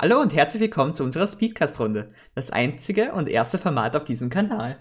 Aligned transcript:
Hallo 0.00 0.20
und 0.20 0.32
herzlich 0.32 0.60
willkommen 0.60 0.94
zu 0.94 1.02
unserer 1.02 1.26
Speedcast-Runde. 1.26 2.12
Das 2.36 2.50
einzige 2.50 3.10
und 3.14 3.28
erste 3.28 3.58
Format 3.58 3.96
auf 3.96 4.04
diesem 4.04 4.30
Kanal. 4.30 4.78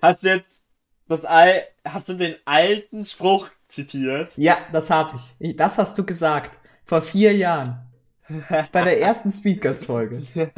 Hast 0.00 0.22
du 0.22 0.28
jetzt 0.28 0.64
das 1.08 1.24
Al 1.24 1.64
hast 1.84 2.08
du 2.08 2.14
den 2.14 2.36
alten 2.44 3.04
Spruch 3.04 3.48
zitiert? 3.66 4.32
Ja, 4.36 4.56
das 4.70 4.90
habe 4.90 5.18
ich. 5.40 5.56
Das 5.56 5.76
hast 5.76 5.98
du 5.98 6.06
gesagt. 6.06 6.56
Vor 6.84 7.02
vier 7.02 7.34
Jahren. 7.34 7.90
Bei 8.70 8.82
der 8.82 9.00
ersten 9.00 9.32
Speedcast-Folge. 9.32 10.22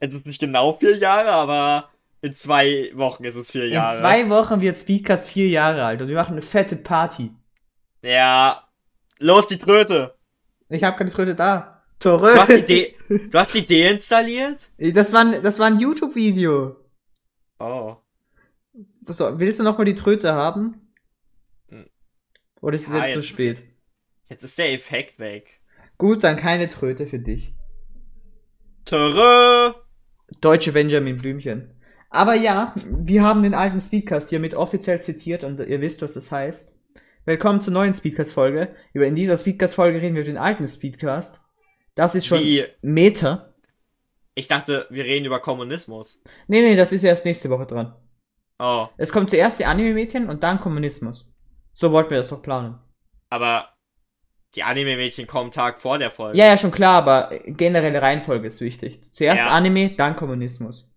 es 0.00 0.14
ist 0.14 0.24
nicht 0.24 0.40
genau 0.40 0.78
vier 0.78 0.96
Jahre, 0.96 1.32
aber 1.32 1.90
in 2.22 2.32
zwei 2.32 2.92
Wochen 2.94 3.24
ist 3.24 3.36
es 3.36 3.50
vier 3.50 3.68
Jahre. 3.68 3.92
In 3.92 4.00
zwei 4.00 4.30
Wochen 4.30 4.62
wird 4.62 4.78
Speedcast 4.78 5.28
vier 5.28 5.48
Jahre 5.48 5.84
alt 5.84 6.00
und 6.00 6.08
wir 6.08 6.16
machen 6.16 6.32
eine 6.32 6.40
fette 6.40 6.76
Party. 6.76 7.30
Ja. 8.00 8.68
Los, 9.18 9.48
die 9.48 9.58
Tröte. 9.58 10.14
Ich 10.70 10.82
habe 10.82 10.96
keine 10.96 11.10
Tröte 11.10 11.34
da. 11.34 11.73
Torö. 11.98 12.34
Du 12.34 12.40
hast 12.40 12.50
die, 12.50 12.64
De 12.64 12.94
du 13.08 13.38
hast 13.38 13.54
die 13.54 13.66
deinstalliert? 13.66 14.68
Das 14.78 15.12
war, 15.12 15.20
ein, 15.20 15.42
das 15.42 15.58
war 15.58 15.66
ein 15.66 15.78
YouTube-Video. 15.78 16.76
Oh. 17.58 17.96
So, 19.06 19.38
willst 19.38 19.58
du 19.58 19.62
noch 19.62 19.78
mal 19.78 19.84
die 19.84 19.94
Tröte 19.94 20.34
haben? 20.34 20.92
Hm. 21.68 21.86
Oder 22.60 22.74
ist 22.76 22.88
es 22.88 22.94
Ja, 22.94 23.04
jetzt 23.04 23.14
zu 23.14 23.22
spät? 23.22 23.64
Jetzt 24.28 24.44
ist 24.44 24.58
der 24.58 24.72
Effekt 24.72 25.18
weg. 25.18 25.60
Gut, 25.98 26.24
dann 26.24 26.36
keine 26.36 26.68
Tröte 26.68 27.06
für 27.06 27.18
dich. 27.18 27.54
Törö. 28.84 29.72
Deutsche 30.40 30.72
Benjamin 30.72 31.18
Blümchen. 31.18 31.70
Aber 32.10 32.34
ja, 32.34 32.74
wir 32.86 33.22
haben 33.22 33.42
den 33.42 33.54
alten 33.54 33.80
Speedcast 33.80 34.28
hiermit 34.28 34.54
offiziell 34.54 35.00
zitiert 35.02 35.44
und 35.44 35.58
ihr 35.60 35.80
wisst, 35.80 36.02
was 36.02 36.14
das 36.14 36.30
heißt. 36.30 36.72
Willkommen 37.24 37.60
zur 37.60 37.72
neuen 37.72 37.94
Speedcast-Folge. 37.94 38.74
Über 38.92 39.06
in 39.06 39.14
dieser 39.14 39.36
Speedcast-Folge 39.36 40.00
reden 40.00 40.14
wir 40.14 40.22
über 40.22 40.30
den 40.30 40.38
alten 40.38 40.66
Speedcast. 40.66 41.40
Das 41.94 42.14
ist 42.14 42.26
schon 42.26 42.40
Wie? 42.40 42.64
Meter. 42.82 43.54
Ich 44.34 44.48
dachte, 44.48 44.86
wir 44.90 45.04
reden 45.04 45.26
über 45.26 45.40
Kommunismus. 45.40 46.20
Nee, 46.48 46.60
nee, 46.60 46.76
das 46.76 46.92
ist 46.92 47.04
erst 47.04 47.24
nächste 47.24 47.50
Woche 47.50 47.66
dran. 47.66 47.94
Oh. 48.58 48.88
Es 48.96 49.12
kommt 49.12 49.30
zuerst 49.30 49.60
die 49.60 49.64
Anime-Mädchen 49.64 50.28
und 50.28 50.42
dann 50.42 50.60
Kommunismus. 50.60 51.28
So 51.72 51.92
wollten 51.92 52.10
wir 52.10 52.18
das 52.18 52.28
doch 52.28 52.42
planen. 52.42 52.78
Aber 53.30 53.70
die 54.54 54.62
Anime-Mädchen 54.62 55.26
kommen 55.26 55.50
Tag 55.50 55.80
vor 55.80 55.98
der 55.98 56.10
Folge. 56.10 56.38
Ja, 56.38 56.46
ja, 56.46 56.56
schon 56.56 56.70
klar, 56.70 56.98
aber 56.98 57.38
generelle 57.46 58.00
Reihenfolge 58.00 58.46
ist 58.46 58.60
wichtig. 58.60 59.00
Zuerst 59.12 59.40
Ja. 59.40 59.48
Anime, 59.50 59.90
dann 59.90 60.16
Kommunismus. 60.16 60.88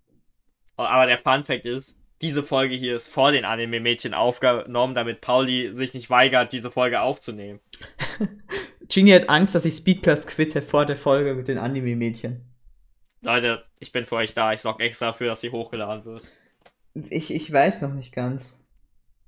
Oh, 0.78 0.84
Aber 0.84 1.08
der 1.08 1.17
Fun 1.17 1.44
Fact 1.44 1.66
ist, 1.66 1.98
diese 2.22 2.44
Folge 2.44 2.76
hier 2.76 2.95
ist 2.95 3.09
vor 3.09 3.32
den 3.32 3.45
Anime-Mädchen 3.45 4.14
aufgenommen, 4.14 4.94
damit 4.94 5.22
Pauli 5.22 5.73
sich 5.73 5.94
nicht 5.94 6.09
weigert, 6.09 6.54
diese 6.54 6.72
Folge 6.72 7.02
aufzunehmen. 7.02 7.59
Genie 8.90 9.14
hat 9.14 9.30
Angst, 9.30 9.56
dass 9.56 9.66
ich 9.66 9.76
Speedcast 9.76 10.28
quitte 10.28 10.62
vor 10.62 10.86
der 10.86 10.98
Folge 10.98 11.34
mit 11.36 11.48
den 11.48 11.58
Anime-Mädchen. 11.58 12.42
Leute, 13.22 13.66
ich 13.80 13.92
bin 13.92 14.06
für 14.06 14.16
euch 14.16 14.34
da. 14.34 14.54
Ich 14.54 14.62
sorge 14.62 14.84
extra 14.84 15.08
dafür, 15.08 15.28
dass 15.28 15.42
sie 15.42 15.52
hochgeladen 15.52 16.06
wird. 16.06 16.22
Ich, 17.10 17.34
ich 17.34 17.52
weiß 17.52 17.82
noch 17.84 17.94
nicht 17.94 18.14
ganz. 18.14 18.64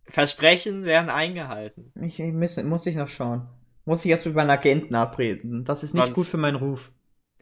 Versprechen 0.05 0.85
werden 0.85 1.09
eingehalten. 1.09 1.91
Ich, 2.01 2.19
ich 2.19 2.33
muss, 2.33 2.61
muss 2.63 2.85
ich 2.85 2.95
noch 2.95 3.07
schauen. 3.07 3.47
Muss 3.85 4.05
ich 4.05 4.11
erst 4.11 4.25
mit 4.25 4.35
meinen 4.35 4.49
Agenten 4.49 4.95
abreden. 4.95 5.65
Das 5.65 5.83
ist 5.83 5.93
nicht 5.93 6.03
Sonst- 6.05 6.15
gut 6.15 6.27
für 6.27 6.37
meinen 6.37 6.55
Ruf. 6.55 6.91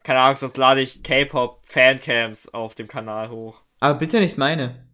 Keine 0.04 0.20
Angst, 0.22 0.40
sonst 0.40 0.58
lade 0.58 0.82
ich 0.82 1.04
K-Pop-Fancams 1.04 2.54
auf 2.54 2.76
dem 2.76 2.88
Kanal 2.88 3.30
hoch. 3.30 3.62
Aber 3.80 4.00
bitte 4.00 4.20
nicht 4.20 4.38
meine. 4.38 4.88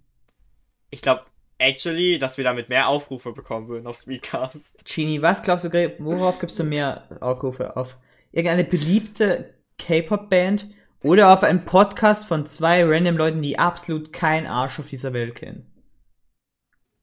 Ich 0.90 1.02
glaube, 1.04 1.24
actually, 1.58 2.20
dass 2.20 2.38
wir 2.38 2.44
damit 2.44 2.70
mehr 2.70 2.88
Aufrufe 2.88 3.32
bekommen 3.32 3.68
würden 3.68 3.88
auf 3.88 3.98
Speedcast. 3.98 4.86
Genie, 4.86 5.22
was 5.22 5.42
glaubst 5.42 5.66
du, 5.66 5.96
worauf 6.00 6.40
gibst 6.40 6.60
du 6.60 6.64
mehr 6.64 7.08
Aufrufe? 7.22 7.76
Auf 7.78 7.98
irgendeine 8.32 8.64
beliebte 8.64 9.54
K-Pop-Band 9.78 10.68
oder 11.02 11.34
auf 11.34 11.44
einen 11.44 11.66
Podcast 11.66 12.26
von 12.26 12.46
zwei 12.48 12.84
random 12.84 13.18
Leuten, 13.18 13.42
die 13.42 13.60
absolut 13.60 14.14
keinen 14.14 14.48
Arsch 14.48 14.80
auf 14.80 14.88
dieser 14.88 15.14
Welt 15.14 15.36
kennen? 15.36 15.70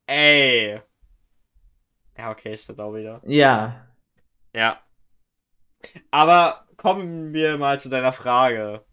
Ey. 0.06 0.80
Ja, 2.16 2.30
okay, 2.30 2.56
stimmt 2.56 2.80
auch 2.80 2.94
wieder. 2.94 3.22
Ja. 3.24 3.86
Ja. 4.54 4.80
Aber 6.10 6.66
kommen 6.76 7.32
wir 7.32 7.56
mal 7.58 7.78
zu 7.78 7.88
deiner 7.88 8.12
Frage. 8.12 8.84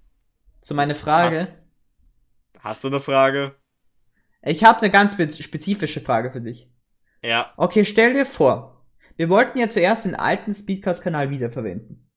Zu 0.62 0.76
meiner 0.76 0.96
Frage. 0.96 1.40
Hast, 1.40 1.64
hast 2.60 2.84
du 2.84 2.88
eine 2.90 3.02
Frage? 3.02 3.56
Ich 4.42 4.64
habe 4.64 4.80
eine 4.82 4.90
ganz 4.92 5.14
spe- 5.14 5.32
spezifische 5.32 6.02
Frage 6.02 6.32
für 6.32 6.42
dich. 6.42 6.72
Ja. 7.22 7.54
Okay, 7.58 7.84
stell 7.86 8.14
dir 8.14 8.26
vor, 8.26 8.86
wir 9.16 9.30
wollten 9.30 9.58
ja 9.58 9.70
zuerst 9.70 10.06
den 10.06 10.16
alten 10.16 10.54
Speedcast-Kanal 10.54 11.30
wiederverwenden. 11.30 12.10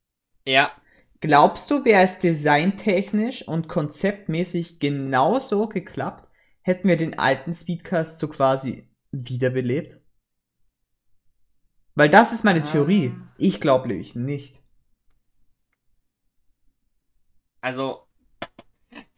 Ja. 0.46 0.72
Glaubst 1.20 1.70
du, 1.70 1.84
wäre 1.84 2.02
es 2.02 2.18
designtechnisch 2.18 3.46
und 3.46 3.68
konzeptmäßig 3.68 4.80
genauso 4.80 5.68
geklappt, 5.68 6.30
hätten 6.62 6.88
wir 6.88 6.96
den 6.96 7.18
alten 7.18 7.52
Speedcast 7.52 8.18
so 8.18 8.28
quasi 8.28 8.88
wiederbelebt? 9.10 10.00
Weil 11.94 12.08
das 12.08 12.32
ist 12.32 12.44
meine 12.44 12.62
Ah. 12.62 12.66
Theorie. 12.66 13.14
Ich 13.36 13.60
glaube 13.60 13.88
nämlich 13.88 14.14
nicht. 14.14 14.62
Also, 17.60 18.06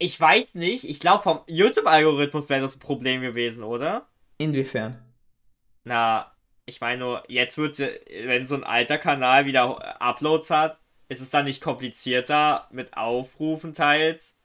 ich 0.03 0.19
weiß 0.19 0.55
nicht. 0.55 0.83
Ich 0.83 0.99
glaube, 0.99 1.23
vom 1.23 1.39
YouTube-Algorithmus 1.47 2.49
wäre 2.49 2.61
das 2.61 2.75
ein 2.75 2.79
Problem 2.79 3.21
gewesen, 3.21 3.63
oder? 3.63 4.05
Inwiefern? 4.37 5.01
Na, 5.85 6.31
ich 6.65 6.81
meine 6.81 6.97
nur, 6.97 7.23
jetzt 7.29 7.57
wird 7.57 7.79
wenn 7.79 8.45
so 8.45 8.55
ein 8.55 8.65
alter 8.65 8.97
Kanal 8.97 9.45
wieder 9.45 10.01
Uploads 10.01 10.49
hat, 10.49 10.79
ist 11.07 11.21
es 11.21 11.29
dann 11.29 11.45
nicht 11.45 11.61
komplizierter 11.61 12.67
mit 12.71 12.97
Aufrufen 12.97 13.73
teils, 13.73 14.35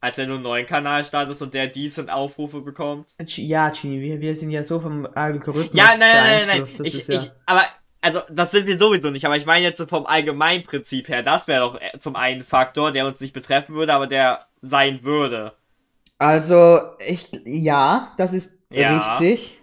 als 0.00 0.18
wenn 0.18 0.28
du 0.28 0.34
einen 0.34 0.42
neuen 0.42 0.66
Kanal 0.66 1.06
startest 1.06 1.40
und 1.40 1.54
der 1.54 1.68
decent 1.68 2.10
Aufrufe 2.10 2.60
bekommt? 2.60 3.08
Ja, 3.26 3.70
Genie, 3.70 4.02
wir, 4.02 4.20
wir 4.20 4.36
sind 4.36 4.50
ja 4.50 4.62
so 4.62 4.78
vom 4.78 5.08
Algorithmus 5.14 5.76
Ja, 5.76 5.96
nein, 5.98 6.00
nein, 6.00 6.46
nein, 6.46 6.58
nein. 6.58 6.86
Ich, 6.86 7.08
ja 7.08 7.14
ich, 7.16 7.30
aber, 7.46 7.64
also, 8.02 8.20
das 8.30 8.50
sind 8.50 8.66
wir 8.66 8.76
sowieso 8.76 9.10
nicht, 9.10 9.24
aber 9.24 9.38
ich 9.38 9.46
meine 9.46 9.64
jetzt 9.64 9.78
so 9.78 9.86
vom 9.86 10.06
Allgemeinprinzip 10.06 11.08
her, 11.08 11.22
das 11.22 11.48
wäre 11.48 11.60
doch 11.60 11.80
äh, 11.80 11.98
zum 11.98 12.14
einen 12.14 12.42
Faktor, 12.42 12.92
der 12.92 13.06
uns 13.06 13.20
nicht 13.20 13.32
betreffen 13.32 13.74
würde, 13.74 13.94
aber 13.94 14.06
der 14.06 14.47
sein 14.60 15.02
würde. 15.02 15.54
Also, 16.18 16.80
ich, 17.06 17.30
ja, 17.44 18.14
das 18.16 18.32
ist 18.34 18.58
Ja. 18.72 19.16
richtig. 19.16 19.62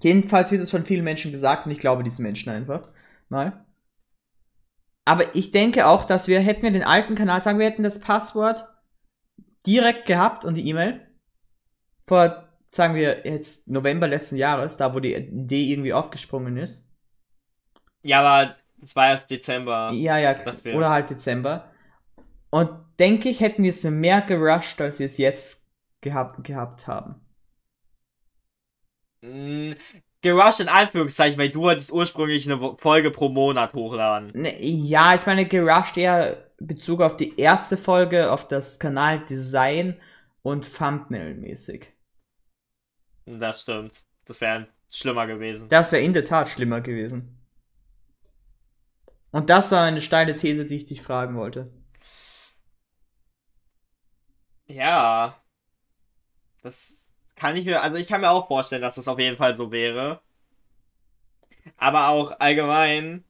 Jedenfalls 0.00 0.50
wird 0.50 0.62
es 0.62 0.70
von 0.70 0.84
vielen 0.84 1.04
Menschen 1.04 1.32
gesagt 1.32 1.66
und 1.66 1.72
ich 1.72 1.78
glaube 1.78 2.02
diesen 2.02 2.22
Menschen 2.24 2.50
einfach 2.50 2.88
mal. 3.28 3.64
Aber 5.04 5.34
ich 5.34 5.50
denke 5.50 5.86
auch, 5.86 6.04
dass 6.04 6.28
wir, 6.28 6.40
hätten 6.40 6.62
wir 6.62 6.70
den 6.70 6.84
alten 6.84 7.14
Kanal, 7.14 7.40
sagen 7.40 7.58
wir 7.58 7.66
hätten 7.66 7.82
das 7.82 8.00
Passwort 8.00 8.68
direkt 9.66 10.06
gehabt 10.06 10.44
und 10.44 10.54
die 10.54 10.68
E-Mail 10.68 11.06
vor, 12.04 12.48
sagen 12.72 12.94
wir 12.94 13.26
jetzt 13.26 13.68
November 13.68 14.08
letzten 14.08 14.36
Jahres, 14.36 14.76
da 14.76 14.94
wo 14.94 15.00
die 15.00 15.14
Idee 15.14 15.70
irgendwie 15.72 15.92
aufgesprungen 15.92 16.56
ist. 16.56 16.90
Ja, 18.02 18.20
aber 18.20 18.56
das 18.78 18.96
war 18.96 19.10
erst 19.10 19.30
Dezember. 19.30 19.92
Ja, 19.92 20.18
ja, 20.18 20.34
oder 20.74 20.90
halt 20.90 21.10
Dezember. 21.10 21.70
Und 22.50 22.70
denke 22.98 23.28
ich, 23.28 23.40
hätten 23.40 23.62
wir 23.62 23.70
es 23.70 23.84
mehr 23.84 24.22
gerusht, 24.22 24.80
als 24.80 24.98
wir 24.98 25.06
es 25.06 25.18
jetzt 25.18 25.66
gehabt, 26.00 26.42
gehabt 26.44 26.86
haben. 26.86 27.20
Mm, 29.22 29.72
Gerusht 30.22 30.60
in 30.60 30.68
Anführungszeichen, 30.68 31.36
weil 31.36 31.50
du 31.50 31.62
wolltest 31.62 31.92
ursprünglich 31.92 32.48
eine 32.50 32.76
Folge 32.78 33.10
pro 33.10 33.28
Monat 33.28 33.74
hochladen. 33.74 34.30
Ne, 34.34 34.62
ja, 34.62 35.16
ich 35.16 35.26
meine, 35.26 35.46
gerusht 35.46 35.96
eher 35.96 36.48
Bezug 36.58 37.00
auf 37.00 37.16
die 37.16 37.36
erste 37.38 37.76
Folge, 37.76 38.30
auf 38.30 38.46
das 38.46 38.78
Kanaldesign 38.78 40.00
und 40.42 40.64
Thumbnail-mäßig. 40.64 41.88
Das 43.26 43.62
stimmt. 43.62 43.92
Das 44.26 44.40
wäre 44.40 44.68
schlimmer 44.88 45.26
gewesen. 45.26 45.68
Das 45.68 45.90
wäre 45.90 46.04
in 46.04 46.12
der 46.12 46.24
Tat 46.24 46.48
schlimmer 46.48 46.80
gewesen. 46.80 47.40
Und 49.32 49.50
das 49.50 49.72
war 49.72 49.82
eine 49.82 50.00
steile 50.00 50.36
These, 50.36 50.66
die 50.66 50.76
ich 50.76 50.86
dich 50.86 51.02
fragen 51.02 51.34
wollte. 51.36 51.72
Ja. 54.72 55.36
Das 56.62 57.10
kann 57.36 57.56
ich 57.56 57.64
mir, 57.64 57.82
also 57.82 57.96
ich 57.96 58.08
kann 58.08 58.20
mir 58.20 58.30
auch 58.30 58.46
vorstellen, 58.46 58.82
dass 58.82 58.94
das 58.94 59.08
auf 59.08 59.18
jeden 59.18 59.36
Fall 59.36 59.54
so 59.54 59.70
wäre. 59.72 60.20
Aber 61.76 62.08
auch 62.08 62.38
allgemein, 62.40 63.24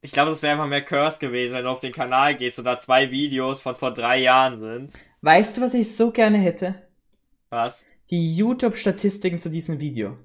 ich 0.00 0.12
glaube, 0.12 0.30
das 0.30 0.42
wäre 0.42 0.52
einfach 0.54 0.66
mehr 0.66 0.84
Curse 0.84 1.18
gewesen, 1.18 1.54
wenn 1.54 1.64
du 1.64 1.70
auf 1.70 1.80
den 1.80 1.92
Kanal 1.92 2.34
gehst 2.36 2.58
und 2.58 2.64
da 2.64 2.78
zwei 2.78 3.10
Videos 3.10 3.60
von 3.60 3.76
vor 3.76 3.92
drei 3.92 4.18
Jahren 4.18 4.58
sind. 4.58 4.92
Weißt 5.22 5.56
du, 5.56 5.62
was 5.62 5.74
ich 5.74 5.94
so 5.96 6.10
gerne 6.10 6.38
hätte? 6.38 6.86
Was? 7.50 7.86
Die 8.10 8.34
YouTube-Statistiken 8.36 9.38
zu 9.38 9.48
diesem 9.50 9.80
Video. 9.80 10.18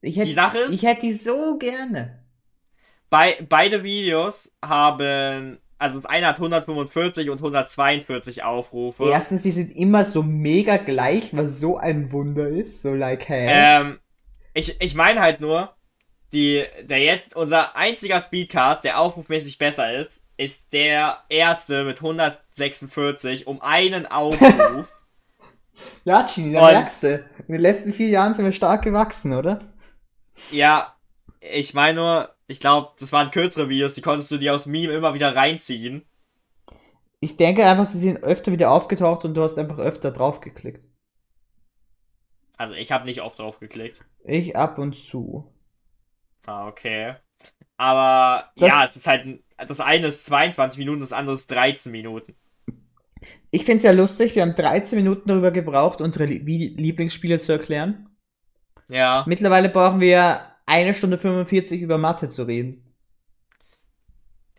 Ich 0.00 0.16
hätte, 0.16 0.28
Die 0.28 0.34
Sache 0.34 0.58
ist- 0.60 0.72
ich 0.72 0.82
hätte 0.84 1.02
die 1.02 1.12
so 1.12 1.58
gerne. 1.58 2.24
Bei, 3.10 3.44
beide 3.48 3.82
Videos 3.82 4.50
haben, 4.64 5.58
also 5.80 5.96
das 5.98 6.04
eine 6.06 6.26
hat 6.26 6.36
145 6.36 7.30
und 7.30 7.38
142 7.38 8.44
Aufrufe. 8.44 9.08
Erstens, 9.10 9.42
die 9.42 9.50
sind 9.50 9.74
immer 9.74 10.04
so 10.04 10.22
mega 10.22 10.76
gleich, 10.76 11.34
was 11.34 11.58
so 11.58 11.78
ein 11.78 12.12
Wunder 12.12 12.48
ist. 12.48 12.82
So 12.82 12.94
like, 12.94 13.28
hey. 13.28 13.46
Ähm, 13.50 13.98
ich, 14.52 14.78
ich 14.78 14.94
meine 14.94 15.22
halt 15.22 15.40
nur, 15.40 15.74
die, 16.34 16.64
der 16.82 16.98
jetzt, 16.98 17.34
unser 17.34 17.76
einziger 17.76 18.20
Speedcast, 18.20 18.84
der 18.84 19.00
aufrufmäßig 19.00 19.56
besser 19.56 19.94
ist, 19.98 20.22
ist 20.36 20.72
der 20.74 21.18
erste 21.30 21.84
mit 21.84 21.96
146 21.96 23.46
um 23.46 23.62
einen 23.62 24.06
Aufruf. 24.06 24.86
ja, 26.04 26.24
Chini, 26.24 26.52
da 26.52 26.66
Und- 26.66 26.72
merkst 26.72 27.02
du. 27.04 27.24
In 27.48 27.52
den 27.54 27.62
letzten 27.62 27.94
vier 27.94 28.08
Jahren 28.08 28.34
sind 28.34 28.44
wir 28.44 28.52
stark 28.52 28.82
gewachsen, 28.82 29.32
oder? 29.32 29.60
ja, 30.50 30.94
ich 31.40 31.72
meine 31.72 31.94
nur, 32.00 32.34
ich 32.50 32.60
glaube, 32.60 32.90
das 32.98 33.12
waren 33.12 33.30
kürzere 33.30 33.68
Videos, 33.68 33.94
die 33.94 34.02
konntest 34.02 34.30
du 34.30 34.38
dir 34.38 34.54
aus 34.54 34.66
Meme 34.66 34.92
immer 34.92 35.14
wieder 35.14 35.34
reinziehen. 35.34 36.04
Ich 37.20 37.36
denke 37.36 37.66
einfach, 37.66 37.86
sie 37.86 37.98
sind 37.98 38.22
öfter 38.22 38.50
wieder 38.52 38.70
aufgetaucht 38.70 39.24
und 39.24 39.34
du 39.34 39.42
hast 39.42 39.58
einfach 39.58 39.78
öfter 39.78 40.10
draufgeklickt. 40.10 40.86
Also 42.56 42.74
ich 42.74 42.92
habe 42.92 43.04
nicht 43.06 43.22
oft 43.22 43.38
drauf 43.38 43.58
geklickt. 43.60 44.00
Ich 44.24 44.56
ab 44.56 44.78
und 44.78 44.94
zu. 44.96 45.50
Ah, 46.46 46.66
okay. 46.68 47.14
Aber 47.76 48.50
Das- 48.56 48.68
ja, 48.68 48.84
es 48.84 48.96
ist 48.96 49.06
halt, 49.06 49.42
das 49.56 49.80
eine 49.80 50.08
ist 50.08 50.26
22 50.26 50.78
Minuten, 50.78 51.00
das 51.00 51.12
andere 51.12 51.34
ist 51.36 51.50
13 51.50 51.92
Minuten. 51.92 52.34
Ich 53.50 53.64
finde 53.64 53.78
es 53.78 53.82
ja 53.82 53.92
lustig, 53.92 54.34
wir 54.34 54.42
haben 54.42 54.54
13 54.54 54.96
Minuten 54.98 55.28
darüber 55.28 55.50
gebraucht, 55.50 56.00
unsere 56.00 56.24
Lieblingsspiele 56.26 57.38
zu 57.38 57.52
erklären. 57.52 58.08
Ja. 58.88 59.24
Mittlerweile 59.26 59.68
brauchen 59.68 60.00
wir 60.00 60.40
eine 60.70 60.94
Stunde 60.94 61.18
45 61.18 61.82
über 61.82 61.98
Mathe 61.98 62.28
zu 62.28 62.44
reden. 62.44 62.84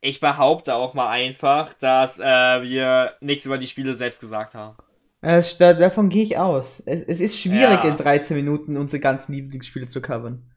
Ich 0.02 0.19
behaupte 0.19 0.75
auch 0.75 0.94
mal 0.94 1.10
einfach, 1.10 1.74
dass 1.75 2.19
äh, 2.19 2.24
wir 2.24 3.16
nichts 3.22 3.46
über 3.46 3.58
die 3.58 3.68
Spiele 3.68 3.96
selbst 3.96 4.19
gesagt 4.19 4.54
haben. 4.56 4.75
Es, 5.22 5.58
da, 5.58 5.74
davon 5.74 6.10
gehe 6.10 6.24
ich 6.24 6.38
aus. 6.38 6.81
Es, 6.86 7.04
es 7.04 7.19
ist 7.19 7.40
schwierig, 7.40 7.84
Ja. 7.84 7.90
in 7.90 7.98
13 7.98 8.36
Minuten 8.36 8.78
unsere 8.78 9.00
ganzen 9.00 9.34
Lieblingsspiele 9.34 9.88
zu 9.88 10.02
covern. 10.02 10.52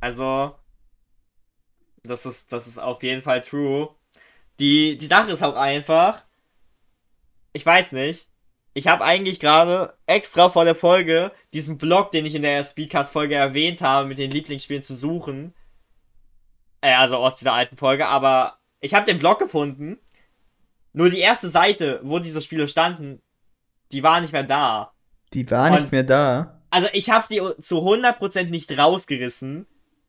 Also, 0.00 0.56
das 2.02 2.26
ist, 2.26 2.52
das 2.52 2.66
ist 2.66 2.78
auf 2.78 3.02
jeden 3.04 3.22
Fall 3.22 3.40
true. 3.40 3.94
Die, 4.58 4.98
die 4.98 5.06
Sache 5.06 5.30
ist 5.30 5.42
auch 5.44 5.54
einfach, 5.54 6.24
ich 7.52 7.64
weiß 7.64 7.92
nicht, 7.92 8.28
ich 8.74 8.86
habe 8.86 9.04
eigentlich 9.04 9.38
gerade 9.40 9.94
extra 10.06 10.48
vor 10.48 10.64
der 10.64 10.74
Folge 10.74 11.32
diesen 11.52 11.78
Blog, 11.78 12.10
den 12.12 12.24
ich 12.24 12.34
in 12.34 12.42
der 12.42 12.64
Speedcast-Folge 12.64 13.34
erwähnt 13.34 13.82
habe, 13.82 14.08
mit 14.08 14.18
den 14.18 14.30
Lieblingsspielen 14.30 14.82
zu 14.82 14.94
suchen. 14.94 15.54
Äh, 16.80 16.94
also 16.94 17.16
aus 17.16 17.36
dieser 17.36 17.52
alten 17.52 17.76
Folge, 17.76 18.06
aber 18.08 18.58
ich 18.80 18.94
habe 18.94 19.06
den 19.06 19.18
Blog 19.18 19.38
gefunden. 19.38 19.98
Nur 20.92 21.10
die 21.10 21.20
erste 21.20 21.48
Seite, 21.48 22.00
wo 22.02 22.18
diese 22.18 22.42
Spiele 22.42 22.68
standen, 22.68 23.22
die 23.92 24.02
war 24.02 24.20
nicht 24.20 24.32
mehr 24.32 24.42
da. 24.42 24.92
Die 25.32 25.50
war 25.50 25.70
nicht 25.70 25.84
Und- 25.84 25.92
mehr 25.92 26.02
da. 26.02 26.58
Also 26.70 26.88
ich 26.94 27.10
habe 27.10 27.26
sie 27.26 27.40
zu 27.60 27.82
100% 27.82 28.50
nicht 28.50 28.76
rausgerissen. 28.78 29.66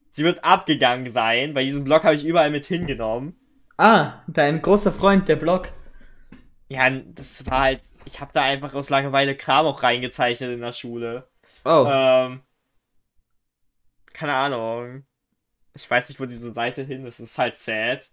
Sie 0.09 0.23
wird 0.23 0.43
abgegangen 0.45 1.09
sein. 1.09 1.53
Bei 1.53 1.63
diesem 1.63 1.83
Blog 1.83 2.03
habe 2.03 2.15
ich 2.15 2.23
überall 2.25 2.51
mit 2.51 2.65
hingenommen. 2.65 3.35
Ah, 3.77 4.21
dein 4.27 4.61
großer 4.61 4.93
Freund, 4.93 5.27
der 5.27 5.35
Blog. 5.35 5.73
Ja, 6.73 6.89
das 6.89 7.45
war 7.45 7.59
halt. 7.61 7.81
Ich 8.05 8.19
habe 8.19 8.31
da 8.33 8.41
einfach 8.41 8.73
aus 8.73 8.89
Langeweile 8.89 9.35
Kram 9.35 9.67
auch 9.67 9.83
reingezeichnet 9.83 10.51
in 10.51 10.61
der 10.61 10.71
Schule. 10.71 11.27
Oh. 11.63 11.85
Ähm, 11.87 12.41
keine 14.11 14.33
Ahnung. 14.33 15.05
Ich 15.75 15.87
weiß 15.89 16.09
nicht, 16.09 16.19
wo 16.19 16.25
diese 16.25 16.51
Seite 16.51 16.81
hin 16.81 17.05
ist. 17.05 17.19
Es 17.19 17.31
ist 17.31 17.37
halt 17.37 17.55
sad. 17.55 18.09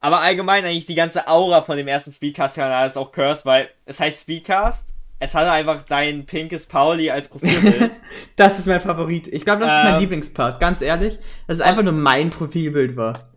Aber 0.00 0.20
allgemein 0.20 0.64
eigentlich 0.64 0.86
die 0.86 0.94
ganze 0.94 1.28
Aura 1.28 1.60
von 1.60 1.76
dem 1.76 1.88
ersten 1.88 2.10
Speedcast-Kanal 2.10 2.86
ist 2.86 2.96
auch 2.96 3.12
cursed, 3.12 3.44
weil 3.44 3.68
es 3.84 4.00
heißt 4.00 4.22
Speedcast. 4.22 4.94
Es 5.18 5.34
hatte 5.34 5.50
einfach 5.50 5.82
dein 5.82 6.24
pinkes 6.24 6.66
Pauli 6.66 7.10
als 7.10 7.28
Profilbild. 7.28 7.92
Das 8.36 8.58
ist 8.58 8.66
mein 8.66 8.80
Favorit. 8.80 9.28
Ich 9.28 9.44
glaube, 9.44 9.60
das 9.60 9.72
ist 9.72 9.84
mein 9.84 9.94
Ähm. 9.94 10.00
Lieblingspart, 10.00 10.58
ganz 10.58 10.80
ehrlich. 10.80 11.18
Das 11.46 11.58
ist 11.58 11.62
einfach 11.62 11.82
nur 11.82 11.92
mein 11.92 12.30
Profilbild 12.30 12.96
war. 12.96 13.30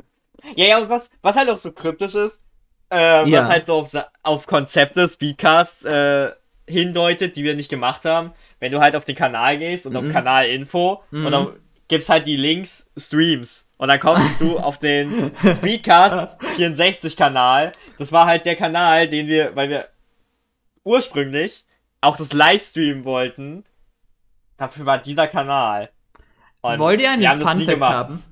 Ja, 0.55 0.65
ja, 0.65 0.77
und 0.77 0.89
was, 0.89 1.09
was 1.21 1.35
halt 1.35 1.49
auch 1.49 1.57
so 1.57 1.73
kryptisch 1.73 2.15
ist, 2.15 2.44
äh, 2.91 3.27
Ja. 3.29 3.43
was 3.43 3.49
halt 3.49 3.65
so 3.65 3.73
auf, 3.75 3.91
auf 4.23 4.47
Konzepte, 4.47 5.07
Speedcasts 5.07 5.83
äh, 5.85 6.31
hindeutet, 6.67 7.35
die 7.35 7.43
wir 7.43 7.55
nicht 7.55 7.69
gemacht 7.69 8.05
haben. 8.05 8.31
Wenn 8.59 8.71
du 8.71 8.79
halt 8.79 8.95
auf 8.95 9.05
den 9.05 9.15
Kanal 9.15 9.57
gehst 9.57 9.85
und 9.85 9.93
Mhm. 9.93 9.97
auf 10.07 10.13
Kanalinfo 10.13 11.03
Mhm. 11.11 11.25
und 11.25 11.31
dann 11.31 11.47
gibt's 11.87 12.09
halt 12.09 12.25
die 12.25 12.37
Links 12.37 12.89
Streams. 12.97 13.65
Und 13.77 13.89
dann 13.89 13.99
kommst 13.99 14.39
du 14.41 14.57
auf 14.57 14.79
den 14.79 15.31
Speedcast 15.53 16.41
64 16.55 17.17
Kanal. 17.17 17.71
Das 17.97 18.11
war 18.11 18.25
halt 18.25 18.45
der 18.45 18.55
Kanal, 18.55 19.07
den 19.09 19.27
wir, 19.27 19.55
weil 19.55 19.69
wir 19.69 19.89
ursprünglich 20.83 21.65
auch 22.01 22.17
das 22.17 22.33
Livestreamen 22.33 23.03
wollten. 23.05 23.65
Dafür 24.57 24.85
war 24.85 24.97
dieser 24.99 25.27
Kanal. 25.27 25.89
Und 26.61 26.79
Wollt 26.79 27.01
ihr 27.01 27.11
einen 27.11 27.41
Fun-Fact 27.41 27.67
gemacht. 27.67 27.93
haben? 27.93 28.23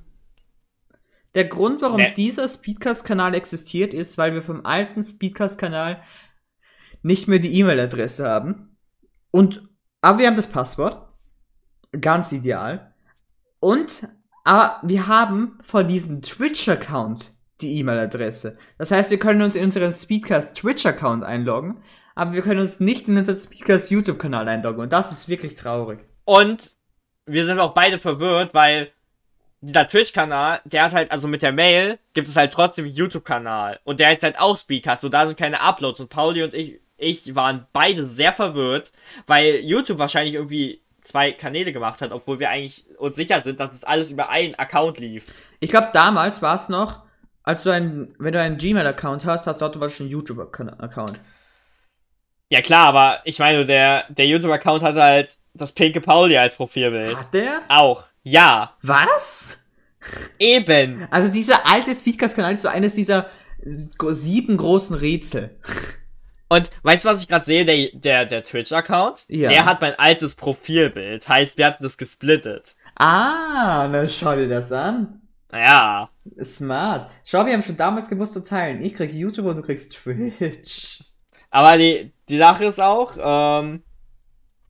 Der 1.34 1.46
Grund, 1.46 1.82
warum 1.82 1.96
Nee. 1.96 2.12
dieser 2.14 2.48
Speedcast-Kanal 2.48 3.34
existiert, 3.34 3.92
ist, 3.92 4.18
weil 4.18 4.34
wir 4.34 4.42
vom 4.42 4.64
alten 4.64 5.02
Speedcast-Kanal 5.02 6.02
nicht 7.02 7.28
mehr 7.28 7.38
die 7.40 7.58
E-Mail-Adresse 7.58 8.26
haben. 8.28 8.76
Und, 9.30 9.62
aber 10.00 10.18
wir 10.18 10.26
haben 10.28 10.36
das 10.36 10.48
Passwort. 10.48 11.08
Ganz 12.00 12.32
ideal. 12.32 12.94
Und, 13.60 14.08
aber 14.44 14.80
wir 14.82 15.06
haben 15.06 15.58
von 15.62 15.88
diesem 15.88 16.22
Twitch-Account 16.22 17.32
die 17.60 17.78
E-Mail-Adresse. 17.78 18.58
Das 18.78 18.90
heißt, 18.90 19.10
wir 19.10 19.18
können 19.18 19.42
uns 19.42 19.54
in 19.54 19.64
unseren 19.64 19.92
Speedcast 19.92 20.56
Twitch-Account 20.56 21.24
einloggen, 21.24 21.82
aber 22.14 22.32
wir 22.32 22.42
können 22.42 22.60
uns 22.60 22.80
nicht 22.80 23.08
in 23.08 23.16
unseren 23.16 23.38
Speedcast 23.38 23.90
YouTube-Kanal 23.90 24.48
einloggen. 24.48 24.82
Und 24.82 24.92
das 24.92 25.12
ist 25.12 25.28
wirklich 25.28 25.54
traurig. 25.56 26.00
Und 26.24 26.72
wir 27.26 27.44
sind 27.44 27.58
auch 27.58 27.74
beide 27.74 27.98
verwirrt, 27.98 28.54
weil 28.54 28.90
dieser 29.66 29.88
Twitch-Kanal, 29.88 30.60
der 30.64 30.84
hat 30.84 30.92
halt, 30.92 31.10
also 31.10 31.26
mit 31.28 31.42
der 31.42 31.52
Mail, 31.52 31.98
gibt 32.12 32.28
es 32.28 32.36
halt 32.36 32.52
trotzdem 32.52 32.84
einen 32.84 32.94
YouTube-Kanal. 32.94 33.80
Und 33.84 34.00
der 34.00 34.12
ist 34.12 34.22
halt 34.22 34.38
auch 34.38 34.56
Speedcast 34.56 35.04
und 35.04 35.12
da 35.12 35.26
sind 35.26 35.38
keine 35.38 35.60
Uploads. 35.60 36.00
Und 36.00 36.10
Pauli 36.10 36.42
und 36.42 36.54
ich, 36.54 36.80
ich 36.96 37.34
waren 37.34 37.66
beide 37.72 38.04
sehr 38.04 38.32
verwirrt, 38.32 38.92
weil 39.26 39.56
YouTube 39.56 39.98
wahrscheinlich 39.98 40.34
irgendwie 40.34 40.82
zwei 41.02 41.32
Kanäle 41.32 41.72
gemacht 41.72 42.00
hat, 42.00 42.12
obwohl 42.12 42.38
wir 42.38 42.50
eigentlich 42.50 42.84
uns 42.98 43.16
sicher 43.16 43.40
sind, 43.40 43.60
dass 43.60 43.70
das 43.70 43.84
alles 43.84 44.10
über 44.10 44.30
einen 44.30 44.54
Account 44.54 44.98
lief. 44.98 45.24
Ich 45.60 45.70
glaube, 45.70 45.90
damals 45.92 46.42
war 46.42 46.54
es 46.54 46.68
noch, 46.68 47.02
als 47.42 47.62
du 47.62 47.70
ein, 47.70 48.14
wenn 48.18 48.32
du 48.32 48.40
einen 48.40 48.56
Gmail-Account 48.56 49.26
hast, 49.26 49.46
hast 49.46 49.60
du 49.60 49.66
automatisch 49.66 50.00
einen 50.00 50.10
YouTube-Account. 50.10 51.20
Ja 52.48 52.62
klar, 52.62 52.86
aber 52.86 53.20
ich 53.24 53.38
meine, 53.38 53.66
der, 53.66 54.04
der 54.08 54.26
YouTube-Account 54.26 54.82
hat 54.82 54.96
halt 54.96 55.36
das 55.52 55.72
pinke 55.72 56.00
Pauli 56.00 56.36
als 56.36 56.56
Profilbild. 56.56 57.16
Hat 57.16 57.34
der? 57.34 57.60
Auch. 57.68 58.04
Ja, 58.24 58.74
Was? 58.82 59.58
eben. 60.38 61.06
Also 61.10 61.28
dieser 61.30 61.66
alte 61.66 61.94
Speedcast-Kanal 61.94 62.54
ist 62.54 62.62
so 62.62 62.68
eines 62.68 62.94
dieser 62.94 63.26
sieben 63.64 64.56
großen 64.56 64.96
Rätsel. 64.96 65.58
Und 66.48 66.70
weißt 66.82 67.04
du, 67.04 67.08
was 67.08 67.20
ich 67.22 67.28
gerade 67.28 67.44
sehe? 67.44 67.64
Der, 67.64 67.88
der, 67.94 68.26
der 68.26 68.44
Twitch-Account, 68.44 69.24
Ja. 69.28 69.48
der 69.50 69.64
hat 69.64 69.80
mein 69.80 69.98
altes 69.98 70.34
Profilbild. 70.34 71.26
Heißt, 71.28 71.56
wir 71.58 71.66
hatten 71.66 71.82
das 71.82 71.96
gesplittet. 71.96 72.74
Ah, 72.96 73.88
na 73.90 74.08
schau 74.08 74.34
dir 74.36 74.48
das 74.48 74.70
an. 74.72 75.22
Ja. 75.52 76.10
Smart. 76.42 77.10
Schau, 77.24 77.46
wir 77.46 77.52
haben 77.54 77.62
schon 77.62 77.76
damals 77.76 78.08
gewusst 78.08 78.34
zu 78.34 78.42
teilen. 78.42 78.82
Ich 78.82 78.94
krieg 78.94 79.12
YouTube 79.12 79.46
und 79.46 79.56
du 79.56 79.62
kriegst 79.62 79.92
Twitch. 79.94 81.02
Aber 81.50 81.78
die, 81.78 82.12
die 82.28 82.38
Sache 82.38 82.66
ist 82.66 82.80
auch, 82.80 83.12
ähm, 83.18 83.82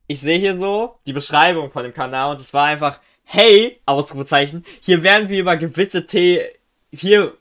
ich 0.06 0.20
sehe 0.20 0.38
hier 0.38 0.54
so 0.56 1.00
die 1.06 1.12
Beschreibung 1.14 1.72
von 1.72 1.82
dem 1.82 1.94
Kanal 1.94 2.30
und 2.32 2.40
es 2.40 2.52
war 2.54 2.66
einfach, 2.66 3.00
hey, 3.24 3.80
Ausrufezeichen, 3.86 4.64
hier 4.80 5.02
werden 5.02 5.28
wir 5.28 5.40
über 5.40 5.56
gewisse 5.56 6.06
Themen, 6.06 6.44
hier, 6.92 7.34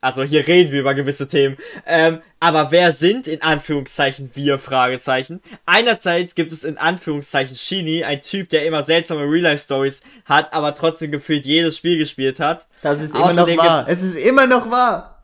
also 0.00 0.22
hier 0.22 0.46
reden 0.46 0.72
wir 0.72 0.80
über 0.80 0.94
gewisse 0.94 1.28
Themen, 1.28 1.56
ähm, 1.86 2.20
aber 2.38 2.70
wer 2.70 2.92
sind 2.92 3.26
in 3.26 3.42
Anführungszeichen 3.42 4.30
wir, 4.34 4.58
Fragezeichen? 4.58 5.42
Einerseits 5.66 6.34
gibt 6.34 6.52
es 6.52 6.64
in 6.64 6.78
Anführungszeichen 6.78 7.56
Shini, 7.56 8.04
ein 8.04 8.22
Typ, 8.22 8.50
der 8.50 8.64
immer 8.64 8.82
seltsame 8.82 9.22
Real-Life-Stories 9.22 10.02
hat, 10.24 10.52
aber 10.52 10.74
trotzdem 10.74 11.10
gefühlt 11.10 11.44
jedes 11.44 11.76
Spiel 11.76 11.98
gespielt 11.98 12.40
hat. 12.40 12.66
Das 12.82 13.02
ist 13.02 13.14
immer 13.14 13.32
noch 13.32 13.42
Außerdem 13.42 13.58
wahr. 13.58 13.86
Es 13.88 14.02
ist 14.02 14.16
immer 14.16 14.46
noch 14.46 14.70
wahr. 14.70 15.22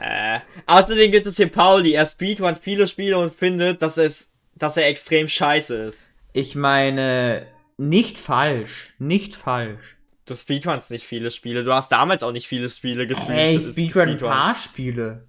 Äh, 0.00 0.40
außerdem 0.66 1.10
gibt 1.10 1.26
es 1.26 1.36
hier 1.36 1.50
Pauli, 1.50 1.92
er 1.92 2.06
speedrunnt 2.06 2.58
viele 2.58 2.86
Spiele 2.86 3.18
und 3.18 3.34
findet, 3.34 3.82
dass 3.82 3.98
es, 3.98 4.30
dass 4.54 4.76
er 4.76 4.86
extrem 4.86 5.28
scheiße 5.28 5.74
ist. 5.76 6.08
Ich 6.32 6.54
meine, 6.54 7.46
nicht 7.76 8.18
falsch. 8.18 8.94
Nicht 8.98 9.36
falsch. 9.36 9.96
Du 10.24 10.34
speedrunnst 10.34 10.90
nicht 10.90 11.06
viele 11.06 11.30
Spiele. 11.30 11.62
Du 11.62 11.72
hast 11.72 11.90
damals 11.92 12.22
auch 12.22 12.32
nicht 12.32 12.48
viele 12.48 12.68
Spiele. 12.68 13.06
Hey, 13.26 13.54
Das 13.54 13.64
ist 13.64 13.72
Speedrun 13.72 14.08
ein 14.08 14.18
paar 14.18 14.54
Spiele. 14.56 15.24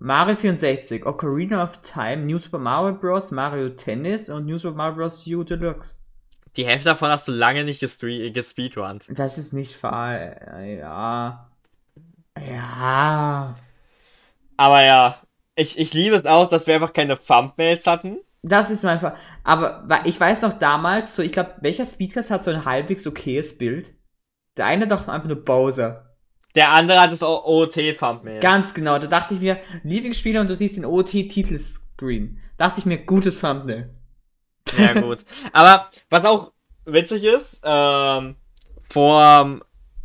Mario 0.00 0.36
64, 0.36 1.04
Ocarina 1.06 1.64
of 1.64 1.82
Time, 1.82 2.18
New 2.18 2.38
Super 2.38 2.58
Mario 2.58 2.94
Bros., 2.94 3.32
Mario 3.32 3.70
Tennis 3.70 4.28
und 4.28 4.46
New 4.46 4.58
Super 4.58 4.76
Mario 4.76 4.96
Bros. 4.96 5.26
U 5.26 5.42
Deluxe. 5.42 5.96
Die 6.56 6.66
Hälfte 6.66 6.90
davon 6.90 7.10
hast 7.10 7.26
du 7.28 7.32
lange 7.32 7.64
nicht 7.64 7.80
gespeedrunnt. 7.80 9.06
Das 9.08 9.38
ist 9.38 9.52
nicht 9.52 9.74
fair. 9.74 10.78
Ja. 10.78 11.50
Ja. 12.38 13.56
Aber 14.56 14.84
ja, 14.84 15.20
ich, 15.56 15.78
ich 15.78 15.94
liebe 15.94 16.14
es 16.14 16.26
auch, 16.26 16.48
dass 16.48 16.66
wir 16.66 16.74
einfach 16.74 16.92
keine 16.92 17.20
Thumbnails 17.20 17.86
hatten. 17.86 18.18
Das 18.42 18.70
ist 18.70 18.84
mein 18.84 19.00
Fall. 19.00 19.16
Aber 19.42 19.84
ich 20.04 20.18
weiß 20.18 20.42
noch 20.42 20.52
damals, 20.52 21.14
so, 21.14 21.22
ich 21.22 21.32
glaube, 21.32 21.54
welcher 21.60 21.86
Speedcast 21.86 22.30
hat 22.30 22.44
so 22.44 22.50
ein 22.50 22.64
halbwegs 22.64 23.06
okayes 23.06 23.58
Bild? 23.58 23.92
Der 24.56 24.66
eine 24.66 24.86
doch 24.86 25.08
einfach 25.08 25.28
nur 25.28 25.44
Bowser. 25.44 26.16
Der 26.54 26.70
andere 26.70 27.00
hat 27.00 27.12
das 27.12 27.22
OT-Thumbnail. 27.22 28.40
Ganz 28.40 28.74
genau, 28.74 28.98
da 28.98 29.06
dachte 29.06 29.34
ich 29.34 29.40
mir, 29.40 29.58
Lieblingsspieler 29.82 30.40
und 30.40 30.48
du 30.48 30.56
siehst 30.56 30.76
den 30.76 30.84
OT-Titelscreen. 30.84 32.40
Dachte 32.56 32.80
ich 32.80 32.86
mir, 32.86 32.98
gutes 32.98 33.40
Thumbnail. 33.40 33.94
Ja, 34.76 34.92
gut. 35.00 35.24
Aber 35.52 35.88
was 36.10 36.24
auch 36.24 36.52
witzig 36.84 37.24
ist, 37.24 37.60
ähm, 37.62 38.36
vor, 38.88 39.60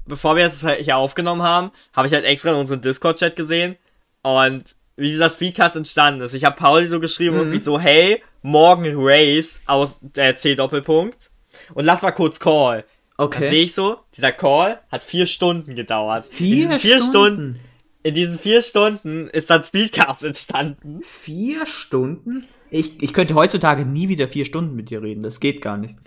bevor 0.06 0.36
wir 0.36 0.44
das 0.44 0.66
hier 0.80 0.98
aufgenommen 0.98 1.42
haben, 1.42 1.72
habe 1.94 2.08
ich 2.08 2.14
halt 2.14 2.26
extra 2.26 2.52
in 2.52 2.58
unserem 2.58 2.82
Discord-Chat 2.82 3.36
gesehen 3.36 3.78
und 4.22 4.76
wie 4.96 5.10
dieser 5.10 5.30
Speedcast 5.30 5.76
entstanden 5.76 6.22
ist. 6.22 6.34
Ich 6.34 6.44
habe 6.46 6.56
Pauli 6.56 6.88
so 6.88 7.00
geschrieben, 7.00 7.36
Mhm. 7.36 7.42
irgendwie 7.42 7.60
so, 7.60 7.80
hey, 7.80 8.22
morgen 8.42 8.86
Race 8.96 9.62
aus 9.66 10.00
der 10.02 10.36
C-Doppelpunkt 10.36 11.32
und 11.74 11.86
lass 11.86 12.02
mal 12.02 12.12
kurz 12.12 12.40
Call. 12.40 12.86
Dann 13.18 13.32
sehe 13.32 13.64
ich 13.64 13.74
so, 13.74 13.98
dieser 14.16 14.32
Call 14.32 14.80
hat 14.92 15.04
vier 15.04 15.26
Stunden 15.28 15.76
gedauert. 15.76 16.26
Vier, 16.26 16.80
vier 16.80 17.00
Stunden. 17.00 17.10
Stunden. 17.56 17.60
In 18.06 18.16
diesen 18.16 18.38
vier 18.38 18.62
Stunden 18.62 19.28
ist 19.30 19.50
dann 19.50 19.64
Speedcast 19.64 20.26
entstanden. 20.26 21.00
Vier 21.04 21.66
Stunden? 21.66 22.48
Ich, 22.70 23.02
ich 23.02 23.14
könnte 23.14 23.36
heutzutage 23.36 23.86
nie 23.86 24.10
wieder 24.10 24.28
vier 24.28 24.44
Stunden 24.46 24.76
mit 24.76 24.90
dir 24.90 25.02
reden. 25.02 25.24
Das 25.24 25.40
geht 25.40 25.62
gar 25.62 25.78
nicht. 25.78 25.98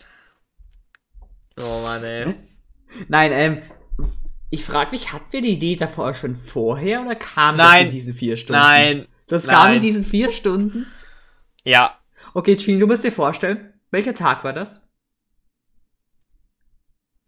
Oh 1.58 1.80
Mann, 1.82 2.04
ey. 2.04 2.34
Nein, 3.08 3.30
ähm, 3.32 3.62
ich 4.50 4.64
frage 4.64 4.92
mich, 4.92 5.12
hatten 5.12 5.32
wir 5.32 5.42
die 5.42 5.54
Idee 5.54 5.76
davor 5.76 6.14
schon 6.14 6.34
vorher 6.34 7.02
oder 7.02 7.14
kam 7.14 7.56
Nein. 7.56 7.66
das 7.66 7.80
in 7.84 7.90
diesen 7.90 8.14
vier 8.14 8.36
Stunden? 8.36 8.62
Nein. 8.62 9.06
Das 9.26 9.46
kam 9.46 9.66
in 9.66 9.72
Nein. 9.74 9.82
diesen 9.82 10.04
vier 10.04 10.32
Stunden? 10.32 10.86
Ja. 11.64 11.98
Okay, 12.32 12.56
Gene, 12.56 12.78
du 12.78 12.86
musst 12.86 13.02
dir 13.02 13.12
vorstellen, 13.12 13.72
welcher 13.90 14.14
Tag 14.14 14.44
war 14.44 14.52
das? 14.52 14.86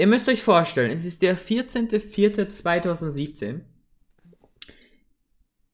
Ihr 0.00 0.06
müsst 0.06 0.28
euch 0.30 0.42
vorstellen, 0.42 0.90
es 0.90 1.04
ist 1.04 1.20
der 1.20 1.36
14.04.2017. 1.36 3.60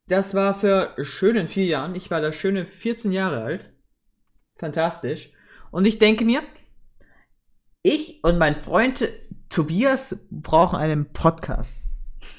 Das 0.08 0.34
war 0.34 0.56
für 0.56 0.96
schönen 1.04 1.46
vier 1.46 1.66
Jahren. 1.66 1.94
Ich 1.94 2.10
war 2.10 2.20
da 2.20 2.32
schöne 2.32 2.66
14 2.66 3.12
Jahre 3.12 3.44
alt. 3.44 3.72
Fantastisch. 4.58 5.30
Und 5.70 5.86
ich 5.86 6.00
denke 6.00 6.24
mir, 6.24 6.42
ich 7.84 8.18
und 8.24 8.38
mein 8.38 8.56
Freund 8.56 9.08
Tobias 9.48 10.26
brauchen 10.32 10.76
einen 10.76 11.12
Podcast. 11.12 11.84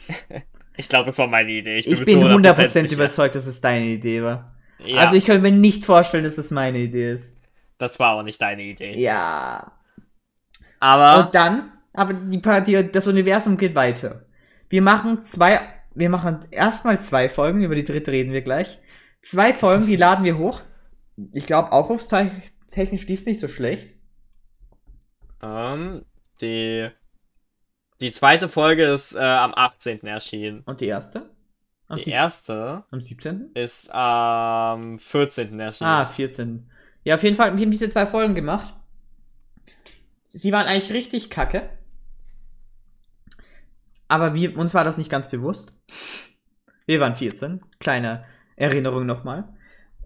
Ich 0.80 0.90
glaube, 0.90 1.08
das 1.08 1.18
war 1.18 1.26
meine 1.26 1.50
Idee. 1.50 1.78
Ich 1.78 2.06
bin 2.06 2.22
zu 2.22 2.28
100% 2.28 2.70
sicher. 2.70 2.94
überzeugt, 2.94 3.34
dass 3.34 3.48
es 3.48 3.62
deine 3.62 3.88
Idee 3.88 4.22
war. 4.22 4.54
Ja, 4.78 5.00
Also 5.00 5.16
ich 5.16 5.26
könnte 5.26 5.42
mir 5.42 5.50
nicht 5.52 5.84
vorstellen, 5.86 6.24
dass 6.24 6.38
es 6.38 6.52
meine 6.52 6.78
Idee 6.78 7.14
ist. 7.14 7.42
das 7.80 7.98
war 7.98 8.14
auch 8.14 8.22
nicht 8.22 8.40
deine 8.40 8.62
Idee. 8.62 8.96
Ja. 8.96 9.72
Aber 10.80 11.26
Und 11.26 11.34
dann, 11.34 11.72
aber 11.98 12.14
die 12.14 12.38
Partie, 12.38 12.90
das 12.92 13.08
Universum 13.08 13.58
geht 13.58 13.74
weiter. 13.76 14.26
Wir 14.70 14.82
machen 14.84 15.24
zwei, 15.24 15.60
wir 15.96 16.10
machen 16.10 16.40
erstmal 16.52 17.00
zwei 17.00 17.28
Folgen, 17.28 17.64
über 17.64 17.74
die 17.76 17.84
dritte 17.84 18.12
reden 18.12 18.34
wir 18.34 18.42
gleich. 18.44 18.80
Zwei 19.24 19.52
Folgen, 19.52 19.88
die 19.88 19.96
laden 19.96 20.24
wir 20.24 20.38
hoch. 20.38 20.62
Ich 21.34 21.48
glaube, 21.48 21.72
aufrufstechnisch 21.72 23.08
lief 23.08 23.22
es 23.22 23.26
nicht 23.26 23.40
so 23.40 23.48
schlecht. 23.48 23.96
ähm, 25.42 26.06
die, 26.40 26.88
die 28.00 28.12
zweite 28.12 28.48
Folge 28.48 28.84
ist 28.84 29.16
äh, 29.16 29.20
am 29.20 29.54
18. 29.56 30.06
erschienen. 30.06 30.62
Und 30.66 30.82
die 30.82 30.88
erste? 30.88 31.32
Am, 31.88 31.98
Die 31.98 32.12
erste 32.12 32.84
am 32.92 33.02
17. 33.02 33.52
ist 33.56 33.90
am 33.92 35.00
14. 35.00 35.60
erschienen. 35.60 35.90
Ah, 35.90 36.06
14. 36.06 36.70
Ja, 37.06 37.16
auf 37.16 37.24
jeden 37.24 37.38
Fall, 37.38 37.56
wir 37.58 37.64
haben 37.64 37.72
diese 37.72 37.90
zwei 37.90 38.06
Folgen 38.06 38.36
gemacht. 38.36 38.76
Sie 40.26 40.52
waren 40.52 40.68
eigentlich 40.68 40.92
richtig 40.92 41.30
kacke. 41.30 41.70
Aber 44.08 44.34
wir, 44.34 44.58
uns 44.58 44.74
war 44.74 44.84
das 44.84 44.98
nicht 44.98 45.10
ganz 45.10 45.30
bewusst. 45.30 45.74
Wir 46.86 47.00
waren 47.00 47.16
14. 47.16 47.62
Kleine 47.80 48.26
Erinnerung 48.56 49.06
nochmal. 49.06 49.50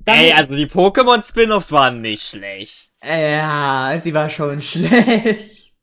Dann- 0.03 0.15
Ey, 0.17 0.33
also 0.33 0.55
die 0.55 0.65
Pokémon-Spin-Offs 0.67 1.71
waren 1.71 2.01
nicht 2.01 2.23
schlecht. 2.27 2.91
Ja, 3.03 3.95
sie 4.01 4.13
war 4.13 4.29
schon 4.29 4.61
schlecht. 4.61 5.73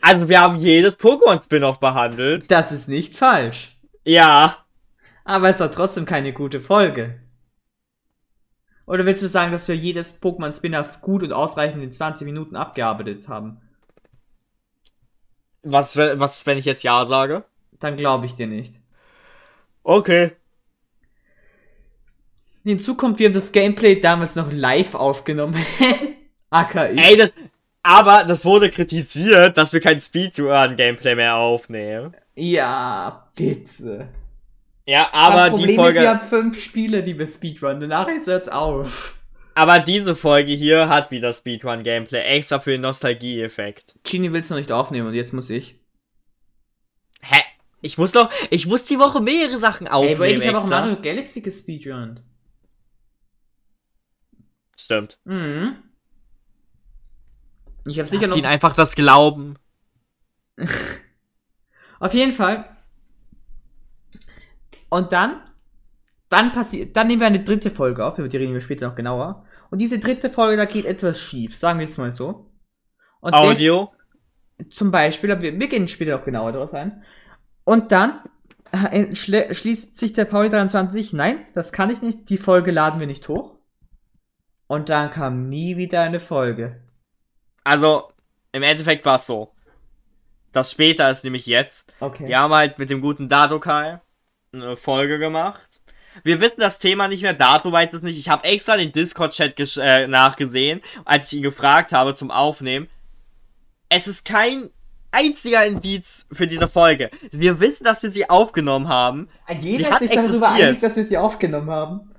Also 0.00 0.28
wir 0.28 0.40
haben 0.40 0.56
jedes 0.56 0.98
Pokémon-Spin-Off 0.98 1.78
behandelt. 1.80 2.50
Das 2.50 2.72
ist 2.72 2.88
nicht 2.88 3.16
falsch. 3.16 3.76
Ja. 4.04 4.64
Aber 5.24 5.48
es 5.50 5.60
war 5.60 5.70
trotzdem 5.70 6.06
keine 6.06 6.32
gute 6.32 6.60
Folge. 6.60 7.20
Oder 8.86 9.04
willst 9.04 9.20
du 9.22 9.28
sagen, 9.28 9.50
dass 9.52 9.66
wir 9.68 9.74
jedes 9.76 10.22
Pokémon-Spin-Off 10.22 11.00
gut 11.00 11.22
und 11.24 11.32
ausreichend 11.32 11.82
in 11.82 11.90
20 11.92 12.24
Minuten 12.24 12.56
abgearbeitet 12.56 13.28
haben? 13.28 13.60
Was, 15.62 15.96
was 15.96 16.38
ist, 16.38 16.46
wenn 16.46 16.58
ich 16.58 16.64
jetzt 16.64 16.84
Ja 16.84 17.04
sage? 17.06 17.44
Dann 17.80 17.96
glaube 17.96 18.26
ich 18.26 18.34
dir 18.34 18.46
nicht. 18.46 18.80
Okay. 19.82 20.32
Hinzu 22.64 22.96
kommt, 22.96 23.18
wir 23.18 23.26
haben 23.26 23.34
das 23.34 23.52
Gameplay 23.52 24.00
damals 24.00 24.34
noch 24.34 24.50
live 24.50 24.94
aufgenommen. 24.94 25.56
AKI. 26.50 26.98
Ey, 26.98 27.16
das, 27.16 27.32
aber 27.82 28.24
das 28.24 28.44
wurde 28.44 28.70
kritisiert, 28.70 29.56
dass 29.56 29.72
wir 29.72 29.80
kein 29.80 30.00
Speedrun-Gameplay 30.00 31.14
mehr 31.14 31.36
aufnehmen. 31.36 32.14
Ja, 32.34 33.28
bitte. 33.36 34.08
Ja, 34.86 35.08
aber 35.12 35.50
das 35.50 35.60
die 35.60 35.66
Problem 35.66 35.68
ist, 35.68 35.76
wir 35.76 35.82
Folge, 35.82 36.08
haben 36.08 36.20
fünf 36.20 36.62
Spiele, 36.62 37.02
die 37.02 37.18
wir 37.18 37.26
speedrunnen. 37.26 37.80
Danach 37.80 38.08
hört's 38.08 38.48
auf. 38.48 39.16
aber 39.54 39.78
diese 39.78 40.16
Folge 40.16 40.52
hier 40.52 40.88
hat 40.88 41.10
wieder 41.10 41.32
Speedrun-Gameplay, 41.32 42.22
extra 42.22 42.58
für 42.60 42.72
den 42.72 42.80
Nostalgie-Effekt. 42.80 43.94
Genie 44.02 44.32
will's 44.32 44.50
noch 44.50 44.58
nicht 44.58 44.72
aufnehmen 44.72 45.08
und 45.08 45.14
jetzt 45.14 45.32
muss 45.32 45.50
ich. 45.50 45.76
Hä? 47.20 47.40
Ich 47.86 47.98
muss 47.98 48.12
doch, 48.12 48.30
ich 48.50 48.66
muss 48.66 48.84
die 48.84 48.98
Woche 48.98 49.20
mehrere 49.20 49.58
Sachen 49.58 49.86
Ey, 49.86 49.92
aufnehmen 49.92 50.18
Brady, 50.18 50.34
ich 50.38 50.46
habe 50.48 50.58
auch. 50.58 50.66
Mario 50.66 51.00
Galaxy 51.00 51.40
gespeedrunnt. 51.40 52.22
Stimmt. 54.76 55.18
Mhm. 55.24 55.76
Ich 57.86 57.98
habe 57.98 58.08
Sicher 58.08 58.26
noch. 58.26 58.36
ihnen 58.36 58.46
einfach 58.46 58.74
das 58.74 58.94
Glauben. 58.94 59.56
Auf 62.00 62.12
jeden 62.12 62.32
Fall. 62.32 62.76
Und 64.88 65.12
dann, 65.12 65.40
dann 66.28 66.52
passiert, 66.52 66.96
dann 66.96 67.06
nehmen 67.06 67.20
wir 67.20 67.26
eine 67.26 67.42
dritte 67.42 67.70
Folge 67.70 68.04
auf, 68.04 68.18
über 68.18 68.28
die 68.28 68.36
reden 68.36 68.52
wir 68.52 68.60
später 68.60 68.88
noch 68.88 68.94
genauer. 68.94 69.44
Und 69.70 69.78
diese 69.78 69.98
dritte 69.98 70.30
Folge, 70.30 70.56
da 70.56 70.64
geht 70.64 70.84
etwas 70.84 71.20
schief, 71.20 71.56
sagen 71.56 71.78
wir 71.78 71.86
jetzt 71.86 71.98
mal 71.98 72.12
so. 72.12 72.50
Und 73.20 73.32
Audio. 73.34 73.92
des- 74.58 74.68
zum 74.70 74.90
Beispiel, 74.90 75.30
aber 75.32 75.42
wir, 75.42 75.58
wir 75.58 75.68
gehen 75.68 75.88
später 75.88 76.16
noch 76.16 76.24
genauer 76.24 76.52
darauf 76.52 76.72
ein. 76.74 77.02
Und 77.66 77.90
dann 77.90 78.20
äh, 78.70 79.14
schließt 79.14 79.96
sich 79.96 80.12
der 80.12 80.24
Pauli 80.24 80.48
23, 80.48 81.12
nein, 81.12 81.44
das 81.52 81.72
kann 81.72 81.90
ich 81.90 82.00
nicht, 82.00 82.30
die 82.30 82.38
Folge 82.38 82.70
laden 82.70 83.00
wir 83.00 83.08
nicht 83.08 83.28
hoch. 83.28 83.56
Und 84.68 84.88
dann 84.88 85.10
kam 85.10 85.48
nie 85.48 85.76
wieder 85.76 86.02
eine 86.02 86.20
Folge. 86.20 86.80
Also, 87.64 88.12
im 88.52 88.62
Endeffekt 88.62 89.04
war 89.04 89.16
es 89.16 89.26
so. 89.26 89.52
Das 90.52 90.70
später 90.70 91.10
ist 91.10 91.24
nämlich 91.24 91.46
jetzt. 91.46 91.92
Okay. 91.98 92.28
Wir 92.28 92.38
haben 92.38 92.54
halt 92.54 92.78
mit 92.78 92.88
dem 92.88 93.00
guten 93.00 93.28
Dato-Kai 93.28 94.00
eine 94.52 94.76
Folge 94.76 95.18
gemacht. 95.18 95.80
Wir 96.22 96.40
wissen 96.40 96.60
das 96.60 96.78
Thema 96.78 97.08
nicht 97.08 97.22
mehr, 97.22 97.34
Dato 97.34 97.70
weiß 97.72 97.92
es 97.94 98.02
nicht. 98.02 98.16
Ich 98.16 98.28
habe 98.28 98.44
extra 98.44 98.76
den 98.76 98.92
Discord-Chat 98.92 99.76
äh, 99.78 100.06
nachgesehen, 100.06 100.82
als 101.04 101.32
ich 101.32 101.38
ihn 101.38 101.42
gefragt 101.42 101.90
habe 101.92 102.14
zum 102.14 102.30
Aufnehmen. 102.30 102.88
Es 103.88 104.06
ist 104.06 104.24
kein 104.24 104.70
einziger 105.12 105.64
Indiz 105.64 106.26
für 106.32 106.46
diese 106.46 106.68
Folge. 106.68 107.10
Wir 107.32 107.58
wissen, 107.60 107.84
dass 107.84 108.02
wir 108.02 108.10
sie 108.10 108.28
aufgenommen 108.28 108.88
haben. 108.88 109.28
Jeder 109.60 109.84
Sie 109.86 109.92
hat 109.92 110.02
ist 110.02 110.08
sich 110.08 110.16
darüber 110.16 110.34
existiert. 110.46 110.68
einig, 110.68 110.80
dass 110.80 110.96
wir 110.96 111.04
sie 111.04 111.18
aufgenommen 111.18 111.70
haben. 111.70 112.10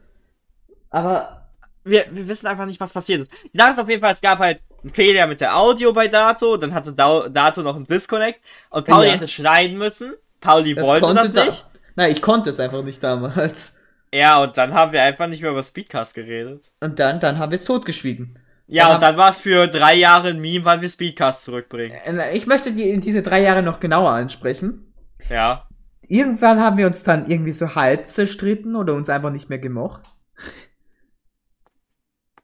Aber 0.90 1.48
Wir, 1.84 2.06
wir 2.12 2.28
wissen 2.28 2.48
einfach 2.48 2.66
nicht, 2.66 2.80
was 2.80 2.94
passiert 2.94 3.22
ist. 3.22 3.32
Die 3.54 3.58
Sache 3.58 3.72
ist 3.72 3.80
auf 3.80 3.90
jeden 3.90 4.02
Fall, 4.02 4.12
es 4.14 4.22
gab 4.22 4.40
halt 4.40 4.62
einen 4.84 4.94
Fehler 4.94 5.28
mit 5.28 5.42
der 5.42 5.56
Audio 5.56 5.94
bei 5.94 6.08
Dato, 6.08 6.58
dann 6.58 6.74
hatte 6.74 6.94
Dato 6.94 7.62
noch 7.62 7.76
einen 7.76 7.86
Disconnect 7.88 8.40
und 8.70 8.86
Pauli 8.86 9.08
Ja. 9.08 9.14
hätte 9.14 9.28
schneiden 9.28 9.78
müssen. 9.78 10.14
Pauli 10.42 10.76
das 10.76 10.86
wollte 10.86 11.14
das 11.14 11.34
da- 11.34 11.46
nicht. 11.46 11.66
Nein, 11.96 12.12
ich 12.12 12.22
konnte 12.22 12.50
es 12.52 12.60
einfach 12.60 12.84
nicht 12.84 13.02
damals. 13.04 13.82
Ja, 14.14 14.42
und 14.42 14.58
dann 14.58 14.74
haben 14.74 14.92
wir 14.94 15.02
einfach 15.04 15.28
nicht 15.28 15.42
mehr 15.42 15.52
über 15.52 15.64
Speedcast 15.64 16.14
geredet. 16.14 16.64
Und 16.80 17.00
dann, 17.00 17.20
dann 17.20 17.40
haben 17.40 17.52
wir 17.52 17.58
es 17.58 17.66
totgeschwiegen. 17.66 18.40
Ja, 18.68 18.86
Dann 18.88 18.96
und 18.96 19.02
dann 19.02 19.18
war 19.18 19.30
es 19.30 19.38
für 19.38 19.68
drei 19.68 19.96
Jahre 19.96 20.30
ein 20.30 20.42
Meme, 20.42 20.66
weil 20.66 20.82
wir 20.82 20.90
Speedcast 20.90 21.44
zurückbringen. 21.44 21.98
Äh, 22.06 22.36
Ich 22.36 22.48
möchte 22.48 22.74
die, 22.74 23.00
diese 23.00 23.24
drei 23.24 23.42
Jahre 23.42 23.64
noch 23.64 23.80
genauer 23.80 24.12
ansprechen. 24.12 24.94
Ja. 25.30 25.68
Irgendwann 26.08 26.60
haben 26.60 26.78
wir 26.78 26.88
uns 26.88 27.04
dann 27.04 27.30
irgendwie 27.30 27.52
so 27.52 27.76
halb 27.76 28.10
zerstritten 28.10 28.76
oder 28.76 28.94
uns 28.94 29.10
einfach 29.10 29.32
nicht 29.32 29.50
mehr 29.50 29.60
gemocht. 29.60 30.04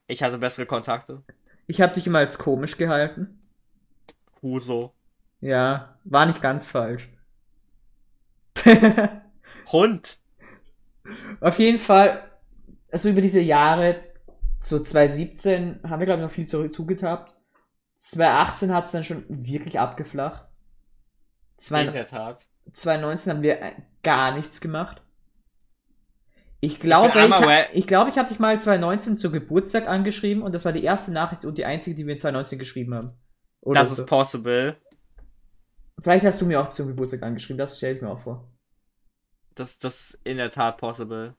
Ich 0.07 0.21
hatte 0.23 0.37
bessere 0.37 0.65
Kontakte. 0.65 1.23
Ich 1.67 1.81
habe 1.81 1.93
dich 1.93 2.07
immer 2.07 2.19
als 2.19 2.37
komisch 2.37 2.77
gehalten. 2.77 3.39
Huso. 4.41 4.93
Ja, 5.39 5.97
war 6.03 6.25
nicht 6.25 6.41
ganz 6.41 6.69
falsch. 6.69 7.09
Hund. 9.71 10.17
Auf 11.41 11.59
jeden 11.59 11.79
Fall, 11.79 12.23
also 12.91 13.09
über 13.09 13.21
diese 13.21 13.41
Jahre, 13.41 14.01
so 14.63 14.79
2017 14.79 15.81
haben 15.83 15.99
wir, 15.99 16.05
glaube 16.05 16.21
ich, 16.21 16.27
noch 16.27 16.31
viel 16.33 16.47
zurück 16.47 16.73
zugetappt. 16.73 17.35
2018 17.97 18.73
hat 18.73 18.85
es 18.85 18.91
dann 18.91 19.03
schon 19.03 19.25
wirklich 19.27 19.79
abgeflacht. 19.79 20.45
In 20.45 21.59
Zwei- 21.59 21.85
der 21.85 22.05
Tat. 22.05 22.45
2019 22.71 23.31
haben 23.33 23.43
wir 23.43 23.61
äh, 23.61 23.73
gar 24.03 24.33
nichts 24.35 24.61
gemacht. 24.61 25.01
Ich 26.61 26.79
glaube, 26.79 27.09
ich, 27.09 27.15
einmal 27.15 27.43
ha- 27.45 27.67
ich, 27.73 27.85
glaube, 27.87 28.09
ich 28.09 28.17
habe 28.17 28.29
dich 28.29 28.39
mal 28.39 28.59
2019 28.59 29.17
zu 29.17 29.31
Geburtstag 29.31 29.85
angeschrieben 29.87 30.41
und 30.43 30.53
das 30.55 30.63
war 30.63 30.71
die 30.71 30.83
erste 30.83 31.11
Nachricht 31.11 31.43
und 31.43 31.57
die 31.57 31.65
einzige, 31.65 31.95
die 31.95 32.05
wir 32.05 32.13
in 32.13 32.19
2019 32.19 32.57
geschrieben 32.57 32.93
haben. 32.95 33.11
Oder 33.59 33.81
Das 33.81 33.93
so. 33.95 34.03
ist 34.03 34.07
possible. 34.09 34.77
Vielleicht 35.99 36.25
hast 36.25 36.39
du 36.39 36.45
mir 36.45 36.61
auch 36.61 36.69
zum 36.69 36.87
Geburtstag 36.87 37.21
angeschrieben, 37.23 37.57
das 37.57 37.77
stelle 37.77 37.95
ich 37.95 38.01
mir 38.01 38.09
auch 38.09 38.19
vor. 38.19 38.49
Das, 39.55 39.77
das 39.77 40.11
ist 40.11 40.19
in 40.23 40.37
der 40.37 40.49
Tat 40.49 40.77
possible. 40.77 41.35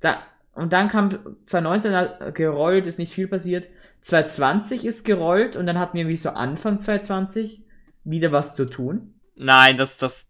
Da, 0.00 0.22
und 0.54 0.72
dann 0.72 0.88
kam 0.88 1.10
2019 1.46 1.94
hat 1.94 2.34
gerollt, 2.34 2.86
ist 2.86 2.98
nicht 2.98 3.12
viel 3.12 3.28
passiert. 3.28 3.66
2020 4.02 4.84
ist 4.84 5.04
gerollt 5.04 5.56
und 5.56 5.66
dann 5.66 5.78
hatten 5.78 5.96
wir 5.96 6.08
wie 6.08 6.16
so 6.16 6.30
Anfang 6.30 6.78
2020 6.78 7.62
wieder 8.04 8.32
was 8.32 8.54
zu 8.54 8.66
tun. 8.66 9.14
Nein, 9.36 9.76
das, 9.76 9.96
das, 9.96 10.26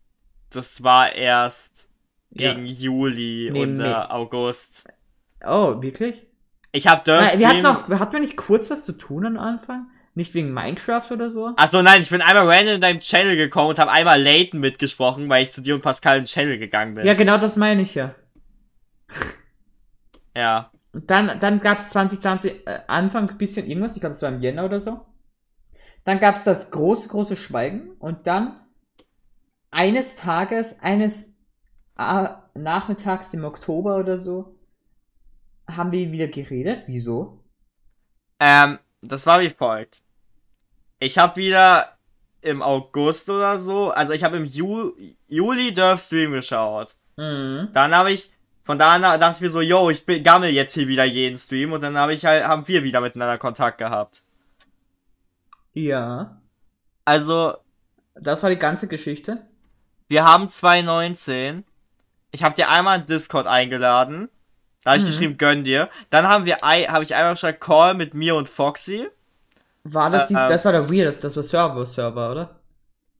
das 0.50 0.82
war 0.84 1.12
erst 1.12 1.88
Ja. 2.30 2.52
gegen 2.54 2.66
Juli 2.66 3.50
Nee, 3.52 3.62
und 3.62 3.74
nee. 3.74 3.84
äh, 3.84 3.92
August. 3.94 4.84
Oh, 5.44 5.82
wirklich? 5.82 6.26
Ich 6.72 6.86
hab 6.86 7.06
Nein, 7.06 7.38
wir 7.38 7.48
hatten, 7.48 7.62
noch, 7.62 7.88
hatten 8.00 8.12
wir 8.12 8.20
nicht 8.20 8.36
kurz 8.36 8.70
was 8.70 8.84
zu 8.84 8.92
tun 8.92 9.26
am 9.26 9.38
Anfang? 9.38 9.86
Nicht 10.16 10.32
wegen 10.34 10.52
Minecraft 10.52 11.10
oder 11.10 11.30
so? 11.30 11.52
Achso, 11.56 11.82
nein, 11.82 12.00
ich 12.00 12.10
bin 12.10 12.22
einmal 12.22 12.46
random 12.48 12.76
in 12.76 12.80
deinem 12.80 13.00
Channel 13.00 13.36
gekommen 13.36 13.70
und 13.70 13.78
habe 13.80 13.90
einmal 13.90 14.22
Layton 14.22 14.60
mitgesprochen, 14.60 15.28
weil 15.28 15.42
ich 15.42 15.50
zu 15.52 15.60
dir 15.60 15.74
und 15.74 15.82
Pascal 15.82 16.18
in 16.18 16.22
den 16.22 16.28
Channel 16.28 16.58
gegangen 16.58 16.94
bin. 16.94 17.04
Ja, 17.04 17.14
genau 17.14 17.36
das 17.38 17.56
meine 17.56 17.82
ich 17.82 17.96
ja. 17.96 18.14
Ja. 20.34 20.70
Und 20.92 21.10
dann, 21.10 21.40
dann 21.40 21.60
gab 21.60 21.78
es 21.78 21.90
2020 21.90 22.66
äh, 22.66 22.80
Anfang 22.86 23.28
ein 23.28 23.38
bisschen 23.38 23.66
irgendwas, 23.66 23.96
ich 23.96 24.00
glaube, 24.00 24.14
es 24.14 24.22
war 24.22 24.30
im 24.30 24.40
Jänner 24.40 24.64
oder 24.64 24.80
so. 24.80 25.04
Dann 26.04 26.20
gab 26.20 26.36
es 26.36 26.44
das 26.44 26.70
große, 26.70 27.08
große 27.08 27.36
Schweigen 27.36 27.92
und 27.98 28.26
dann 28.26 28.60
eines 29.70 30.16
Tages, 30.16 30.80
eines 30.80 31.42
äh, 31.98 32.28
Nachmittags 32.54 33.34
im 33.34 33.44
Oktober 33.44 33.96
oder 33.96 34.18
so, 34.18 34.56
haben 35.66 35.92
wir 35.92 36.12
wieder 36.12 36.28
geredet. 36.28 36.84
Wieso? 36.86 37.44
Ähm, 38.38 38.78
das 39.00 39.26
war 39.26 39.40
wie 39.40 39.50
folgt. 39.50 40.02
Ich 40.98 41.18
habe 41.18 41.36
wieder 41.36 41.98
im 42.40 42.62
August 42.62 43.30
oder 43.30 43.58
so, 43.58 43.90
also 43.90 44.12
ich 44.12 44.22
habe 44.22 44.36
im 44.36 44.44
Ju 44.44 44.92
Juli 45.26 45.72
Durf 45.72 46.02
Stream 46.02 46.32
geschaut. 46.32 46.94
Mhm. 47.16 47.70
Dann 47.72 47.94
habe 47.94 48.12
ich, 48.12 48.30
von 48.64 48.78
da 48.78 48.92
an 48.94 49.02
dachte 49.02 49.36
ich 49.36 49.40
mir 49.42 49.50
so, 49.50 49.60
yo, 49.60 49.90
ich 49.90 50.04
bin- 50.06 50.22
gammel 50.24 50.50
jetzt 50.50 50.74
hier 50.74 50.88
wieder 50.88 51.04
jeden 51.04 51.36
Stream 51.36 51.72
und 51.72 51.82
dann 51.82 51.96
habe 51.98 52.14
ich 52.14 52.24
halt, 52.24 52.44
haben 52.44 52.66
wir 52.66 52.82
wieder 52.82 53.00
miteinander 53.00 53.38
Kontakt 53.38 53.78
gehabt. 53.78 54.22
Ja. 55.72 56.40
Also, 57.04 57.54
Das 58.14 58.42
war 58.42 58.50
die 58.50 58.58
ganze 58.58 58.88
Geschichte. 58.88 59.42
wir 60.08 60.24
haben 60.24 60.48
2019. 60.48 61.64
Ich 62.30 62.42
habe 62.42 62.54
dir 62.54 62.68
einmal 62.68 63.00
in 63.00 63.06
Discord 63.06 63.46
eingeladen. 63.46 64.28
Da 64.82 64.90
habe 64.90 64.98
ich 64.98 65.04
Mhm. 65.04 65.08
geschrieben, 65.08 65.38
gönn 65.38 65.64
dir. 65.64 65.88
Dann 66.10 66.28
haben 66.28 66.44
wir, 66.44 66.56
habe 66.62 67.04
ich 67.04 67.14
einmal 67.14 67.36
schon 67.36 67.58
Call 67.58 67.94
mit 67.94 68.14
mir 68.14 68.34
und 68.36 68.48
Foxy. 68.48 69.08
War 69.84 70.10
das, 70.10 70.24
Äh, 70.24 70.28
dies, 70.34 70.38
ähm. 70.38 70.48
das 70.48 70.64
war 70.64 70.72
der 70.72 70.90
Weird, 70.90 71.08
das, 71.08 71.20
das 71.20 71.36
war 71.36 71.42
Server-Server, 71.42 72.30
oder? 72.32 72.60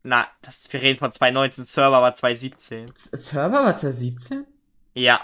Na, 0.03 0.27
das, 0.43 0.71
wir 0.71 0.81
reden 0.83 0.99
von 0.99 1.11
2019, 1.13 1.65
Server 1.65 2.01
war 2.03 2.13
2017. 2.13 2.91
S- 2.95 3.11
Server 3.13 3.65
war 3.65 3.77
2017? 3.77 4.47
Ja. 4.95 5.21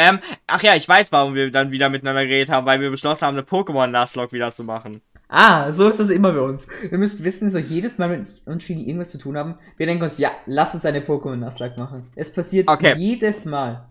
Ähm, 0.00 0.20
ach 0.46 0.62
ja, 0.62 0.76
ich 0.76 0.88
weiß, 0.88 1.10
warum 1.10 1.34
wir 1.34 1.50
dann 1.50 1.72
wieder 1.72 1.88
miteinander 1.88 2.24
geredet 2.24 2.50
haben, 2.50 2.64
weil 2.66 2.80
wir 2.80 2.88
beschlossen 2.88 3.26
haben, 3.26 3.34
eine 3.36 3.42
Pokémon-Nuzlocke 3.44 4.30
wieder 4.30 4.52
zu 4.52 4.62
machen. 4.62 5.02
Ah, 5.28 5.72
so 5.72 5.88
ist 5.88 5.98
das 5.98 6.08
immer 6.10 6.30
bei 6.32 6.40
uns. 6.40 6.68
Wir 6.88 6.98
müsst 6.98 7.24
wissen, 7.24 7.50
so 7.50 7.58
jedes 7.58 7.98
Mal, 7.98 8.08
wenn 8.10 8.20
uns 8.20 8.62
Shinny 8.62 8.84
irgendwas 8.84 9.10
zu 9.10 9.18
tun 9.18 9.36
haben, 9.36 9.58
wir 9.76 9.86
denken 9.86 10.04
uns, 10.04 10.18
ja, 10.18 10.30
lass 10.46 10.72
uns 10.72 10.86
eine 10.86 11.00
Pokémon-Nuzlocke 11.00 11.80
machen. 11.80 12.06
Es 12.14 12.32
passiert 12.32 12.68
Okay. 12.68 12.94
jedes 12.96 13.44
Mal. 13.44 13.88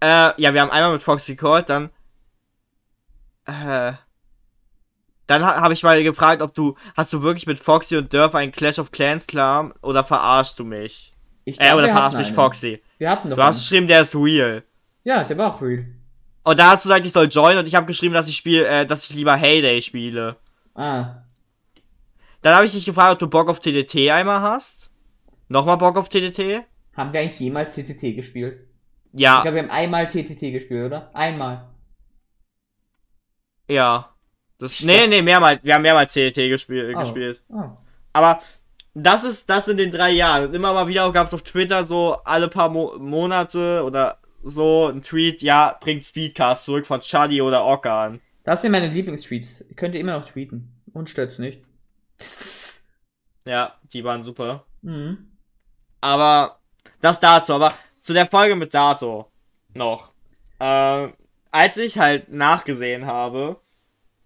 Äh, 0.00 0.32
ja, 0.40 0.54
wir 0.54 0.62
haben 0.62 0.70
einmal 0.70 0.92
mit 0.94 1.02
Foxy 1.02 1.34
gecallt, 1.34 1.68
dann. 1.68 1.90
Äh. 3.44 3.92
Dann 5.26 5.44
ha 5.44 5.60
habe 5.60 5.74
ich 5.74 5.82
mal 5.82 6.02
gefragt, 6.02 6.40
ob 6.40 6.54
du. 6.54 6.74
Hast 6.96 7.12
du 7.12 7.20
wirklich 7.22 7.46
mit 7.46 7.60
Foxy 7.60 7.98
und 7.98 8.14
Durf 8.14 8.34
einen 8.34 8.50
Clash 8.52 8.78
of 8.78 8.92
Clans 8.92 9.26
klar 9.26 9.74
oder 9.82 10.02
verarschst 10.04 10.58
du 10.58 10.64
mich? 10.64 11.12
Ich 11.44 11.60
Äh, 11.60 11.64
glaub, 11.64 11.74
oder 11.80 11.86
wir 11.88 11.92
verarschst 11.92 12.16
mich 12.18 12.26
einen. 12.28 12.36
Foxy? 12.36 12.82
Wir 12.96 13.10
hatten 13.10 13.28
doch 13.28 13.36
Du 13.36 13.42
hast 13.42 13.56
einen. 13.56 13.62
geschrieben, 13.62 13.88
der 13.88 14.00
ist 14.00 14.14
real. 14.16 14.62
Ja, 15.08 15.24
der 15.24 15.38
war 15.38 15.54
auch 15.54 15.62
real. 15.62 15.86
Und 16.44 16.58
da 16.58 16.70
hast 16.72 16.84
du 16.84 16.88
gesagt, 16.90 17.06
ich 17.06 17.12
soll 17.12 17.28
joinen 17.28 17.58
und 17.60 17.66
ich 17.66 17.74
habe 17.74 17.86
geschrieben, 17.86 18.12
dass 18.12 18.28
ich 18.28 18.36
spiel, 18.36 18.62
äh, 18.64 18.84
dass 18.84 19.08
ich 19.08 19.16
lieber 19.16 19.34
Heyday 19.36 19.80
spiele. 19.80 20.36
Ah, 20.74 21.22
Dann 22.42 22.54
habe 22.54 22.66
ich 22.66 22.72
dich 22.72 22.84
gefragt, 22.84 23.14
ob 23.14 23.18
du 23.18 23.26
Bock 23.26 23.48
auf 23.48 23.58
TDT 23.60 24.10
einmal 24.10 24.40
hast. 24.42 24.90
Nochmal 25.48 25.78
Bock 25.78 25.96
auf 25.96 26.08
TDT? 26.10 26.62
haben 26.94 27.12
wir 27.12 27.20
eigentlich 27.20 27.40
jemals 27.40 27.74
TTT 27.74 28.14
gespielt? 28.16 28.66
Ich 29.14 29.20
Ja, 29.20 29.40
glaube, 29.40 29.54
wir 29.56 29.62
haben 29.62 29.70
einmal 29.70 30.08
TTT 30.08 30.52
gespielt, 30.52 30.84
oder? 30.86 31.10
Einmal. 31.14 31.68
ja. 33.68 34.14
Das, 34.60 34.82
nee, 34.82 35.06
nee, 35.06 35.22
mehrmals. 35.22 35.60
Wir 35.62 35.74
haben 35.74 35.82
mehrmals 35.82 36.12
TDT 36.12 36.48
gespiel, 36.50 36.92
Oh. 36.94 36.98
gespielt. 37.00 37.40
Oh. 37.48 37.70
Aber 38.12 38.40
das 38.92 39.22
ist 39.24 39.48
das 39.48 39.68
in 39.68 39.76
den 39.76 39.92
drei 39.92 40.10
Jahren. 40.10 40.48
Und 40.48 40.54
immer 40.54 40.72
mal 40.74 40.88
wieder 40.88 41.10
gab 41.12 41.28
es 41.28 41.34
auf 41.34 41.42
Twitter 41.44 41.84
so 41.84 42.14
alle 42.24 42.48
paar 42.48 42.68
Mo 42.68 42.96
Monate 42.98 43.82
oder 43.84 44.18
so 44.42 44.86
ein 44.86 45.02
Tweet, 45.02 45.42
ja, 45.42 45.76
bringt 45.80 46.04
Speedcast 46.04 46.64
zurück 46.64 46.86
von 46.86 47.00
Chuddy 47.00 47.42
oder 47.42 47.64
Okan. 47.64 48.20
Das 48.44 48.62
sind 48.62 48.72
meine 48.72 48.88
Lieblingstweets. 48.88 49.64
Könnt 49.76 49.94
ihr 49.94 50.00
immer 50.00 50.18
noch 50.18 50.24
tweeten. 50.24 50.72
Und 50.92 51.10
stört's 51.10 51.38
nicht. 51.38 51.62
Ja, 53.44 53.78
die 53.94 54.04
waren 54.04 54.22
super. 54.22 54.66
Mhm. 54.82 55.26
Aber 56.02 56.58
das 57.00 57.18
dazu. 57.18 57.54
Aber 57.54 57.72
zu 57.98 58.12
der 58.12 58.26
Folge 58.26 58.54
mit 58.56 58.74
Dato 58.74 59.30
noch. 59.72 60.12
Äh, 60.58 61.08
als 61.50 61.76
ich 61.78 61.98
halt 61.98 62.30
nachgesehen 62.30 63.06
habe, 63.06 63.58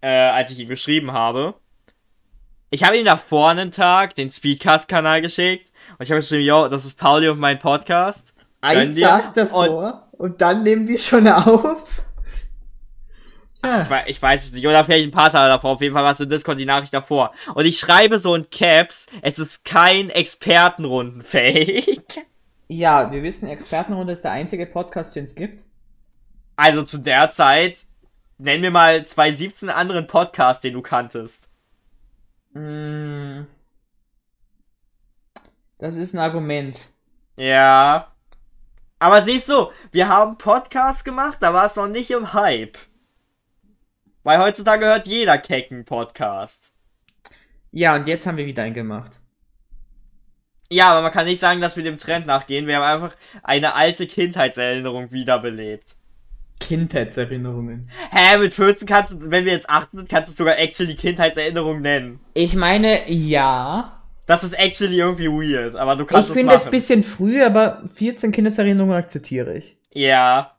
äh, 0.01 0.09
als 0.09 0.51
ich 0.51 0.59
ihm 0.59 0.67
geschrieben 0.67 1.13
habe, 1.13 1.55
ich 2.69 2.83
habe 2.83 2.97
ihm 2.97 3.05
davor 3.05 3.51
einen 3.51 3.71
Tag 3.71 4.15
den 4.15 4.29
Speedcast-Kanal 4.29 5.21
geschickt 5.21 5.71
und 5.91 6.03
ich 6.03 6.11
habe 6.11 6.19
geschrieben, 6.19 6.43
yo, 6.43 6.67
das 6.67 6.85
ist 6.85 6.97
Pauli 6.97 7.29
und 7.29 7.39
mein 7.39 7.59
Podcast. 7.59 8.32
Ein 8.63 8.77
Gönn 8.77 8.91
dir. 8.93 9.07
Tag 9.07 9.33
davor 9.33 10.07
und, 10.13 10.41
dann 10.41 10.63
nehmen 10.63 10.87
wir 10.87 10.97
schon 10.97 11.27
auf. 11.27 12.03
Ja. 13.63 13.81
Ich 13.83 13.89
wei- 13.89 14.03
Ich 14.07 14.21
weiß 14.21 14.45
es 14.45 14.53
nicht. 14.53 14.67
Oder 14.67 14.83
vielleicht 14.83 15.05
ein 15.07 15.11
paar 15.11 15.31
Tage 15.31 15.49
davor. 15.49 15.71
Auf 15.71 15.81
jeden 15.81 15.93
Fall 15.93 16.03
war 16.03 16.11
es 16.11 16.19
in 16.19 16.29
Discord 16.29 16.59
die 16.59 16.65
Nachricht 16.65 16.93
davor. 16.93 17.31
Und 17.55 17.65
ich 17.65 17.79
schreibe 17.79 18.19
so 18.19 18.35
in 18.35 18.49
Caps, 18.49 19.07
es 19.21 19.39
ist 19.39 19.63
kein 19.65 20.09
Expertenrunden-Fake. 20.09 22.25
Ja, 22.69 23.11
wir 23.11 23.21
wissen, 23.21 23.47
Expertenrunde 23.49 24.13
ist 24.13 24.23
der 24.23 24.31
einzige 24.31 24.65
Podcast, 24.65 25.15
den 25.15 25.25
es 25.25 25.35
gibt. 25.35 25.63
Also 26.55 26.81
zu 26.83 26.97
der 26.97 27.29
Zeit, 27.29 27.79
nenn 28.39 28.61
mir 28.61 28.71
mal 28.71 29.05
2017 29.05 29.69
anderen 29.69 30.07
Podcast, 30.07 30.63
den 30.63 30.73
du 30.73 30.81
kanntest. 30.81 31.49
Mm. 32.53 33.41
Das 35.77 35.97
ist 35.97 36.13
ein 36.15 36.19
Argument. 36.19 36.79
Ja. 37.35 38.12
Aber 39.03 39.21
siehst 39.21 39.49
du, 39.49 39.69
wir 39.91 40.07
haben 40.07 40.37
Podcast 40.37 41.03
gemacht, 41.03 41.39
da 41.41 41.53
war 41.53 41.65
es 41.65 41.75
noch 41.75 41.89
nicht 41.89 42.09
im 42.11 42.31
Hype. 42.31 42.77
Weil 44.23 44.39
heutzutage 44.39 44.85
hört 44.85 45.07
jeder 45.07 45.37
kecken 45.37 45.83
Podcast. 45.83 46.71
Ja, 47.71 47.95
und 47.95 48.07
jetzt 48.07 48.25
haben 48.25 48.37
wir 48.37 48.45
wieder 48.45 48.63
einen 48.63 48.73
gemacht. 48.73 49.19
Ja, 50.69 50.91
aber 50.91 51.01
man 51.01 51.11
kann 51.11 51.25
nicht 51.25 51.41
sagen, 51.41 51.59
dass 51.59 51.75
wir 51.75 51.83
dem 51.83 51.99
Trend 51.99 52.27
nachgehen. 52.27 52.65
Wir 52.65 52.77
haben 52.77 53.03
einfach 53.03 53.17
eine 53.43 53.75
alte 53.75 54.07
Kindheitserinnerung 54.07 55.11
wiederbelebt. 55.11 55.97
Kindheitserinnerungen. 56.61 57.91
Hä, 58.09 58.37
mit 58.37 58.53
14 58.53 58.87
kannst 58.87 59.11
du, 59.11 59.17
wenn 59.29 59.43
wir 59.43 59.51
jetzt 59.51 59.69
18 59.69 59.99
sind, 59.99 60.09
kannst 60.09 60.31
du 60.31 60.33
sogar 60.33 60.57
actually 60.57 60.95
Kindheitserinnerung 60.95 61.81
nennen. 61.81 62.21
Ich 62.35 62.55
meine, 62.55 63.11
ja. 63.11 64.02
Das 64.25 64.43
ist 64.43 64.53
actually 64.53 64.99
irgendwie 64.99 65.27
weird, 65.27 65.75
aber 65.75 65.95
du 65.97 66.05
kannst 66.05 66.29
ich 66.29 66.35
es 66.35 66.39
finde 66.39 66.53
es 66.55 66.65
ein 66.65 66.71
bisschen 66.71 67.03
früh, 67.03 67.43
aber 67.43 67.83
14 67.95 68.31
Kindheitserinnerungen 68.31 68.95
akzeptiere 68.95 69.55
ich. 69.57 69.75
ja, 69.91 70.51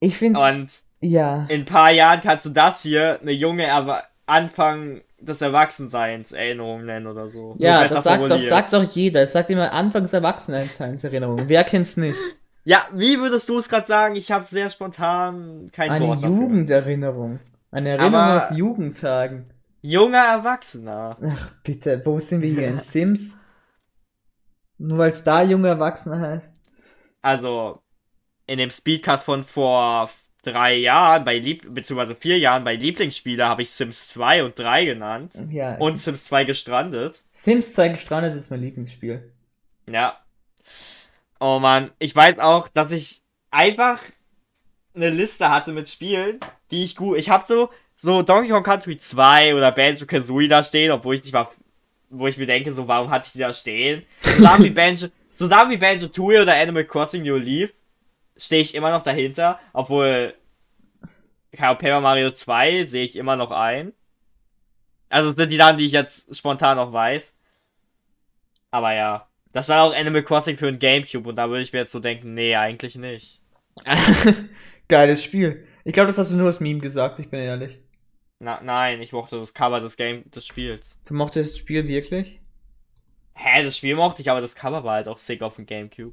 Ich 0.00 0.16
finde 0.16 0.40
es. 0.40 0.54
und 0.54 0.70
Ja. 1.10 1.46
in 1.48 1.62
ein 1.62 1.64
paar 1.64 1.90
Jahren 1.90 2.20
kannst 2.20 2.46
du 2.46 2.50
das 2.50 2.82
hier 2.82 3.18
eine 3.20 3.32
junge 3.32 3.64
Erwa 3.64 4.02
Anfang 4.26 5.02
des 5.20 5.40
Erwachsenseins 5.40 6.32
Erinnerung 6.32 6.84
nennen 6.84 7.06
oder 7.06 7.28
so. 7.28 7.54
Ja, 7.58 7.86
das 7.86 8.02
sagt 8.04 8.30
doch, 8.30 8.42
sagt 8.42 8.72
doch 8.72 8.82
jeder. 8.82 9.22
Es 9.22 9.32
sagt 9.32 9.50
immer 9.50 9.72
Anfangs 9.72 10.12
Erwachsenenseinserinnerung. 10.12 11.48
Wer 11.48 11.64
kennt's 11.64 11.96
nicht? 11.96 12.16
Ja, 12.64 12.86
wie 12.92 13.18
würdest 13.20 13.48
du 13.48 13.58
es 13.58 13.68
gerade 13.68 13.86
sagen? 13.86 14.16
Ich 14.16 14.32
habe 14.32 14.44
sehr 14.44 14.68
spontan 14.68 15.70
kein 15.72 15.90
Eine 15.90 16.08
Wort. 16.08 16.22
Jugenderinnerung. 16.22 17.38
Eine 17.70 17.90
Erinnerung 17.90 18.14
Aber- 18.14 18.36
aus 18.38 18.56
Jugendtagen. 18.56 19.46
Junger 19.88 20.24
Erwachsener. 20.24 21.16
Ach, 21.22 21.52
bitte, 21.62 22.02
wo 22.04 22.18
sind 22.18 22.42
wir 22.42 22.50
hier? 22.50 22.66
In 22.66 22.80
Sims? 22.80 23.38
Nur 24.78 24.98
weil 24.98 25.10
es 25.10 25.22
da 25.22 25.44
junger 25.44 25.68
Erwachsener 25.68 26.18
heißt? 26.18 26.56
Also, 27.22 27.82
in 28.48 28.58
dem 28.58 28.70
Speedcast 28.70 29.24
von 29.24 29.44
vor 29.44 30.10
drei 30.42 30.74
Jahren, 30.74 31.24
bei 31.24 31.38
Lieb 31.38 31.72
beziehungsweise 31.72 32.16
vier 32.16 32.36
Jahren 32.36 32.64
bei 32.64 32.74
Lieblingsspieler 32.74 33.48
habe 33.48 33.62
ich 33.62 33.70
Sims 33.70 34.08
2 34.08 34.42
und 34.42 34.58
3 34.58 34.86
genannt. 34.86 35.34
Ja. 35.50 35.76
Und 35.76 35.96
Sims 35.96 36.24
2 36.24 36.42
gestrandet. 36.42 37.22
Sims 37.30 37.72
2 37.74 37.90
gestrandet 37.90 38.34
ist 38.34 38.50
mein 38.50 38.62
Lieblingsspiel. 38.62 39.32
Ja. 39.88 40.18
Oh 41.38 41.60
Mann, 41.60 41.92
ich 42.00 42.14
weiß 42.14 42.40
auch, 42.40 42.66
dass 42.66 42.90
ich 42.90 43.22
einfach 43.52 44.02
eine 44.96 45.10
Liste 45.10 45.48
hatte 45.48 45.70
mit 45.70 45.88
Spielen, 45.88 46.40
die 46.72 46.82
ich 46.82 46.96
gut. 46.96 47.18
Ich 47.18 47.30
habe 47.30 47.44
so 47.44 47.70
so 47.96 48.22
Donkey 48.22 48.50
Kong 48.50 48.62
Country 48.62 48.96
2 48.96 49.54
oder 49.54 49.72
Banjo 49.72 50.06
Kazooie 50.06 50.48
da 50.48 50.62
stehen, 50.62 50.90
obwohl 50.90 51.14
ich 51.14 51.22
nicht 51.22 51.32
mal 51.32 51.48
wo 52.08 52.26
ich 52.26 52.38
mir 52.38 52.46
denke, 52.46 52.72
so 52.72 52.86
warum 52.86 53.10
hatte 53.10 53.26
ich 53.26 53.32
die 53.32 53.38
da 53.40 53.52
stehen? 53.52 54.04
So 54.22 54.42
Sachen 54.42 54.64
wie 54.64 54.70
Banjo, 54.70 55.08
so 55.32 55.46
Sachen 55.46 55.70
wie 55.70 55.76
Banjo 55.76 56.08
Tooie 56.08 56.40
oder 56.40 56.54
Animal 56.54 56.84
Crossing 56.84 57.22
New 57.22 57.36
Leaf 57.36 57.72
stehe 58.36 58.62
ich 58.62 58.74
immer 58.74 58.90
noch 58.90 59.02
dahinter, 59.02 59.58
obwohl 59.72 60.34
Paper 61.56 62.00
Mario 62.00 62.30
2 62.30 62.86
sehe 62.86 63.04
ich 63.04 63.16
immer 63.16 63.36
noch 63.36 63.50
ein. 63.50 63.92
Also 65.08 65.30
es 65.30 65.36
sind 65.36 65.50
die 65.50 65.56
Sachen, 65.56 65.78
die 65.78 65.86
ich 65.86 65.92
jetzt 65.92 66.34
spontan 66.36 66.76
noch 66.76 66.92
weiß. 66.92 67.34
Aber 68.70 68.92
ja. 68.92 69.28
Da 69.52 69.62
stand 69.62 69.80
auch 69.80 69.96
Animal 69.96 70.22
Crossing 70.22 70.58
für 70.58 70.68
ein 70.68 70.78
Gamecube 70.78 71.30
und 71.30 71.36
da 71.36 71.48
würde 71.48 71.62
ich 71.62 71.72
mir 71.72 71.78
jetzt 71.78 71.92
so 71.92 72.00
denken, 72.00 72.34
nee, 72.34 72.54
eigentlich 72.54 72.96
nicht. 72.96 73.40
Geiles 74.88 75.24
Spiel. 75.24 75.65
Ich 75.86 75.92
glaube, 75.92 76.08
das 76.08 76.18
hast 76.18 76.32
du 76.32 76.36
nur 76.36 76.48
als 76.48 76.58
Meme 76.58 76.80
gesagt, 76.80 77.20
ich 77.20 77.30
bin 77.30 77.38
ehrlich. 77.38 77.78
Na, 78.40 78.60
nein, 78.60 79.00
ich 79.00 79.12
mochte 79.12 79.38
das 79.38 79.54
Cover 79.54 79.80
des 79.80 79.96
Game 79.96 80.28
des 80.32 80.44
Spiels. 80.44 80.98
Du 81.06 81.14
mochtest 81.14 81.52
das 81.52 81.58
Spiel 81.58 81.86
wirklich? 81.86 82.40
Hä, 83.34 83.62
das 83.62 83.76
Spiel 83.76 83.94
mochte 83.94 84.20
ich, 84.20 84.28
aber 84.28 84.40
das 84.40 84.56
Cover 84.56 84.82
war 84.82 84.94
halt 84.94 85.06
auch 85.06 85.18
sick 85.18 85.42
auf 85.42 85.54
dem 85.54 85.64
Gamecube. 85.64 86.12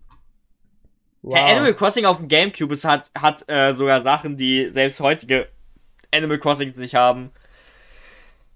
Wow. 1.24 1.36
Hä, 1.36 1.54
Animal 1.54 1.74
Crossing 1.74 2.06
auf 2.06 2.18
dem 2.18 2.28
Gamecube 2.28 2.72
es 2.76 2.86
hat, 2.86 3.10
hat 3.18 3.50
äh, 3.50 3.74
sogar 3.74 4.02
Sachen, 4.02 4.38
die 4.38 4.70
selbst 4.70 5.00
heutige 5.00 5.50
Animal 6.12 6.38
Crossings 6.38 6.78
nicht 6.78 6.94
haben. 6.94 7.32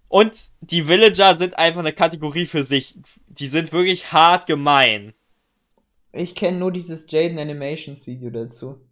Und 0.09 0.35
die 0.61 0.87
Villager 0.87 1.33
sind 1.33 1.57
einfach 1.57 1.79
eine 1.79 1.93
Kategorie 1.93 2.45
für 2.45 2.63
sich. 2.63 2.95
Die 3.27 3.47
sind 3.47 3.73
wirklich 3.73 4.13
hart 4.13 4.45
gemein. 4.45 5.15
Ich 6.11 6.35
kenne 6.35 6.59
nur 6.59 6.71
dieses 6.71 7.09
Jaden 7.09 7.39
Animations 7.39 8.05
Video 8.05 8.29
dazu. 8.29 8.86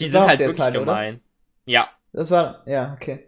Die 0.00 0.08
Das 0.10 0.10
sind 0.10 0.26
halt 0.26 0.42
wirklich 0.44 0.56
Teil, 0.58 0.76
oder? 0.76 0.80
gemein. 0.80 1.20
Ja, 1.66 1.90
Das 2.12 2.30
war, 2.30 2.66
ja, 2.68 2.92
okay. 2.94 3.26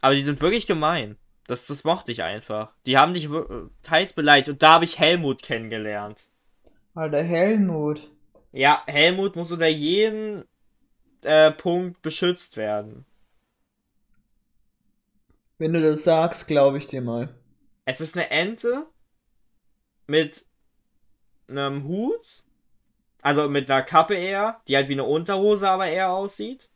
aber 0.00 0.14
die 0.14 0.22
sind 0.22 0.40
wirklich 0.40 0.66
gemein. 0.66 1.16
Das, 1.46 1.66
das 1.66 1.82
mochte 1.84 2.12
ich 2.12 2.22
einfach. 2.22 2.72
Die 2.86 2.96
haben 2.96 3.12
dich 3.14 3.28
teils 3.82 4.12
beleidigt. 4.12 4.48
Und 4.50 4.62
da 4.62 4.74
habe 4.74 4.84
ich 4.84 4.98
Helmut 5.00 5.42
kennengelernt. 5.42 6.28
Alter, 6.94 7.22
Helmut. 7.24 8.10
Ja, 8.52 8.82
Helmut 8.86 9.34
muss 9.36 9.50
unter 9.52 9.66
jeden 9.66 10.44
äh, 11.22 11.50
Punkt 11.52 12.02
beschützt 12.02 12.56
werden. 12.56 13.04
Wenn 15.58 15.72
du 15.72 15.80
das 15.82 16.04
sagst, 16.04 16.46
glaube 16.48 16.78
ich 16.78 16.86
dir 16.86 17.02
mal. 17.02 17.34
Es 17.84 18.00
ist 18.00 18.16
eine 18.16 18.30
Ente 18.30 18.86
mit 20.06 20.44
einem 21.48 21.84
Hut. 21.84 22.42
Also 23.22 23.48
mit 23.48 23.70
einer 23.70 23.82
Kappe 23.82 24.14
eher, 24.14 24.60
die 24.66 24.76
halt 24.76 24.88
wie 24.88 24.94
eine 24.94 25.04
Unterhose 25.04 25.68
aber 25.68 25.86
eher 25.86 26.10
aussieht. 26.10 26.70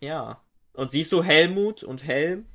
Ja. 0.00 0.42
Und 0.74 0.90
siehst 0.90 1.12
du 1.12 1.22
Helmut 1.22 1.82
und 1.82 2.04
Helm? 2.04 2.46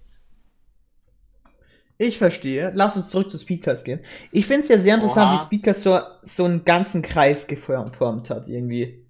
Ich 1.98 2.18
verstehe. 2.18 2.72
Lass 2.74 2.98
uns 2.98 3.10
zurück 3.10 3.30
zu 3.30 3.38
Speedcast 3.38 3.86
gehen. 3.86 4.04
Ich 4.32 4.48
finde 4.48 4.62
es 4.62 4.70
ja 4.70 4.80
sehr 4.80 4.96
interessant, 4.96 5.32
Oha. 5.32 5.36
wie 5.36 5.46
Speedcast 5.46 5.84
so, 5.84 6.00
so 6.24 6.46
einen 6.46 6.66
ganzen 6.66 7.02
Kreis 7.02 7.46
geformt 7.46 8.30
hat, 8.30 8.48
irgendwie. 8.48 9.06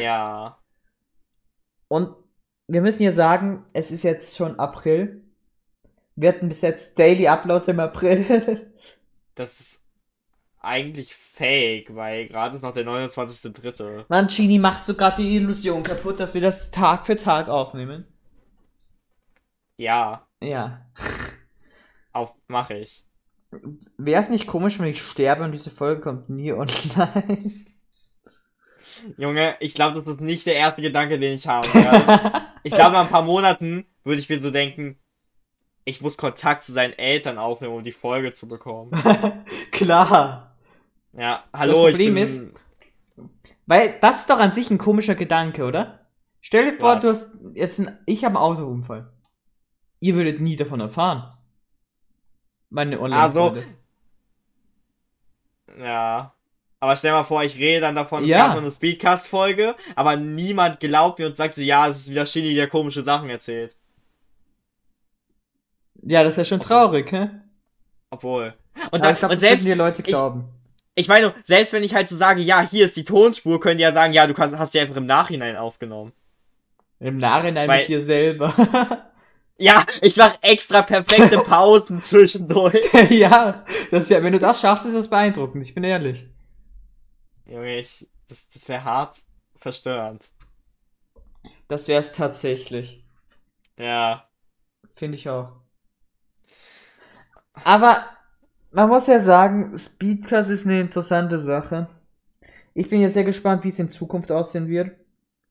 Ja. 0.00 0.58
Und 1.88 2.14
wir 2.66 2.80
müssen 2.80 3.02
ja 3.02 3.12
sagen, 3.12 3.66
es 3.74 3.90
ist 3.90 4.04
jetzt 4.04 4.36
schon 4.36 4.58
April. 4.58 5.22
Wir 6.16 6.30
hatten 6.30 6.48
bis 6.48 6.62
jetzt 6.62 6.98
Daily 6.98 7.28
Uploads 7.28 7.68
im 7.68 7.80
April. 7.80 8.68
Das 9.34 9.60
ist 9.60 9.81
eigentlich 10.62 11.14
fake, 11.14 11.94
weil 11.94 12.28
gerade 12.28 12.56
ist 12.56 12.62
noch 12.62 12.72
der 12.74 12.86
29.3. 12.86 14.04
Mann, 14.08 14.26
Genie, 14.28 14.58
machst 14.58 14.88
du 14.88 14.94
gerade 14.94 15.22
die 15.22 15.36
Illusion 15.36 15.82
kaputt, 15.82 16.20
dass 16.20 16.34
wir 16.34 16.40
das 16.40 16.70
Tag 16.70 17.04
für 17.06 17.16
Tag 17.16 17.48
aufnehmen? 17.48 18.06
Ja, 19.76 20.26
Ja. 20.40 20.86
auf 22.12 22.32
mache 22.46 22.74
ich. 22.74 23.04
Wäre 23.98 24.20
es 24.20 24.30
nicht 24.30 24.46
komisch, 24.46 24.78
wenn 24.78 24.88
ich 24.88 25.02
sterbe 25.02 25.44
und 25.44 25.52
diese 25.52 25.70
Folge 25.70 26.00
kommt 26.00 26.30
nie 26.30 26.52
online? 26.52 27.66
Junge, 29.16 29.56
ich 29.60 29.74
glaube, 29.74 29.94
das 29.96 30.06
ist 30.06 30.20
nicht 30.20 30.46
der 30.46 30.54
erste 30.54 30.82
Gedanke, 30.82 31.18
den 31.18 31.34
ich 31.34 31.46
habe. 31.46 31.66
werde. 31.74 32.42
Ich 32.64 32.72
glaube, 32.72 32.92
nach 32.92 33.06
ein 33.06 33.10
paar 33.10 33.22
Monaten 33.22 33.86
würde 34.04 34.20
ich 34.20 34.28
mir 34.28 34.38
so 34.38 34.52
denken, 34.52 34.96
ich 35.84 36.00
muss 36.00 36.16
Kontakt 36.16 36.62
zu 36.62 36.70
seinen 36.70 36.92
Eltern 36.92 37.36
aufnehmen, 37.36 37.74
um 37.74 37.82
die 37.82 37.90
Folge 37.90 38.32
zu 38.32 38.46
bekommen. 38.46 38.92
Klar. 39.72 40.51
Ja, 41.14 41.44
hallo, 41.52 41.74
Problem 41.88 42.16
ich 42.16 42.22
ist- 42.24 42.38
bin... 42.52 42.54
Weil 43.66 43.98
das 44.00 44.22
ist 44.22 44.30
doch 44.30 44.38
an 44.38 44.52
sich 44.52 44.70
ein 44.70 44.78
komischer 44.78 45.14
Gedanke, 45.14 45.64
oder? 45.64 46.06
Stell 46.40 46.64
dir 46.70 46.76
vor, 46.78 46.96
Was? 46.96 47.02
du 47.02 47.08
hast 47.10 47.30
jetzt 47.54 47.78
ein, 47.78 47.98
ich 48.06 48.24
habe 48.24 48.36
einen 48.36 48.44
Autounfall. 48.44 49.12
Ihr 50.00 50.14
würdet 50.16 50.40
nie 50.40 50.56
davon 50.56 50.80
erfahren. 50.80 51.32
Meine 52.70 52.98
online 53.00 53.20
Ah, 53.22 53.28
so. 53.30 53.56
Ja. 55.78 56.34
Aber 56.80 56.96
stell 56.96 57.12
mal 57.12 57.22
vor, 57.22 57.44
ich 57.44 57.56
rede 57.56 57.82
dann 57.82 57.94
davon, 57.94 58.24
es 58.24 58.28
Ja. 58.30 58.48
gab 58.48 58.56
eine 58.58 58.70
Speedcast-Folge, 58.70 59.76
aber 59.94 60.16
niemand 60.16 60.80
glaubt 60.80 61.20
mir 61.20 61.26
und 61.26 61.36
sagt 61.36 61.54
so, 61.54 61.60
ja, 61.62 61.86
es 61.86 61.98
ist 62.00 62.10
wieder 62.10 62.26
Shinny, 62.26 62.54
der 62.56 62.68
komische 62.68 63.04
Sachen 63.04 63.30
erzählt. 63.30 63.76
Ja, 66.02 66.24
das 66.24 66.32
ist 66.32 66.38
ja 66.38 66.44
schon 66.44 66.60
traurig, 66.60 67.12
hä? 67.12 67.30
Obwohl. 68.10 68.54
Und, 68.74 68.82
Aber 68.86 68.98
dann, 68.98 69.12
ich 69.12 69.18
glaube, 69.20 69.34
und 69.34 69.40
das 69.42 69.48
selbst, 69.48 69.64
dir 69.64 69.76
Leute 69.76 70.02
glauben. 70.02 70.40
ich 70.48 70.61
meine, 71.08 71.34
selbst 71.44 71.72
wenn 71.72 71.82
ich 71.84 71.94
halt 71.94 72.08
so 72.08 72.16
sage, 72.16 72.42
ja, 72.42 72.60
hier 72.60 72.84
ist 72.84 72.96
die 72.96 73.04
Tonspur, 73.04 73.60
können 73.60 73.78
die 73.78 73.82
ja 73.82 73.92
sagen, 73.92 74.12
ja, 74.12 74.26
du 74.26 74.34
kannst, 74.34 74.56
hast 74.56 74.74
die 74.74 74.80
einfach 74.80 74.96
im 74.96 75.06
Nachhinein 75.06 75.56
aufgenommen. 75.56 76.12
Im 77.00 77.18
Nachhinein 77.18 77.68
Weil- 77.68 77.80
mit 77.80 77.88
dir 77.88 78.04
selber. 78.04 78.54
Ja, 79.58 79.86
ich 80.00 80.16
mache 80.16 80.38
extra 80.40 80.82
perfekte 80.82 81.38
Pausen 81.44 82.02
zwischendurch. 82.02 82.84
ja, 83.10 83.64
das 83.92 84.10
wär, 84.10 84.24
wenn 84.24 84.32
du 84.32 84.40
das 84.40 84.60
schaffst, 84.60 84.86
ist 84.86 84.96
das 84.96 85.08
beeindruckend, 85.08 85.62
ich 85.62 85.72
bin 85.72 85.84
ehrlich. 85.84 86.26
Junge, 87.48 87.78
ich, 87.78 88.08
das, 88.26 88.48
das 88.48 88.66
wäre 88.68 88.82
hart 88.82 89.14
verstörend. 89.56 90.24
Das 91.68 91.86
wär's 91.86 92.12
tatsächlich. 92.12 93.04
Ja. 93.78 94.28
Finde 94.96 95.16
ich 95.16 95.28
auch. 95.28 95.52
Aber 97.62 98.04
man 98.72 98.88
muss 98.88 99.06
ja 99.06 99.20
sagen, 99.20 99.76
Speedcast 99.76 100.50
ist 100.50 100.66
eine 100.66 100.80
interessante 100.80 101.38
Sache. 101.38 101.88
Ich 102.74 102.88
bin 102.88 103.00
jetzt 103.00 103.14
sehr 103.14 103.24
gespannt, 103.24 103.64
wie 103.64 103.68
es 103.68 103.78
in 103.78 103.90
Zukunft 103.90 104.32
aussehen 104.32 104.68
wird. 104.68 104.92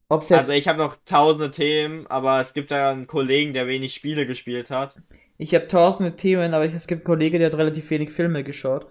Ob 0.10 0.24
es 0.24 0.30
jetzt. 0.30 0.40
Also 0.40 0.52
ich 0.54 0.68
habe 0.68 0.80
noch 0.80 0.98
tausende 1.06 1.52
Themen, 1.52 2.08
aber 2.08 2.40
es 2.42 2.54
gibt 2.54 2.72
da 2.72 2.92
einen 2.92 3.08
Kollegen, 3.08 3.54
der 3.54 3.68
wenig 3.68 3.94
Spiele 3.94 4.26
gespielt 4.26 4.70
hat. 4.70 4.96
ich 5.38 5.56
habe 5.56 5.68
tausende 5.68 6.16
Themen, 6.16 6.54
aber 6.54 6.66
ich, 6.66 6.74
es 6.74 6.88
gibt 6.88 7.02
einen 7.02 7.06
Kollege, 7.06 7.40
der 7.40 7.52
hat 7.52 7.58
relativ 7.58 7.90
wenig 7.92 8.12
Filme 8.12 8.44
geschaut. 8.44 8.88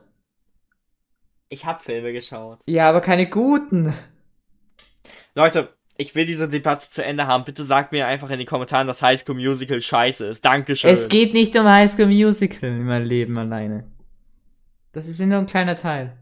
Ich 1.49 1.67
habe 1.67 1.83
Filme 1.83 2.13
geschaut. 2.13 2.61
Ja, 2.67 2.89
aber 2.89 3.01
keine 3.01 3.29
guten. 3.29 3.93
Leute, 5.35 5.69
ich 5.97 6.15
will 6.15 6.25
diese 6.25 6.49
Debatte 6.49 6.89
zu 6.89 7.05
Ende 7.05 7.27
haben. 7.27 7.45
Bitte 7.45 7.65
sagt 7.65 7.91
mir 7.91 8.07
einfach 8.07 8.31
in 8.31 8.39
die 8.39 8.45
Kommentare, 8.45 8.87
dass 8.87 9.03
High 9.03 9.21
School 9.21 9.35
Musical 9.35 9.81
scheiße 9.81 10.27
ist. 10.29 10.45
Dankeschön. 10.45 10.91
Es 10.91 11.09
geht 11.09 11.35
nicht 11.35 11.57
um 11.59 11.67
High 11.67 11.91
School 11.91 12.07
Musical 12.07 12.71
in 12.71 12.85
meinem 12.85 13.05
Leben 13.05 13.37
alleine. 13.37 13.85
Das 14.93 15.09
ist 15.09 15.21
nur 15.21 15.39
ein 15.39 15.47
kleiner 15.47 15.77
Teil. 15.77 16.17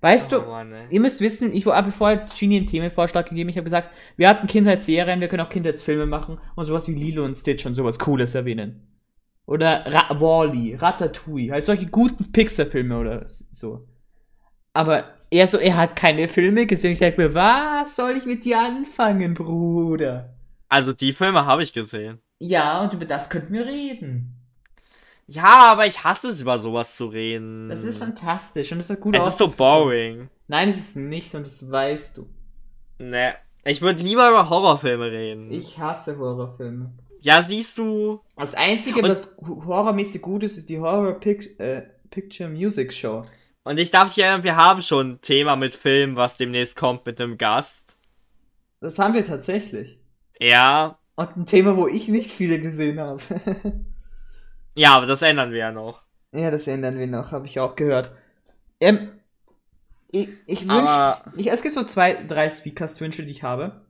Weißt 0.00 0.32
oh, 0.32 0.40
du, 0.40 0.46
Mann, 0.46 0.72
ey. 0.72 0.86
Ihr 0.90 1.00
müsst 1.00 1.20
wissen, 1.20 1.54
ich 1.54 1.66
habe 1.66 1.90
vorher 1.90 2.26
Genie 2.38 2.58
einen 2.58 2.66
Themenvorschlag 2.66 3.28
gegeben. 3.28 3.48
Ich 3.48 3.56
habe 3.56 3.64
gesagt, 3.64 3.90
wir 4.16 4.28
hatten 4.28 4.46
Kindheitsserien, 4.46 5.20
wir 5.20 5.28
können 5.28 5.44
auch 5.44 5.50
Kindheitsfilme 5.50 6.06
machen 6.06 6.38
und 6.54 6.66
sowas 6.66 6.86
wie 6.86 6.94
Lilo 6.94 7.24
und 7.24 7.34
Stitch 7.34 7.64
und 7.66 7.74
sowas 7.74 7.98
Cooles 7.98 8.34
erwähnen. 8.34 8.86
Oder 9.46 9.86
Ra 9.86 10.20
Wally, 10.20 10.74
Ratatouille, 10.74 11.52
halt 11.52 11.64
solche 11.64 11.86
guten 11.86 12.30
Pixar-Filme 12.30 12.98
oder 12.98 13.22
so. 13.26 13.88
Aber 14.72 15.04
er 15.30 15.46
so, 15.46 15.58
er 15.58 15.76
hat 15.76 15.96
keine 15.96 16.28
Filme 16.28 16.66
gesehen. 16.66 16.92
Ich 16.92 16.98
denke 16.98 17.22
mir, 17.22 17.34
was 17.34 17.96
soll 17.96 18.16
ich 18.16 18.26
mit 18.26 18.44
dir 18.44 18.60
anfangen, 18.60 19.34
Bruder? 19.34 20.36
Also 20.68 20.92
die 20.92 21.12
Filme 21.12 21.46
habe 21.46 21.62
ich 21.62 21.72
gesehen. 21.72 22.18
Ja, 22.38 22.82
und 22.82 22.92
über 22.92 23.06
das 23.06 23.30
könnten 23.30 23.54
wir 23.54 23.66
reden. 23.66 24.35
Ja, 25.28 25.72
aber 25.72 25.86
ich 25.86 26.04
hasse 26.04 26.28
es, 26.28 26.40
über 26.40 26.58
sowas 26.58 26.96
zu 26.96 27.06
reden. 27.06 27.68
Das 27.68 27.82
ist 27.84 27.98
fantastisch 27.98 28.70
und 28.72 28.78
es 28.80 28.90
hat 28.90 29.00
gut 29.00 29.16
Es 29.16 29.26
ist 29.26 29.38
so 29.38 29.48
boring. 29.48 30.28
Nein, 30.46 30.68
es 30.68 30.76
ist 30.76 30.96
nicht 30.96 31.34
und 31.34 31.44
das 31.46 31.68
weißt 31.70 32.18
du. 32.18 32.28
Ne. 32.98 33.34
Ich 33.64 33.82
würde 33.82 34.02
lieber 34.02 34.28
über 34.28 34.48
Horrorfilme 34.48 35.10
reden. 35.10 35.50
Ich 35.50 35.78
hasse 35.78 36.16
Horrorfilme. 36.18 36.92
ja, 37.20 37.42
siehst 37.42 37.76
du. 37.78 38.20
Das 38.36 38.54
Einzige, 38.54 39.00
Und- 39.00 39.08
was 39.10 39.36
horrormäßig 39.40 40.22
gut 40.22 40.44
ist, 40.44 40.56
ist 40.58 40.68
die 40.68 40.78
Horror 40.78 41.14
Pic 41.18 41.58
äh, 41.58 41.82
Picture 42.10 42.48
Music 42.48 42.92
Show. 42.94 43.24
Und 43.64 43.80
ich 43.80 43.90
darf 43.90 44.14
dich 44.14 44.22
erinnern, 44.22 44.44
wir 44.44 44.54
haben 44.54 44.80
schon 44.80 45.10
ein 45.14 45.20
Thema 45.20 45.56
mit 45.56 45.74
Film, 45.74 46.14
was 46.14 46.36
demnächst 46.36 46.76
kommt 46.76 47.04
mit 47.04 47.20
einem 47.20 47.36
Gast. 47.36 47.96
Das 48.80 49.00
haben 49.00 49.14
wir 49.14 49.24
tatsächlich. 49.24 49.98
Ja. 50.38 50.98
Und 51.16 51.36
ein 51.36 51.46
Thema, 51.46 51.76
wo 51.76 51.88
ich 51.88 52.06
nicht 52.06 52.30
viele 52.30 52.60
gesehen 52.60 53.00
habe. 53.00 53.20
Ja, 54.76 54.94
aber 54.94 55.06
das 55.06 55.22
ändern 55.22 55.52
wir 55.52 55.58
ja 55.58 55.72
noch. 55.72 56.02
ja, 56.32 56.50
das 56.50 56.66
ändern 56.68 56.98
wir 56.98 57.06
noch, 57.06 57.32
habe 57.32 57.46
ich 57.46 57.58
auch 57.58 57.76
gehört. 57.76 58.12
Ähm, 58.78 59.10
ich, 60.12 60.28
ich 60.46 60.68
wünsche. 60.68 61.16
Ich, 61.36 61.50
es 61.50 61.62
gibt 61.62 61.74
so 61.74 61.82
zwei, 61.82 62.14
drei 62.24 62.50
Speakers-Wünsche, 62.50 63.24
die 63.24 63.30
ich 63.30 63.42
habe. 63.42 63.86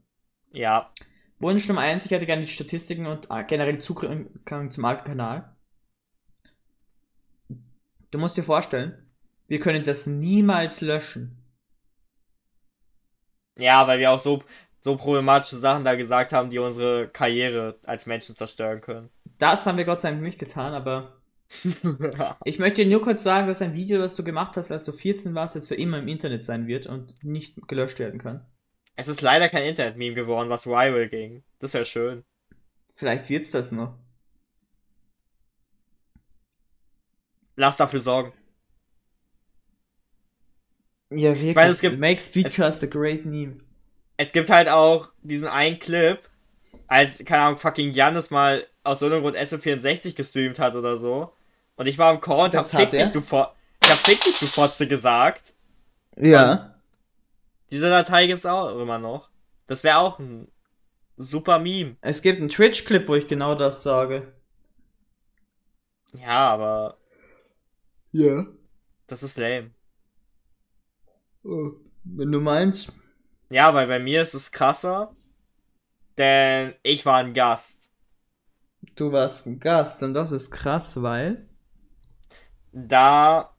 Ja. 0.53 0.93
Wunsch 1.39 1.69
Nummer 1.69 1.83
eins, 1.83 2.07
ich 2.07 2.13
hätte 2.13 2.25
gerne 2.25 2.43
die 2.43 2.49
Statistiken 2.53 3.07
und 3.07 3.29
äh, 3.31 3.45
generell 3.45 3.79
Zugang 3.81 4.31
zum 4.71 4.85
alten 4.85 5.05
Kanal. 5.05 5.57
Du 8.11 8.19
musst 8.19 8.37
dir 8.37 8.45
vorstellen, 8.45 9.11
wir 9.49 9.61
können 9.61 9.83
das 9.83 10.07
niemals 10.07 10.81
löschen. 10.81 11.43
Ja, 13.59 13.87
weil 13.89 13.99
wir 13.99 14.13
auch 14.13 14.19
so, 14.19 14.43
so 14.81 14.97
problematische 14.97 15.57
Sachen 15.57 15.85
da 15.85 15.97
gesagt 15.97 16.33
haben, 16.33 16.49
die 16.49 16.59
unsere 16.59 17.09
Karriere 17.09 17.79
als 17.85 18.07
Menschen 18.07 18.37
zerstören 18.37 18.81
können. 18.81 19.11
Das 19.39 19.67
haben 19.67 19.77
wir 19.79 19.85
Gott 19.85 20.01
sei 20.01 20.11
Dank 20.11 20.23
nicht 20.23 20.39
getan, 20.39 20.73
aber 20.73 21.21
ich 22.45 22.59
möchte 22.59 22.85
dir 22.85 22.91
nur 22.91 23.03
kurz 23.03 23.23
sagen, 23.23 23.47
dass 23.47 23.63
ein 23.63 23.75
Video, 23.75 23.99
das 23.99 24.17
du 24.17 24.25
gemacht 24.25 24.57
hast, 24.57 24.71
als 24.73 24.85
du 24.85 24.93
14 24.93 25.35
warst, 25.35 25.55
jetzt 25.55 25.69
für 25.69 25.75
immer 25.75 25.99
im 25.99 26.09
Internet 26.09 26.45
sein 26.45 26.67
wird 26.67 26.87
und 26.87 27.23
nicht 27.23 27.69
gelöscht 27.69 27.99
werden 27.99 28.21
kann. 28.21 28.47
es 28.97 29.09
ist 29.09 29.21
leider 29.21 29.49
kein 29.49 29.65
Internet-Meme 29.65 30.15
geworden, 30.15 30.49
was 30.49 30.67
viral 30.67 31.09
ging. 31.09 31.45
Das 31.59 31.75
wäre 31.75 31.85
schön. 31.85 32.25
Vielleicht 32.95 33.29
wird's 33.29 33.51
das 33.51 33.73
noch. 33.73 33.99
Lass 37.57 37.77
dafür 37.77 38.01
sorgen. 38.01 38.33
Ja, 41.11 41.35
wirklich. 41.35 41.57
Weil 41.57 41.71
es 41.71 41.81
gibt- 41.81 41.99
Make 41.99 42.21
Speedcast 42.21 42.83
a 42.83 42.87
great 42.87 43.25
meme. 43.25 43.59
Es 44.17 44.33
gibt 44.33 44.51
halt 44.51 44.69
auch 44.69 45.11
diesen 45.23 45.49
einen 45.49 45.79
Clip, 45.79 46.19
als, 46.87 47.23
keine 47.25 47.43
Ahnung, 47.43 47.59
fucking 47.59 47.91
Janis 47.93 48.31
mal 48.31 48.67
aus 48.87 49.01
so 49.01 49.07
einem 49.07 49.23
Grund 49.23 49.37
SF64 49.37 50.15
gestreamt 50.17 50.59
hat 50.59 50.75
oder 50.75 50.97
so. 50.97 51.33
Und 51.77 51.87
ich 51.87 51.99
war 51.99 52.13
im 52.15 52.21
Call 52.21 52.47
und 52.47 52.55
Das 52.55 52.73
hab 52.73 52.81
fick 52.81 52.91
dich, 52.91 53.11
du 53.11 53.21
Fo 53.21 53.47
ich 53.83 53.91
hab 53.91 53.99
fick 53.99 54.21
dich, 54.23 54.39
du 54.39 54.47
Fotze 54.47 54.87
gesagt. 54.89 55.55
Ja. 56.17 56.75
Diese 57.71 57.91
Datei 57.91 58.27
gibt's 58.27 58.47
auch 58.47 58.79
immer 58.81 58.99
noch. 58.99 59.31
Das 59.67 59.85
wäre 59.85 59.99
auch 59.99 60.19
ein 60.19 60.49
super 61.17 61.59
Meme. 61.59 61.97
Es 62.01 62.23
gibt 62.23 62.41
einen 62.41 62.49
Twitch-Clip, 62.49 63.07
wo 63.09 63.15
ich 63.15 63.29
genau 63.29 63.55
das 63.55 63.83
sage. 63.83 64.33
Ja, 66.15 66.49
aber 66.51 66.97
Ja. 68.13 68.47
das 69.07 69.23
ist 69.23 69.39
lame. 69.39 69.71
Oh, 71.45 71.73
wenn 72.05 72.33
du 72.33 72.41
meinst. 72.41 72.93
Ja, 73.51 73.75
weil 73.75 73.87
bei 73.87 73.99
mir 73.99 74.23
ist 74.23 74.35
es 74.35 74.51
krasser. 74.51 75.15
Denn 76.19 76.75
ich 76.83 77.05
war 77.05 77.19
ein 77.19 77.35
Gast. 77.35 77.86
Du 78.95 79.13
warst 79.13 79.47
ein 79.47 79.59
Gast 79.61 80.03
und 80.03 80.15
das 80.15 80.33
ist 80.33 80.51
krass, 80.51 81.03
weil. 81.03 81.47
Da 82.73 83.57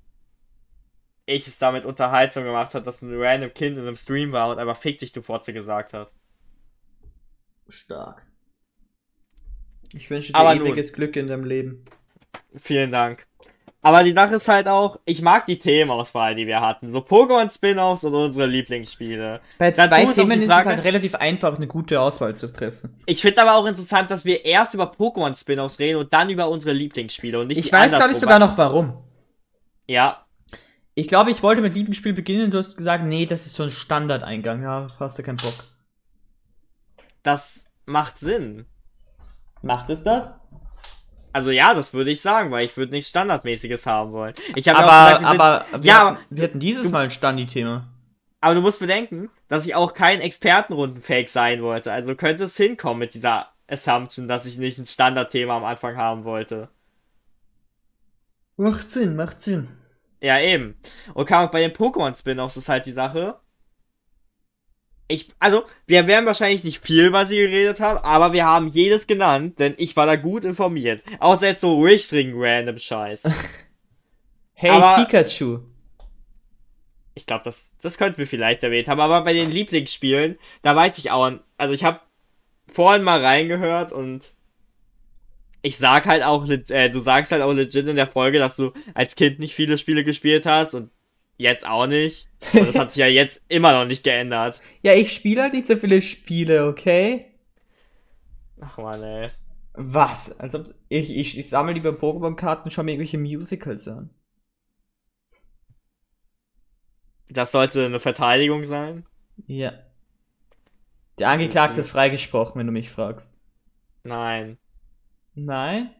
ich 1.27 1.45
es 1.45 1.59
damit 1.59 1.85
Unterhaltung 1.85 2.45
gemacht 2.45 2.73
hat, 2.73 2.87
dass 2.87 3.01
ein 3.01 3.13
random 3.13 3.53
Kind 3.53 3.77
in 3.77 3.83
einem 3.83 3.97
Stream 3.97 4.31
war 4.31 4.49
und 4.49 4.59
einfach 4.59 4.77
fick 4.77 4.97
dich, 4.99 5.11
du 5.11 5.21
Fotze 5.21 5.53
gesagt 5.53 5.93
hat. 5.93 6.13
Stark. 7.67 8.25
Ich 9.93 10.09
wünsche 10.09 10.31
dir 10.31 10.39
Aber 10.39 10.55
nun. 10.55 10.67
ewiges 10.67 10.93
Glück 10.93 11.15
in 11.17 11.27
deinem 11.27 11.43
Leben. 11.43 11.83
Vielen 12.55 12.91
Dank. 12.91 13.26
Aber 13.81 14.03
die 14.03 14.11
Sache 14.11 14.35
ist 14.35 14.47
halt 14.47 14.67
auch, 14.67 14.99
ich 15.05 15.21
mag 15.21 15.45
die 15.45 15.57
Themenauswahl, 15.57 16.35
die 16.35 16.47
wir 16.47 16.61
hatten. 16.61 16.91
So 16.91 16.97
Pokémon-Spin-Offs 16.99 18.03
und 18.03 18.15
unsere 18.15 18.47
Lieblingsspiele. 18.47 19.39
Bei 19.59 19.71
Dazu 19.71 19.89
zwei 19.89 20.03
ist 20.03 20.15
Themen 20.15 20.41
ist 20.41 20.49
es 20.49 20.65
halt 20.65 20.83
relativ 20.83 21.15
einfach, 21.15 21.55
eine 21.55 21.67
gute 21.67 22.01
Auswahl 22.01 22.35
zu 22.35 22.47
treffen. 22.47 22.95
Ich 23.05 23.21
find's 23.21 23.37
aber 23.37 23.55
auch 23.55 23.65
interessant, 23.65 24.09
dass 24.11 24.25
wir 24.25 24.43
erst 24.45 24.73
über 24.73 24.91
Pokémon-Spin-Offs 24.91 25.79
reden 25.79 25.99
und 25.99 26.11
dann 26.11 26.29
über 26.29 26.49
unsere 26.49 26.73
Lieblingsspiele 26.73 27.39
und 27.39 27.47
nicht 27.47 27.59
Ich 27.59 27.67
die 27.67 27.71
weiß, 27.71 27.95
glaube 27.95 28.13
ich, 28.13 28.17
sogar 28.17 28.39
noch 28.39 28.57
warum. 28.57 28.97
Ja, 29.85 30.25
Ich 30.95 31.07
glaube, 31.07 31.29
ich 31.29 31.43
wollte 31.43 31.61
mit 31.61 31.75
Lieblingsspiel 31.75 32.13
beginnen. 32.13 32.49
Du 32.49 32.57
hast 32.57 32.75
gesagt, 32.75 33.03
nee, 33.05 33.25
das 33.25 33.45
ist 33.45 33.53
so 33.55 33.63
ein 33.63 33.69
Standardeingang. 33.71 34.63
Ja, 34.63 34.87
hast 34.99 35.19
du 35.19 35.23
keinen 35.23 35.37
Bock. 35.37 35.53
das 37.23 37.63
macht 37.85 38.17
Sinn. 38.17 38.65
Macht 39.61 39.89
es 39.91 40.03
das? 40.03 40.39
Also 41.37 41.51
ja, 41.51 41.75
das 41.75 41.93
würde 41.93 42.09
ich 42.09 42.19
sagen, 42.21 42.49
weil 42.49 42.65
ich 42.65 42.75
würde 42.77 42.93
nichts 42.93 43.11
Standardmäßiges 43.11 43.85
haben 43.85 44.11
wollen. 44.11 44.33
Ich 44.55 44.67
habe 44.67 44.79
Aber, 44.79 44.87
ja 44.87 45.15
auch 45.15 45.19
gesagt, 45.19 45.21
wir 45.21 45.29
sind, 45.29 45.39
aber, 45.41 45.65
wir, 45.83 45.87
Ja, 45.87 46.05
hatten, 46.11 46.17
wir 46.31 46.43
hatten 46.45 46.59
dieses 46.59 46.89
Mal 46.89 47.03
ein 47.03 47.11
Standi-Thema. 47.11 47.87
aber 48.41 48.55
du 48.55 48.61
musst 48.61 48.79
bedenken, 48.79 49.29
dass 49.47 49.67
ich 49.67 49.75
auch 49.75 49.93
kein 49.93 50.19
Expertenrunden-Fake 50.19 51.29
sein 51.29 51.61
wollte. 51.61 51.91
Also 51.91 52.15
könnte 52.15 52.45
es 52.45 52.57
hinkommen 52.57 52.97
mit 52.97 53.13
dieser 53.13 53.49
Assumption, 53.67 54.27
dass 54.27 54.47
ich 54.47 54.57
nicht 54.57 54.79
ein 54.79 54.87
Standardthema 54.87 55.57
am 55.57 55.63
Anfang 55.63 55.95
haben 55.95 56.23
wollte. 56.23 56.69
Macht 58.55 58.89
Sinn, 58.89 59.15
macht 59.15 59.39
Sinn. 59.39 59.67
Ja, 60.21 60.39
eben. 60.39 60.75
Und 61.13 61.31
auch 61.31 61.51
bei 61.51 61.59
den 61.61 61.71
Pokémon-Spin-Offs 61.73 62.57
ist 62.57 62.69
halt 62.69 62.87
die 62.87 62.91
Sache. 62.93 63.35
Ich, 65.09 65.31
also, 65.39 65.63
wir 65.85 66.05
werden 66.07 66.25
wahrscheinlich 66.25 66.63
nicht 66.65 66.85
viel 66.85 67.05
über 67.05 67.25
sie 67.25 67.37
geredet 67.37 67.79
haben, 67.79 67.99
aber 67.99 68.33
wir 68.33 68.45
haben 68.45 68.67
jedes 68.67 69.07
genannt, 69.07 69.57
denn 69.57 69.73
ich 69.77 69.95
war 69.95 70.05
da 70.05 70.17
gut 70.17 70.43
informiert. 70.43 71.01
Außer 71.19 71.47
jetzt 71.47 71.61
so 71.61 71.79
richtig 71.81 72.33
random 72.35 72.77
Scheiß. 72.77 73.23
Hey, 74.59 74.71
Aber- 74.71 75.05
Pikachu. 75.05 75.59
Ich 77.13 77.27
glaube, 77.27 77.43
das, 77.43 77.71
das 77.79 77.99
könnten 77.99 78.17
wir 78.17 78.25
vielleicht 78.25 78.63
erwähnt 78.63 78.87
haben, 78.87 78.99
aber 78.99 79.23
bei 79.23 79.33
den 79.33 79.51
Lieblingsspielen, 79.51 80.39
da 80.63 80.75
weiß 80.75 80.97
ich 80.97 81.11
auch, 81.11 81.31
also 81.57 81.73
ich 81.75 81.83
habe 81.83 81.99
vorhin 82.73 83.03
mal 83.03 83.23
reingehört 83.23 83.91
und 83.91 84.21
ich 85.61 85.77
sag 85.77 86.07
halt 86.07 86.23
auch, 86.23 86.47
äh, 86.49 86.89
du 86.89 86.99
sagst 87.01 87.31
halt 87.31 87.43
auch 87.43 87.53
legit 87.53 87.87
in 87.87 87.97
der 87.97 88.07
Folge, 88.07 88.39
dass 88.39 88.55
du 88.55 88.71
als 88.95 89.15
Kind 89.15 89.37
nicht 89.37 89.53
viele 89.53 89.77
Spiele 89.77 90.03
gespielt 90.03 90.47
hast 90.47 90.73
und 90.73 90.89
jetzt 91.37 91.65
auch 91.67 91.87
nicht. 91.87 92.27
Und 92.53 92.67
das 92.67 92.77
hat 92.77 92.91
sich 92.91 92.99
ja 92.99 93.07
jetzt 93.07 93.41
immer 93.47 93.71
noch 93.73 93.85
nicht 93.85 94.03
geändert. 94.03 94.61
Ja, 94.81 94.93
ich 94.93 95.13
spiele 95.13 95.41
halt 95.43 95.53
nicht 95.53 95.67
so 95.67 95.75
viele 95.75 96.01
Spiele, 96.01 96.67
okay? 96.67 97.25
Ach 98.59 98.77
man, 98.77 99.01
ey. 99.03 99.29
Was? 99.73 100.39
Als 100.39 100.55
ob 100.55 100.73
ich, 100.89 101.15
ich, 101.15 101.37
ich 101.37 101.49
sammle 101.49 101.73
lieber 101.73 101.91
Pokémon-Karten 101.91 102.65
und 102.65 102.71
schaue 102.71 102.85
mir 102.85 102.91
irgendwelche 102.93 103.17
Musicals 103.19 103.87
an. 103.87 104.09
Das 107.29 107.51
sollte 107.51 107.85
eine 107.85 107.99
Verteidigung 107.99 108.65
sein. 108.65 109.05
Ja. 109.47 109.73
Der 111.19 111.29
Angeklagte 111.29 111.75
Mhm. 111.75 111.81
ist 111.81 111.91
freigesprochen, 111.91 112.59
wenn 112.59 112.67
du 112.67 112.73
mich 112.73 112.89
fragst. 112.89 113.33
Nein. 114.03 114.57
Nein? 115.35 115.91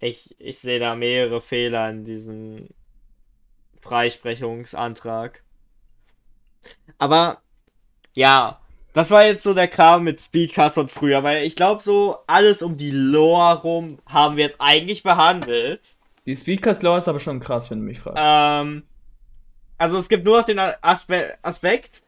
Ich, 0.00 0.34
ich 0.40 0.58
sehe 0.58 0.80
da 0.80 0.94
mehrere 0.96 1.40
Fehler 1.40 1.90
in 1.90 2.04
diesem 2.04 2.68
Freisprechungsantrag. 3.82 5.42
Aber 6.98 7.38
ja, 8.14 8.60
das 8.92 9.10
war 9.10 9.24
jetzt 9.24 9.42
so 9.42 9.54
der 9.54 9.68
Kram 9.68 10.04
mit 10.04 10.20
Speedcast 10.20 10.78
und 10.78 10.90
früher, 10.90 11.22
weil 11.22 11.44
ich 11.44 11.56
glaube, 11.56 11.82
so 11.82 12.18
alles 12.26 12.62
um 12.62 12.76
die 12.76 12.90
Lore 12.90 13.60
rum 13.62 13.98
haben 14.06 14.36
wir 14.36 14.44
jetzt 14.44 14.60
eigentlich 14.60 15.02
behandelt. 15.02 15.80
Die 16.26 16.36
Speedcast-Lore 16.36 16.98
ist 16.98 17.08
aber 17.08 17.18
schon 17.20 17.40
krass, 17.40 17.70
wenn 17.70 17.78
du 17.80 17.84
mich 17.84 17.98
fragst. 18.00 18.22
Ähm, 18.24 18.84
also 19.78 19.98
es 19.98 20.08
gibt 20.08 20.24
nur 20.24 20.38
noch 20.38 20.44
den 20.46 20.58
Aspe 20.58 21.34
Aspekt. 21.42 22.02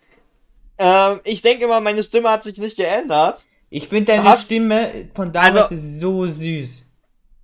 Ähm, 0.78 1.20
ich 1.24 1.42
denke 1.42 1.64
immer, 1.64 1.80
meine 1.80 2.02
Stimme 2.02 2.30
hat 2.30 2.42
sich 2.44 2.58
nicht 2.58 2.76
geändert. 2.76 3.42
Ich 3.70 3.88
finde 3.88 4.12
deine 4.12 4.22
Hat- 4.24 4.40
Stimme 4.40 5.08
von 5.14 5.32
damals 5.32 5.72
Also- 5.72 5.74
ist 5.74 5.98
so 6.00 6.26
süß. 6.28 6.92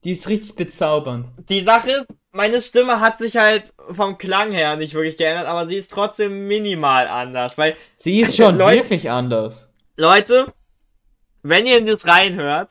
Die 0.05 0.13
ist 0.13 0.29
richtig 0.29 0.55
bezaubernd. 0.55 1.31
Die 1.49 1.63
Sache 1.65 1.91
ist, 1.91 2.09
meine 2.33 2.61
Stimme 2.61 3.01
hat 3.01 3.19
sich 3.19 3.37
halt 3.37 3.73
vom 3.95 4.19
Klang 4.19 4.53
her 4.53 4.77
nicht 4.77 4.95
wirklich 4.95 5.17
geändert, 5.17 5.47
aber 5.47 5.67
sie 5.67 5.77
ist 5.77 5.91
trotzdem 5.93 6.47
minimal 6.47 7.09
anders. 7.09 7.59
Weil, 7.59 7.77
Sie 7.97 8.21
ist 8.21 8.37
schon 8.37 8.57
Leute- 8.59 8.83
wirklich 8.85 9.11
anders. 9.11 9.73
Leute, 9.97 10.47
wenn 11.43 11.67
ihr 11.67 11.85
das 11.85 12.07
reinhört, 12.07 12.71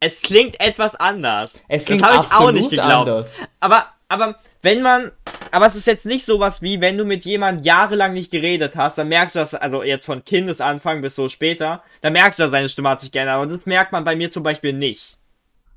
es 0.00 0.22
klingt 0.22 0.60
etwas 0.60 0.94
anders. 0.94 1.62
Es 1.68 1.86
klingt 1.86 2.02
das 2.02 2.08
habe 2.12 2.26
ich 2.26 2.32
auch 2.32 2.52
nicht 2.52 2.70
geglaubt. 2.70 3.08
anders. 3.08 3.40
Aber, 3.60 3.86
aber, 4.08 4.36
wenn 4.62 4.82
man, 4.82 5.10
aber 5.50 5.66
es 5.66 5.74
ist 5.76 5.86
jetzt 5.86 6.06
nicht 6.06 6.24
sowas 6.24 6.62
wie, 6.62 6.80
wenn 6.80 6.96
du 6.98 7.04
mit 7.04 7.24
jemandem 7.24 7.64
jahrelang 7.64 8.12
nicht 8.12 8.30
geredet 8.30 8.76
hast, 8.76 8.98
dann 8.98 9.08
merkst 9.08 9.34
du 9.36 9.40
das, 9.40 9.54
also 9.54 9.82
jetzt 9.82 10.06
von 10.06 10.24
Kindesanfang 10.24 11.00
bis 11.00 11.14
so 11.16 11.28
später, 11.28 11.82
dann 12.00 12.12
merkst 12.12 12.38
du, 12.38 12.42
dass 12.44 12.50
seine 12.52 12.68
Stimme 12.68 12.90
hat 12.90 13.00
sich 13.00 13.10
geändert. 13.12 13.36
Aber 13.36 13.46
das 13.46 13.66
merkt 13.66 13.92
man 13.92 14.04
bei 14.04 14.14
mir 14.14 14.30
zum 14.30 14.42
Beispiel 14.42 14.72
nicht. 14.72 15.16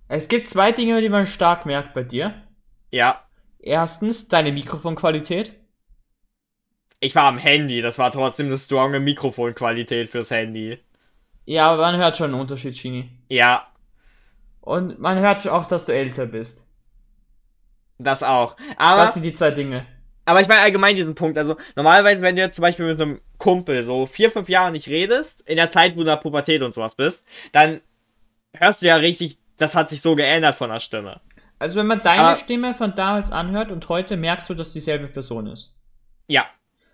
Es 0.07 0.27
gibt 0.27 0.47
zwei 0.47 0.71
Dinge, 0.71 1.01
die 1.01 1.09
man 1.09 1.25
stark 1.25 1.65
merkt 1.65 1.93
bei 1.93 2.03
dir. 2.03 2.33
Ja. 2.91 3.23
Erstens, 3.59 4.27
deine 4.27 4.51
Mikrofonqualität. 4.51 5.53
Ich 6.99 7.15
war 7.15 7.23
am 7.23 7.37
Handy, 7.37 7.81
das 7.81 7.97
war 7.97 8.11
trotzdem 8.11 8.47
eine 8.47 8.57
stronge 8.57 8.99
Mikrofonqualität 8.99 10.09
fürs 10.09 10.29
Handy. 10.29 10.79
Ja, 11.45 11.71
aber 11.71 11.81
man 11.81 11.97
hört 11.97 12.17
schon 12.17 12.31
einen 12.31 12.39
Unterschied, 12.41 12.79
Genie. 12.79 13.09
Ja, 13.29 13.67
Und 14.59 14.99
man 14.99 15.17
hört 15.19 15.47
auch, 15.47 15.65
dass 15.67 15.85
du 15.85 15.93
älter 15.93 16.27
bist. 16.27 16.67
das 17.97 18.21
auch. 18.23 18.55
Aber, 18.77 19.05
Das 19.05 19.13
sind 19.15 19.23
die 19.23 19.33
zwei 19.33 19.49
Dinge. 19.51 19.85
aber 20.25 20.41
ich 20.41 20.47
meine 20.47 20.61
allgemein 20.61 20.95
diesen 20.95 21.15
Punkt. 21.15 21.37
Also, 21.37 21.55
normalerweise, 21.75 22.21
wenn 22.21 22.35
du 22.35 22.41
jetzt 22.41 22.55
zum 22.55 22.61
Beispiel 22.63 22.85
mit 22.85 23.01
einem 23.01 23.21
Kumpel 23.39 23.83
so 23.83 24.05
vier, 24.05 24.29
fünf 24.31 24.49
Jahre 24.49 24.71
nicht 24.71 24.87
redest, 24.87 25.41
in 25.41 25.55
der 25.57 25.71
Zeit, 25.71 25.93
wo 25.93 25.97
du 25.97 26.01
in 26.01 26.07
der 26.07 26.17
Pubertät 26.17 26.61
und 26.61 26.73
sowas 26.73 26.95
bist, 26.95 27.25
dann 27.51 27.81
hörst 28.53 28.81
du 28.83 28.87
ja 28.87 28.97
richtig, 28.97 29.37
das 29.57 29.73
hat 29.75 29.89
sich 29.89 30.01
so 30.01 30.15
geändert 30.15 30.55
von 30.55 30.69
der 30.69 30.79
Stimme. 30.79 31.19
Also 31.61 31.79
wenn 31.79 31.85
man 31.85 32.01
deine 32.01 32.23
Aber- 32.23 32.35
Stimme 32.37 32.73
von 32.73 32.95
damals 32.95 33.31
anhört 33.31 33.69
und 33.71 33.87
heute 33.87 34.17
merkst 34.17 34.49
du, 34.49 34.55
dass 34.55 34.73
dieselbe 34.73 35.07
Person 35.07 35.45
ist. 35.45 35.71
Ja. 36.27 36.45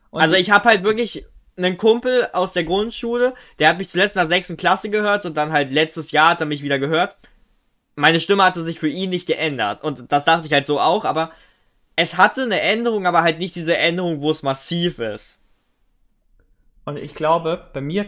Und 0.10 0.22
Also 0.22 0.36
ich 0.36 0.52
habe 0.52 0.68
halt 0.68 0.84
wirklich 0.84 1.26
einen 1.56 1.78
Kumpel 1.78 2.28
aus 2.34 2.52
der 2.52 2.66
Grundschule, 2.66 3.34
der 3.60 3.70
hat 3.70 3.78
mich 3.78 3.88
zuletzt 3.90 4.18
in 4.18 4.20
der 4.20 4.28
sechsten 4.28 4.58
Klasse 4.58 4.90
gehört 4.90 5.26
und 5.26 5.38
dann 5.38 5.54
halt 5.54 5.72
letztes 5.72 6.12
Jahr 6.12 6.32
hat 6.32 6.42
er 6.42 6.48
mich 6.48 6.64
wieder 6.64 6.80
gehört. 6.80 7.16
Meine 7.96 8.20
Stimme 8.20 8.44
hatte 8.44 8.62
sich 8.62 8.80
für 8.80 8.90
ihn 8.90 9.10
nicht 9.10 9.26
geändert 9.26 9.82
und 9.84 10.12
das 10.12 10.26
dachte 10.26 10.46
ich 10.46 10.52
halt 10.52 10.66
so 10.66 10.82
auch, 10.82 11.06
aber 11.06 11.32
es 11.96 12.18
hatte 12.18 12.44
eine 12.44 12.60
Änderung, 12.60 13.06
aber 13.08 13.22
halt 13.22 13.40
nicht 13.40 13.56
diese 13.56 13.78
Änderung, 13.78 14.20
wo 14.20 14.32
es 14.32 14.44
massiv 14.44 15.00
ist. 15.00 15.40
Und 16.84 16.98
ich 16.98 17.16
glaube, 17.16 17.70
bei 17.74 17.80
mir 17.80 18.06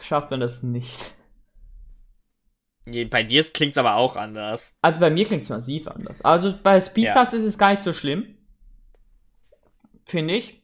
schafft 0.00 0.30
man 0.30 0.38
das 0.38 0.62
nicht. 0.62 1.10
Je- 2.92 3.04
Bei 3.04 3.22
dir 3.22 3.42
klingt 3.44 3.72
es 3.72 3.78
aber 3.78 3.96
auch 3.96 4.16
anders. 4.16 4.74
Also 4.82 5.00
bei 5.00 5.10
mir 5.10 5.24
klingt 5.24 5.42
es 5.42 5.48
massiv 5.48 5.86
anders. 5.88 6.22
Also 6.22 6.54
bei 6.62 6.80
Speedcast 6.80 7.34
ist 7.34 7.44
es 7.44 7.58
gar 7.58 7.70
nicht 7.70 7.82
so 7.82 7.92
schlimm. 7.92 8.36
Finde 10.06 10.34
ich. 10.34 10.62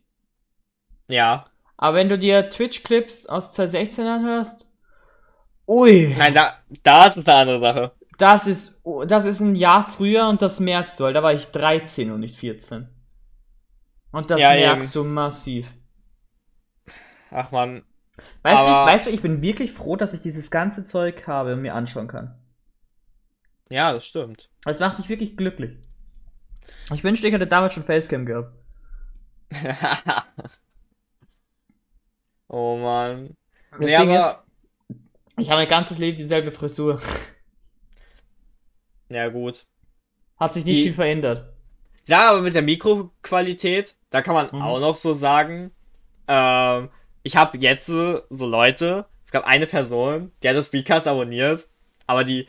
Ja. 1.08 1.46
Aber 1.76 1.96
wenn 1.98 2.08
du 2.08 2.18
dir 2.18 2.50
Twitch-Clips 2.50 3.26
aus 3.26 3.52
2016 3.52 4.06
anhörst, 4.06 4.66
ui, 5.68 6.14
Nein, 6.18 6.34
da, 6.34 6.54
das 6.82 7.16
ist 7.16 7.28
eine 7.28 7.38
andere 7.38 7.58
Sache. 7.58 7.92
das 8.18 8.46
ist, 8.46 8.80
das 9.06 9.24
ist 9.24 9.40
ein 9.40 9.54
Jahr 9.54 9.84
früher 9.88 10.28
und 10.28 10.40
das 10.42 10.58
merkst 10.58 10.98
du, 10.98 11.04
weil 11.04 11.12
da 11.12 11.22
war 11.22 11.32
ich 11.34 11.46
13 11.48 12.10
und 12.10 12.20
nicht 12.20 12.36
14. 12.36 12.88
Und 14.10 14.30
das 14.30 14.40
Ja, 14.40 14.50
merkst 14.54 14.94
du 14.96 15.04
massiv. 15.04 15.72
Ach 17.30 17.50
man. 17.50 17.84
Weißt, 18.42 18.56
du, 18.62 18.66
Aber- 18.66 18.90
ich, 18.90 18.94
weißt 18.94 19.06
du, 19.06 19.10
ich 19.10 19.22
bin 19.22 19.42
wirklich 19.42 19.72
froh, 19.72 19.96
dass 19.96 20.14
ich 20.14 20.20
dieses 20.20 20.50
ganze 20.50 20.84
Zeug 20.84 21.26
habe 21.26 21.54
und 21.54 21.62
mir 21.62 21.74
anschauen 21.74 22.08
kann. 22.08 22.38
Ja, 23.68 23.92
das 23.92 24.06
stimmt. 24.06 24.48
Das 24.62 24.78
macht 24.80 24.98
dich 24.98 25.08
wirklich 25.08 25.36
glücklich. 25.36 25.76
Ich 26.94 27.02
wünschte, 27.02 27.26
ich 27.26 27.32
hätte 27.34 27.46
damals 27.46 27.74
schon 27.74 27.84
Facecam 27.84 28.24
gehabt. 28.26 28.52
oh 32.48 32.76
man. 32.76 33.36
Das 33.72 33.80
Nee, 33.80 33.96
Ding 33.98 34.10
aber- 34.16 34.18
ist, 34.18 34.96
ich 35.38 35.50
habe 35.50 35.60
mein 35.62 35.68
ganzes 35.68 35.98
Leben 35.98 36.16
dieselbe 36.16 36.52
Frisur. 36.52 37.00
Ja, 39.08 39.28
gut. 39.28 39.66
Hat 40.36 40.52
sich 40.52 40.64
nicht 40.64 40.78
Die- 40.78 40.82
viel 40.82 40.92
verändert. 40.92 41.52
Ja, 42.08 42.30
aber 42.30 42.42
mit 42.42 42.56
der 42.56 42.62
Mikroqualität, 42.62 43.94
da 44.10 44.20
kann 44.20 44.34
man 44.34 44.46
Mhm. 44.50 44.62
auch 44.62 44.80
noch 44.80 44.96
so 44.96 45.14
sagen, 45.14 45.70
ähm, 46.26 46.90
ich 47.26 47.34
habe 47.34 47.58
jetzt 47.58 47.86
so 47.86 48.22
Leute, 48.30 49.06
es 49.24 49.32
gab 49.32 49.44
eine 49.44 49.66
Person, 49.66 50.30
die 50.42 50.48
hat 50.48 50.54
das 50.54 50.68
Speedcast 50.68 51.08
abonniert, 51.08 51.66
aber 52.06 52.22
die, 52.22 52.46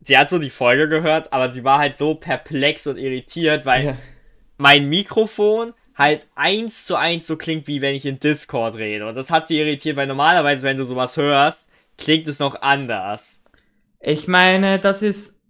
sie 0.00 0.16
hat 0.16 0.30
so 0.30 0.38
die 0.38 0.48
Folge 0.48 0.88
gehört, 0.88 1.34
aber 1.34 1.50
sie 1.50 1.64
war 1.64 1.78
halt 1.78 1.94
so 1.94 2.14
perplex 2.14 2.86
und 2.86 2.96
irritiert, 2.96 3.66
weil 3.66 3.84
Ja. 3.84 3.98
mein 4.56 4.88
Mikrofon 4.88 5.74
halt 5.94 6.28
eins 6.34 6.86
zu 6.86 6.96
eins 6.96 7.26
so 7.26 7.36
klingt, 7.36 7.66
wie 7.66 7.82
wenn 7.82 7.94
ich 7.94 8.06
in 8.06 8.18
Discord 8.18 8.76
rede. 8.76 9.06
Und 9.06 9.16
das 9.16 9.30
hat 9.30 9.48
sie 9.48 9.58
irritiert, 9.58 9.96
weil 9.98 10.06
normalerweise, 10.06 10.62
wenn 10.62 10.78
du 10.78 10.86
sowas 10.86 11.18
hörst, 11.18 11.68
klingt 11.98 12.26
es 12.26 12.38
noch 12.38 12.62
anders. 12.62 13.38
Ich 14.00 14.28
meine, 14.28 14.78
das 14.78 15.02
ist 15.02 15.42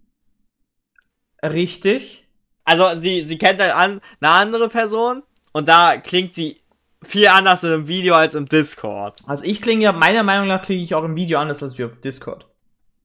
richtig. 1.41 2.27
Also 2.65 2.99
sie, 2.99 3.23
sie 3.23 3.37
kennt 3.37 3.61
halt 3.61 3.73
an, 3.73 4.01
eine 4.19 4.31
andere 4.31 4.67
Person 4.67 5.23
und 5.53 5.69
da 5.69 5.95
klingt 5.97 6.33
sie 6.33 6.58
viel 7.01 7.27
anders 7.27 7.63
in 7.63 7.71
einem 7.71 7.87
Video 7.87 8.15
als 8.15 8.35
im 8.35 8.47
Discord. 8.47 9.19
Also 9.27 9.43
ich 9.43 9.61
klinge 9.61 9.83
ja, 9.83 9.91
meiner 9.91 10.23
Meinung 10.23 10.47
nach 10.47 10.61
klinge 10.61 10.83
ich 10.83 10.95
auch 10.95 11.03
im 11.03 11.15
Video 11.15 11.39
anders 11.39 11.63
als 11.63 11.77
wir 11.77 11.87
auf 11.87 11.99
Discord. 12.01 12.47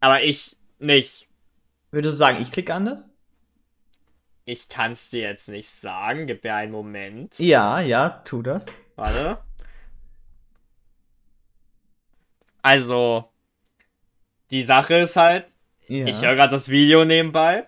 Aber 0.00 0.22
ich 0.22 0.56
nicht. 0.78 1.28
Würdest 1.90 2.14
du 2.14 2.18
sagen, 2.18 2.42
ich 2.42 2.50
klicke 2.50 2.74
anders? 2.74 3.10
Ich 4.44 4.68
kann 4.68 4.92
es 4.92 5.08
dir 5.08 5.22
jetzt 5.22 5.48
nicht 5.48 5.70
sagen. 5.70 6.26
Gib 6.26 6.44
mir 6.44 6.54
einen 6.54 6.72
Moment. 6.72 7.38
Ja, 7.38 7.80
ja, 7.80 8.10
tu 8.10 8.42
das. 8.42 8.66
Warte. 8.96 9.38
Also, 12.62 13.28
die 14.50 14.62
Sache 14.62 14.94
ist 14.96 15.16
halt, 15.16 15.46
Ja. 15.86 16.06
ich 16.06 16.20
höre 16.22 16.34
gerade 16.34 16.50
das 16.52 16.68
Video 16.68 17.04
nebenbei. 17.04 17.66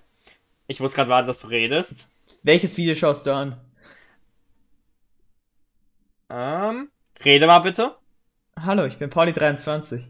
Ich 0.66 0.80
muss 0.80 0.94
gerade 0.94 1.10
warten, 1.10 1.26
dass 1.28 1.40
du 1.42 1.48
redest. 1.48 2.08
Welches 2.42 2.76
Video 2.76 2.94
schaust 2.94 3.26
du 3.26 3.34
an? 3.34 3.60
Ähm, 6.28 6.90
rede 7.24 7.46
mal 7.46 7.60
bitte. 7.60 7.96
Hallo, 8.60 8.84
ich 8.84 8.98
bin 8.98 9.10
Pauli23. 9.10 10.02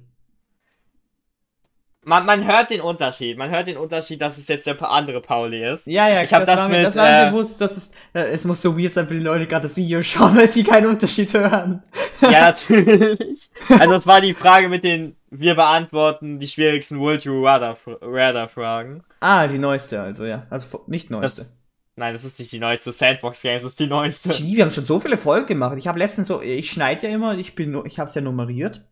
Man, 2.03 2.25
man 2.25 2.47
hört 2.47 2.71
den 2.71 2.81
Unterschied. 2.81 3.37
Man 3.37 3.51
hört 3.51 3.67
den 3.67 3.77
Unterschied, 3.77 4.23
dass 4.23 4.39
es 4.39 4.47
jetzt 4.47 4.65
der 4.65 4.81
andere 4.89 5.21
Pauli 5.21 5.69
ist. 5.69 5.89
Ja, 5.89 6.09
ja, 6.09 6.23
Ich 6.23 6.33
hab 6.33 6.47
das 6.47 6.69
mir, 6.69 6.77
mit, 6.77 6.87
das 6.87 6.95
war 6.95 7.05
mir 7.05 7.27
äh, 7.27 7.31
bewusst, 7.31 7.61
dass 7.61 7.77
es, 7.77 7.91
äh, 8.13 8.21
es 8.33 8.45
muss 8.45 8.63
so 8.63 8.79
weird 8.79 8.93
sein 8.93 9.09
für 9.09 9.15
die 9.15 9.21
Leute, 9.25 9.49
gerade 9.49 9.67
das 9.67 9.77
Video 9.77 10.01
schauen, 10.05 10.37
weil 10.37 10.49
sie 10.49 10.63
keinen 10.63 10.87
Unterschied 10.87 11.35
hören. 11.35 11.83
Ja, 12.21 12.31
natürlich. 12.53 13.51
Also, 13.81 13.95
es 13.95 14.07
war 14.07 14.21
die 14.21 14.35
Frage 14.35 14.69
mit 14.69 14.85
den, 14.85 15.17
wir 15.31 15.57
beantworten 15.57 16.39
die 16.39 16.47
schwierigsten 16.47 17.01
Would 17.01 17.25
You 17.25 17.45
Rather, 17.45 17.77
Rather 18.01 18.49
Fragen. 18.49 19.03
Ah, 19.19 19.49
die 19.49 19.59
neueste, 19.59 20.01
also 20.01 20.27
ja. 20.27 20.47
Also 20.49 20.85
nicht 20.87 21.11
neueste. 21.11 21.43
Das, 21.43 21.56
nein, 21.97 22.13
das 22.13 22.25
ist 22.25 22.39
nicht 22.39 22.53
die 22.53 22.59
neueste. 22.59 22.93
Sandbox 22.93 23.43
Games 23.43 23.65
ist 23.65 23.81
die 23.81 23.87
neueste. 23.87 24.29
Gee, 24.31 24.57
wir 24.57 24.65
haben 24.65 24.71
schon 24.71 24.85
so 24.87 25.01
viele 25.01 25.19
Folgen 25.19 25.47
gemacht. 25.47 25.77
Ich 25.79 25.89
habe 25.89 25.99
letztens 25.99 26.29
so, 26.29 26.41
ich 26.43 26.71
schneide 26.71 27.09
ja 27.09 27.15
immer, 27.15 27.37
ich 27.37 27.55
bin, 27.55 27.83
ich 27.85 27.99
habe 27.99 28.09
es 28.09 28.15
ja 28.15 28.21
nummeriert. 28.23 28.83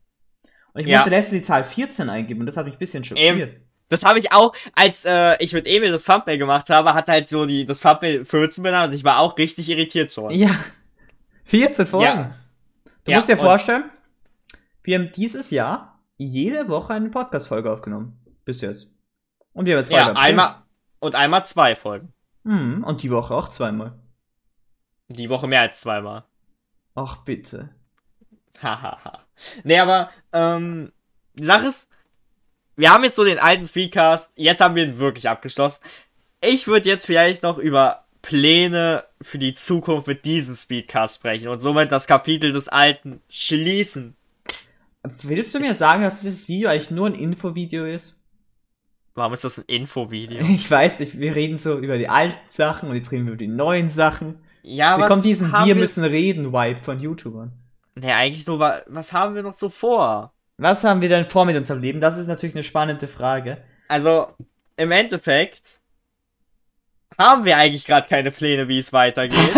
Und 0.73 0.81
ich 0.81 0.87
Ja. 0.89 0.99
musste 0.99 1.11
letztens 1.11 1.41
die 1.41 1.47
Zahl 1.47 1.65
14 1.65 2.09
eingeben 2.11 2.41
und 2.41 2.47
das 2.47 2.57
hat 2.57 2.65
mich 2.67 2.75
ein 2.75 2.79
bisschen 2.79 3.05
schockiert. 3.05 3.61
Das 3.91 4.03
habe 4.03 4.19
ich 4.19 4.33
auch, 4.33 4.55
als 4.75 5.05
äh, 5.05 5.37
ich 5.43 5.53
mit 5.53 5.67
Emil 5.67 5.93
das 5.93 6.05
Thumbnail 6.05 6.39
gemacht 6.39 6.69
habe, 6.71 6.95
hat 6.95 7.09
halt 7.09 7.29
so 7.29 7.47
die, 7.47 7.65
das 7.67 7.81
Thumbnail 7.81 8.25
14 8.25 8.65
benannt 8.65 8.89
und 8.89 8.95
ich 8.95 9.05
war 9.05 9.19
auch 9.19 9.37
richtig 9.39 9.69
irritiert 9.69 10.13
schon. 10.13 10.33
Ja. 10.33 10.51
14 11.45 11.87
Folgen. 11.87 12.07
Ja. 12.07 12.35
Du 13.05 13.13
Ja, 13.13 13.19
musst 13.19 13.29
dir 13.29 13.37
vorstellen, 13.37 13.85
wir 14.83 14.99
haben 14.99 15.13
dieses 15.13 15.51
Jahr 15.51 16.01
jede 16.17 16.69
Woche 16.69 16.95
eine 16.95 17.11
Podcast-Folge 17.11 17.71
aufgenommen. 17.71 18.19
Bis 18.45 18.63
jetzt. 18.63 18.89
Und 19.53 19.67
wir 19.67 19.75
haben 19.75 19.81
jetzt 19.81 19.91
Ja, 19.93 20.13
einmal 20.15 20.63
und 21.01 21.15
einmal 21.15 21.45
zwei 21.45 21.77
Folgen. 21.77 22.13
Mhm, 22.45 22.85
und 22.85 23.03
die 23.03 23.11
Woche 23.11 23.35
auch 23.35 23.49
zweimal. 23.49 23.99
Die 25.09 25.29
Woche 25.29 25.47
mehr 25.47 25.63
als 25.63 25.81
zweimal. 25.81 26.25
Ach, 26.95 27.25
bitte. 27.25 27.71
Hahaha. 28.63 29.25
nee, 29.65 29.79
aber 29.79 30.11
ähm, 30.33 30.93
die 31.35 31.45
Sache 31.45 31.67
ist, 31.67 31.89
wir 32.77 32.91
haben 32.91 33.05
jetzt 33.05 33.17
so 33.17 33.25
den 33.25 33.39
alten 33.39 33.67
Speedcast, 33.67 34.33
jetzt 34.37 34.61
haben 34.61 34.75
wir 34.75 34.85
ihn 34.85 34.99
wirklich 34.99 35.29
abgeschlossen. 35.29 35.83
Ich 36.41 36.67
würde 36.67 36.89
jetzt 36.89 37.07
vielleicht 37.07 37.43
noch 37.43 37.59
über 37.59 38.05
Pläne 38.23 39.05
für 39.21 39.39
die 39.39 39.55
Zukunft 39.55 40.07
mit 40.07 40.25
diesem 40.25 40.55
Speedcast 40.55 41.17
sprechen 41.17 41.49
und 41.49 41.61
somit 41.61 41.93
das 41.93 42.07
Kapitel 42.07 42.53
des 42.53 42.69
Alten 42.69 43.21
schließen. 43.29 44.17
Willst 45.03 45.55
du 45.55 45.61
mir 45.61 45.75
sagen, 45.75 46.03
dass 46.03 46.23
dieses 46.23 46.49
Video 46.49 46.71
eigentlich 46.71 46.91
nur 46.91 47.07
ein 47.07 47.15
Infovideo 47.15 47.85
ist? 47.85 48.24
Warum 49.15 49.33
ist 49.33 49.45
das 49.45 49.59
ein 49.59 49.65
Infovideo? 49.67 50.45
Ich 50.49 50.71
weiß 50.71 50.99
nicht, 51.01 51.19
wir 51.19 51.35
reden 51.37 51.57
so 51.57 51.79
über 51.79 51.99
die 51.99 52.09
alten 52.09 52.39
Sachen 52.49 52.89
und 52.91 52.97
jetzt 52.97 53.13
reden 53.13 53.27
wir 53.27 53.33
über 53.35 53.39
die 53.39 53.49
neuen 53.49 53.89
Sachen. 53.89 54.41
Ja, 54.63 54.97
Wir 54.97 55.03
was 55.03 55.09
kommen 55.11 55.23
diesen 55.23 55.53
haben 55.53 55.67
Wir 55.67 55.75
müssen 55.75 56.05
reden 56.05 56.53
Vibe 56.53 56.81
von 56.81 57.01
YouTubern. 57.01 57.53
Nee, 57.97 58.11
eigentlich 58.11 58.47
nur, 58.47 58.59
wa- 58.59 58.83
was 58.87 59.13
haben 59.13 59.35
wir 59.35 59.43
noch 59.43 59.53
so 59.53 59.69
vor? 59.69 60.33
Was 60.57 60.85
haben 60.85 61.01
wir 61.01 61.09
denn 61.09 61.25
vor 61.25 61.45
mit 61.45 61.57
unserem 61.57 61.81
Leben? 61.81 62.01
Das 62.01 62.19
ist 62.19 62.27
natürlich 62.27 62.55
eine 62.55 62.65
spannende 62.65 63.07
Frage. 63.09 63.59
Also, 63.89 64.29
im 64.77 64.91
Endeffekt 64.91 65.63
haben 67.19 67.45
wir 67.45 67.57
eigentlich 67.57 67.85
gerade 67.85 68.09
keine 68.09 68.31
Pläne, 68.31 68.67
wie 68.69 68.79
es 68.79 68.93
weitergeht. 68.93 69.39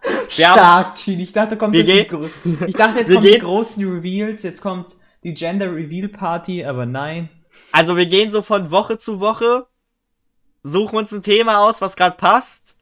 Stark, 0.28 0.96
Gene. 0.96 1.22
Ich 1.22 1.32
dachte, 1.32 1.56
kommt 1.56 1.74
Wir 1.74 1.84
jetzt 1.84 2.12
ich 2.66 2.74
dachte, 2.74 3.00
jetzt 3.00 3.12
kommen 3.12 3.26
die 3.26 3.38
großen 3.38 3.82
Reveals, 3.84 4.42
jetzt 4.42 4.60
kommt 4.60 4.96
die 5.24 5.34
Gender 5.34 5.74
Reveal 5.74 6.08
Party, 6.08 6.64
aber 6.64 6.86
nein. 6.86 7.28
Also 7.72 7.96
wir 7.96 8.06
gehen 8.06 8.30
so 8.30 8.42
von 8.42 8.70
Woche 8.70 8.98
zu 8.98 9.20
Woche, 9.20 9.66
suchen 10.62 10.96
uns 10.98 11.12
ein 11.12 11.22
Thema 11.22 11.58
aus, 11.60 11.80
was 11.80 11.96
gerade 11.96 12.16
passt. 12.16 12.76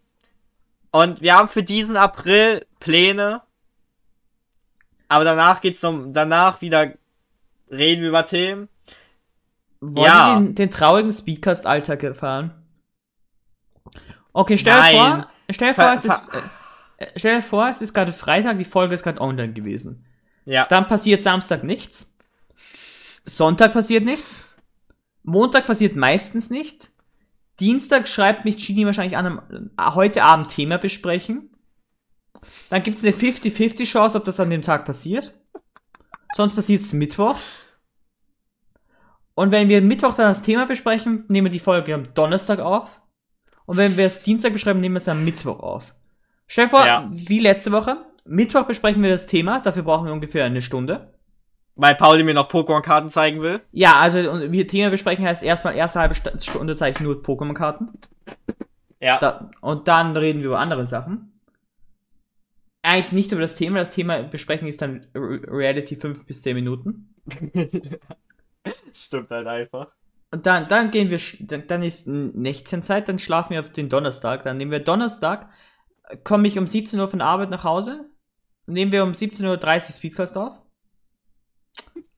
Und 0.91 1.21
wir 1.21 1.35
haben 1.37 1.49
für 1.49 1.63
diesen 1.63 1.97
April 1.97 2.67
Pläne. 2.81 3.43
Aber 5.09 5.25
danach 5.25 5.61
geht's 5.61 5.83
noch, 5.83 5.99
danach 6.09 6.61
wieder 6.61 6.95
reden 7.71 8.03
wir 8.03 8.09
über 8.09 8.25
Themen. 8.27 8.69
Wollen 9.81 10.07
Ja. 10.07 10.27
wir 10.27 10.35
den, 10.41 10.55
den 10.55 10.71
traurigen 10.71 11.13
Speedcast-Alltag 11.13 12.03
erfahren? 12.03 12.55
Okay, 14.33 14.59
stell 14.59 14.75
dir 14.75 14.81
Nein. 14.81 14.95
vor, 14.95 15.31
stell 15.51 15.69
dir 15.69 15.75
vor, 15.75 15.93
es 15.93 16.05
ist, 16.05 16.29
äh, 16.33 17.05
äh, 17.05 17.07
stell 17.17 17.37
dir 17.37 17.43
vor, 17.43 17.69
es 17.69 17.83
ist 17.83 17.95
gerade 17.95 18.13
Freitag, 18.13 18.59
die 18.59 18.65
Folge 18.65 18.95
ist 18.95 19.03
gerade 19.03 19.21
online 19.21 19.53
gewesen. 19.53 20.05
Ja. 20.45 20.67
Dann 20.67 20.87
passiert 20.87 21.23
Samstag 21.23 21.63
nichts. 21.65 22.15
Sonntag 23.25 23.73
passiert 23.73 24.05
nichts. 24.05 24.41
Montag 25.29 25.67
passiert 25.67 25.97
meistens 25.97 26.51
nicht. 26.51 26.91
Dienstag 27.61 28.07
schreibt 28.09 28.45
mich 28.45 28.65
Genie 28.65 28.87
wahrscheinlich 28.87 29.17
an, 29.17 29.27
am- 29.77 29.95
heute 29.95 30.23
Abend 30.23 30.49
Thema 30.49 30.79
besprechen. 30.79 31.51
Dann 32.71 32.83
gibt 32.83 32.99
es 32.99 33.05
eine 33.05 33.15
50-50 33.15 33.85
Chance, 33.85 34.17
ob 34.19 34.25
das 34.25 34.41
an 34.41 34.51
dem 34.51 34.63
Tag 34.63 34.85
passiert. 34.85 35.35
Sonst 36.35 36.55
passiert 36.55 36.83
es 36.83 36.93
Mittwoch. 36.93 37.37
Und 39.35 39.51
wenn 39.53 39.69
wir 39.69 39.81
Mittwoch 39.83 40.15
dann 40.15 40.29
das 40.29 40.43
Thema 40.43 40.67
besprechen, 40.67 41.25
nehmen 41.29 41.47
wir 41.47 41.51
die 41.53 41.59
Folge 41.59 41.95
am 41.95 42.13
Donnerstag 42.15 42.59
auf. 42.59 43.01
Und 43.67 43.77
wenn 43.77 43.97
wir 43.97 44.07
es 44.07 44.21
Dienstag 44.21 44.53
beschreiben, 44.53 44.81
nehmen 44.81 44.95
wir 44.97 45.01
es 45.01 45.09
am 45.09 45.25
Mittwoch 45.25 45.61
auf. 45.61 45.95
Stell 46.47 46.67
dir 46.67 46.71
vor, 46.71 46.87
Ja. 46.87 47.09
wie 47.13 47.39
letzte 47.41 47.71
Woche. 47.73 47.99
Mittwoch 48.25 48.65
besprechen 48.65 49.03
wir 49.03 49.11
das 49.11 49.27
Thema, 49.27 49.61
dafür 49.61 49.83
brauchen 49.83 50.07
wir 50.07 50.13
ungefähr 50.13 50.45
eine 50.45 50.61
Stunde. 50.63 51.15
Weil 51.81 51.95
Pauli 51.95 52.25
mir 52.25 52.35
noch 52.35 52.51
Pokémon-Karten 52.51 53.09
zeigen 53.09 53.41
will. 53.41 53.61
Ja, 53.71 53.95
also 54.01 54.19
und 54.19 54.51
wir 54.51 54.67
Thema 54.67 54.91
besprechen 54.91 55.25
heißt 55.25 55.45
erstmal 55.45 55.77
erste 55.77 56.01
halbe 56.01 56.17
Stunde 56.17 56.75
zeige 56.75 56.99
ich 56.99 57.05
nur 57.05 57.23
Pokémon-Karten. 57.23 57.91
Ja. 59.01 59.19
Da, 59.21 59.51
und 59.61 59.87
dann 59.87 60.17
reden 60.17 60.41
wir 60.41 60.47
über 60.47 60.59
andere 60.59 60.89
Sachen. 60.89 61.41
Eigentlich 62.83 63.13
nicht 63.13 63.31
über 63.31 63.41
das 63.41 63.55
Thema. 63.55 63.79
Das 63.79 63.93
Thema 63.93 64.25
besprechen 64.25 64.67
ist 64.67 64.83
dann 64.83 65.07
Re- 65.15 65.41
Reality 65.47 65.95
5 65.95 66.27
bis 66.27 66.43
10 66.43 66.57
Minuten. 66.57 67.15
Stimmt 68.93 69.31
halt 69.31 69.47
einfach. 69.47 69.93
Und 70.33 70.47
dann, 70.47 70.67
dann 70.67 70.91
gehen 70.91 71.11
wir, 71.11 71.21
dann, 71.47 71.85
ist 71.85 72.09
Nächtchenzeit, 72.09 73.09
dann 73.09 73.21
schlafen 73.21 73.51
wir 73.53 73.61
auf 73.61 73.71
den 73.73 73.89
Donnerstag. 73.89 74.43
Dann 74.43 74.57
nehmen 74.57 74.73
wir 74.73 74.81
Donnerstag, 74.81 75.49
äh, 76.09 76.17
komme 76.17 76.49
ich 76.49 76.59
um 76.59 76.67
17 76.67 76.99
Uhr 76.99 77.07
von 77.07 77.21
der 77.21 77.29
Arbeit 77.29 77.51
nach 77.51 77.63
Hause. 77.63 78.11
Nehmen 78.67 78.91
wir 78.91 79.05
um 79.05 79.13
17.30 79.13 79.77
Uhr 79.77 79.81
Speedcast 79.95 80.37
auf. 80.37 80.61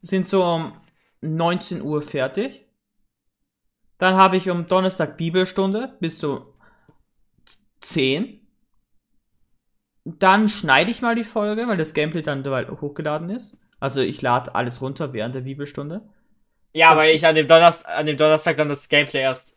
Sind 0.00 0.26
so 0.26 0.44
um 0.44 0.72
19 1.20 1.82
Uhr 1.82 2.02
fertig. 2.02 2.66
Dann 3.98 4.14
habe 4.14 4.38
ich 4.38 4.48
um 4.48 4.66
Donnerstag 4.66 5.18
Bibelstunde 5.18 5.96
bis 6.00 6.18
so 6.18 6.54
10. 7.80 8.40
Dann 10.04 10.48
schneide 10.48 10.90
ich 10.90 11.02
mal 11.02 11.14
die 11.14 11.24
Folge, 11.24 11.68
weil 11.68 11.76
das 11.76 11.92
Gameplay 11.92 12.22
dann 12.22 12.42
dabei 12.42 12.66
hochgeladen 12.66 13.28
ist. 13.28 13.56
Also 13.78 14.00
ich 14.00 14.22
lade 14.22 14.54
alles 14.54 14.80
runter 14.80 15.12
während 15.12 15.34
der 15.34 15.42
Bibelstunde. 15.42 16.08
Ja, 16.72 16.96
weil 16.96 17.14
ich 17.14 17.26
an 17.26 17.34
dem, 17.34 17.46
Donnerstag, 17.46 17.90
an 17.94 18.06
dem 18.06 18.16
Donnerstag 18.16 18.56
dann 18.56 18.68
das 18.68 18.88
Gameplay 18.88 19.20
erst 19.20 19.56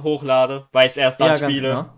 hochlade, 0.00 0.66
weil 0.72 0.86
ich 0.86 0.92
es 0.92 0.96
erst 0.96 1.20
dann 1.20 1.36
spiele. 1.36 1.68
genau. 1.68 1.92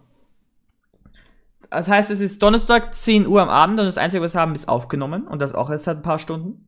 Das 1.70 1.88
heißt, 1.88 2.10
es 2.10 2.20
ist 2.20 2.42
Donnerstag 2.42 2.94
10 2.94 3.26
Uhr 3.26 3.42
am 3.42 3.48
Abend 3.48 3.80
und 3.80 3.86
das 3.86 3.98
Einzige, 3.98 4.22
was 4.22 4.34
wir 4.34 4.40
haben, 4.40 4.54
ist 4.54 4.68
aufgenommen 4.68 5.26
und 5.26 5.40
das 5.40 5.54
auch 5.54 5.70
erst 5.70 5.84
seit 5.84 5.98
ein 5.98 6.02
paar 6.02 6.18
Stunden. 6.18 6.65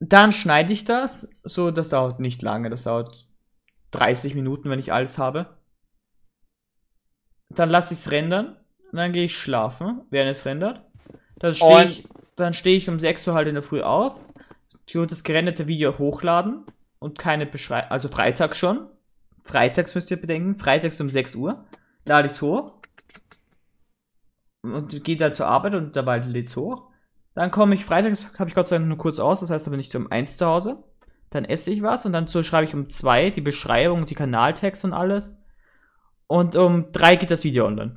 Dann 0.00 0.32
schneide 0.32 0.72
ich 0.72 0.84
das, 0.84 1.30
so 1.42 1.70
das 1.70 1.88
dauert 1.88 2.20
nicht 2.20 2.42
lange, 2.42 2.68
das 2.68 2.84
dauert 2.84 3.26
30 3.92 4.34
Minuten, 4.34 4.68
wenn 4.68 4.78
ich 4.78 4.92
alles 4.92 5.18
habe. 5.18 5.56
Dann 7.48 7.70
lasse 7.70 7.94
ich 7.94 8.00
es 8.00 8.10
rendern 8.10 8.56
und 8.92 8.98
dann 8.98 9.12
gehe 9.12 9.24
ich 9.24 9.38
schlafen, 9.38 10.02
während 10.10 10.30
es 10.30 10.44
rendert. 10.44 10.84
Dann 11.38 11.54
stehe 11.54 11.84
ich, 11.84 12.08
dann 12.36 12.54
stehe 12.54 12.76
ich 12.76 12.88
um 12.88 12.98
6 12.98 13.28
Uhr 13.28 13.34
halt 13.34 13.48
in 13.48 13.54
der 13.54 13.62
Früh 13.62 13.82
auf, 13.82 14.26
tue 14.86 15.06
das 15.06 15.24
gerenderte 15.24 15.66
Video 15.66 15.98
hochladen 15.98 16.64
und 16.98 17.18
keine 17.18 17.46
Beschreibung, 17.46 17.90
also 17.90 18.08
freitags 18.08 18.58
schon. 18.58 18.88
Freitags 19.44 19.94
müsst 19.94 20.10
ihr 20.10 20.20
bedenken, 20.20 20.58
freitags 20.58 21.00
um 21.00 21.08
6 21.08 21.36
Uhr 21.36 21.64
lade 22.04 22.26
ich 22.28 22.34
es 22.34 22.42
hoch 22.42 22.72
und 24.62 25.04
gehe 25.04 25.16
dann 25.16 25.34
zur 25.34 25.46
Arbeit 25.46 25.74
und 25.74 25.96
dabei 25.96 26.18
lädt 26.18 26.48
es 26.48 26.56
hoch. 26.56 26.90
Dann 27.36 27.50
komme 27.50 27.74
ich 27.74 27.84
freitags, 27.84 28.30
habe 28.38 28.48
ich 28.48 28.54
Gott 28.54 28.66
sei 28.66 28.78
Dank 28.78 28.88
nur 28.88 28.96
kurz 28.96 29.18
aus, 29.18 29.40
das 29.40 29.50
heißt, 29.50 29.66
da 29.66 29.70
bin 29.70 29.78
ich 29.78 29.94
um 29.94 30.10
1 30.10 30.38
zu 30.38 30.46
Hause. 30.46 30.78
Dann 31.28 31.44
esse 31.44 31.70
ich 31.70 31.82
was 31.82 32.06
und 32.06 32.14
dann 32.14 32.26
so 32.28 32.42
schreibe 32.42 32.64
ich 32.64 32.74
um 32.74 32.88
2 32.88 33.28
die 33.28 33.42
Beschreibung, 33.42 34.06
die 34.06 34.14
Kanaltext 34.14 34.86
und 34.86 34.94
alles. 34.94 35.38
Und 36.28 36.56
um 36.56 36.86
3 36.90 37.16
geht 37.16 37.30
das 37.30 37.44
Video 37.44 37.66
online. 37.66 37.96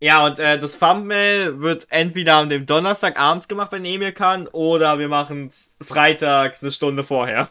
Ja, 0.00 0.26
und 0.26 0.40
äh, 0.40 0.58
das 0.58 0.76
Thumbnail 0.80 1.60
wird 1.60 1.86
entweder 1.90 2.38
an 2.38 2.48
dem 2.48 2.66
Donnerstag 2.66 3.18
abends 3.18 3.46
gemacht, 3.46 3.70
wenn 3.70 3.84
Emil 3.84 4.10
kann, 4.10 4.48
oder 4.48 4.98
wir 4.98 5.08
machen 5.08 5.46
es 5.46 5.76
freitags 5.80 6.60
eine 6.60 6.72
Stunde 6.72 7.04
vorher. 7.04 7.50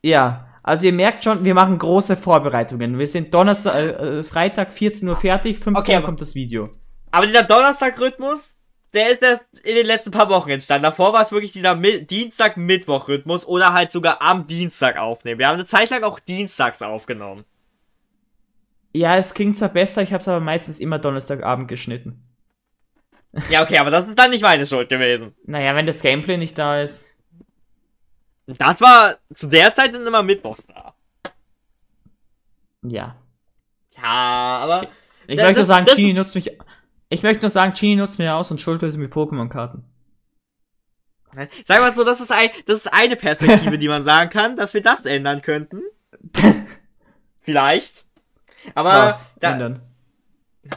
Ja, 0.00 0.46
also 0.62 0.86
ihr 0.86 0.94
merkt 0.94 1.22
schon, 1.22 1.44
wir 1.44 1.52
machen 1.52 1.76
große 1.76 2.16
Vorbereitungen. 2.16 2.98
Wir 2.98 3.06
sind 3.06 3.34
Donnerstag, 3.34 3.74
äh, 3.74 4.20
äh, 4.20 4.22
Freitag 4.22 4.72
14 4.72 5.06
Uhr 5.06 5.16
fertig, 5.16 5.58
15 5.58 5.76
Okay, 5.76 5.96
Uhr 5.96 6.02
kommt 6.02 6.22
das 6.22 6.34
Video. 6.34 6.70
Aber 7.10 7.26
dieser 7.26 7.42
Donnerstag-Rhythmus, 7.42 8.56
der 8.94 9.10
ist 9.10 9.22
erst 9.22 9.44
in 9.64 9.74
den 9.74 9.86
letzten 9.86 10.10
paar 10.10 10.28
Wochen 10.28 10.50
entstanden. 10.50 10.82
Davor 10.84 11.12
war 11.12 11.22
es 11.22 11.32
wirklich 11.32 11.52
dieser 11.52 11.74
Mi 11.74 12.04
Dienstag-Mittwoch-Rhythmus 12.06 13.46
oder 13.46 13.72
halt 13.72 13.90
sogar 13.90 14.20
am 14.20 14.46
Dienstag 14.46 14.98
aufnehmen. 14.98 15.38
Wir 15.38 15.48
haben 15.48 15.54
eine 15.54 15.64
Zeit 15.64 15.90
lang 15.90 16.02
auch 16.04 16.18
dienstags 16.20 16.82
aufgenommen. 16.82 17.44
Ja, 18.94 19.16
es 19.16 19.32
klingt 19.32 19.56
zwar 19.56 19.70
besser, 19.70 20.02
ich 20.02 20.12
habe 20.12 20.20
es 20.20 20.28
aber 20.28 20.40
meistens 20.40 20.78
immer 20.78 20.98
Donnerstagabend 20.98 21.68
geschnitten. 21.68 22.22
Ja, 23.48 23.62
okay, 23.62 23.78
aber 23.78 23.90
das 23.90 24.06
ist 24.06 24.18
dann 24.18 24.30
nicht 24.30 24.42
meine 24.42 24.66
Schuld 24.66 24.90
gewesen. 24.90 25.34
Naja, 25.46 25.74
wenn 25.74 25.86
das 25.86 26.02
Gameplay 26.02 26.36
nicht 26.36 26.58
da 26.58 26.82
ist. 26.82 27.16
Das 28.46 28.82
war, 28.82 29.16
zu 29.32 29.46
der 29.46 29.72
Zeit 29.72 29.92
sind 29.92 30.06
immer 30.06 30.22
Mittwochs 30.22 30.66
da. 30.66 30.94
Ja. 32.82 33.16
Ja, 33.96 34.02
aber. 34.02 34.88
Ich 35.26 35.36
Das- 35.36 35.46
möchte 35.46 35.60
das- 35.60 35.68
sagen, 35.68 35.86
das- 35.86 35.96
Genie 35.96 36.12
nutzt 36.12 36.34
mich. 36.34 36.50
Ich 37.12 37.22
möchte 37.22 37.42
nur 37.42 37.50
sagen, 37.50 37.74
Genie 37.74 37.96
nutzt 37.96 38.18
mich 38.18 38.30
aus 38.30 38.50
und 38.50 38.58
schuldet 38.58 38.88
es 38.88 38.96
mit 38.96 39.12
Pokémon-Karten. 39.12 39.84
Sag 41.66 41.80
mal 41.80 41.94
so, 41.94 42.04
das 42.04 42.22
ist, 42.22 42.32
ein, 42.32 42.48
das 42.64 42.78
ist 42.78 42.92
eine 42.92 43.16
Perspektive, 43.16 43.78
die 43.78 43.88
man 43.88 44.02
sagen 44.02 44.30
kann, 44.30 44.56
dass 44.56 44.72
wir 44.72 44.80
das 44.80 45.04
ändern 45.04 45.42
könnten. 45.42 45.82
Vielleicht. 47.42 48.06
Aber 48.74 49.08
Was? 49.08 49.34
da, 49.40 49.52
Ändern. 49.52 49.80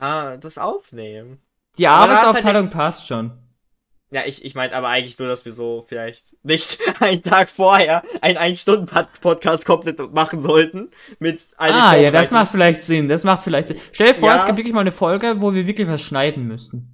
ja, 0.02 0.36
das 0.36 0.58
aufnehmen. 0.58 1.42
Die 1.78 1.84
ist 1.84 1.90
halt 1.90 2.10
Arbeitsaufteilung 2.12 2.70
passt 2.70 3.08
schon. 3.08 3.32
Ja, 4.16 4.22
ich, 4.26 4.46
ich 4.46 4.56
meinte 4.56 4.74
aber 4.78 4.88
eigentlich 4.88 5.20
nur, 5.20 5.28
dass 5.28 5.44
wir 5.44 5.52
so 5.52 5.84
vielleicht 5.90 6.38
nicht 6.42 6.80
einen 7.02 7.22
Tag 7.22 7.50
vorher 7.50 8.02
einen 8.22 8.38
1-Stunden-Podcast 8.38 9.66
komplett 9.66 10.00
machen 10.14 10.40
sollten. 10.40 10.90
Mit 11.20 11.42
Ah, 11.58 11.98
ja, 11.98 12.12
das 12.12 12.32
macht 12.32 12.50
vielleicht 12.50 12.82
Sinn. 12.84 13.10
Das 13.10 13.26
macht 13.26 13.44
vielleicht 13.44 13.68
Sinn. 13.68 13.78
Stell 13.92 14.14
dir 14.14 14.16
vor, 14.16 14.30
Ja. 14.30 14.38
es 14.38 14.46
gibt 14.46 14.58
wirklich 14.58 14.74
mal 14.74 14.80
eine 14.80 14.94
Folge, 14.94 15.42
wo 15.42 15.54
wir 15.54 15.68
wirklich 15.68 15.90
was 15.90 16.02
schneiden 16.02 16.48
müssten. 16.48 16.88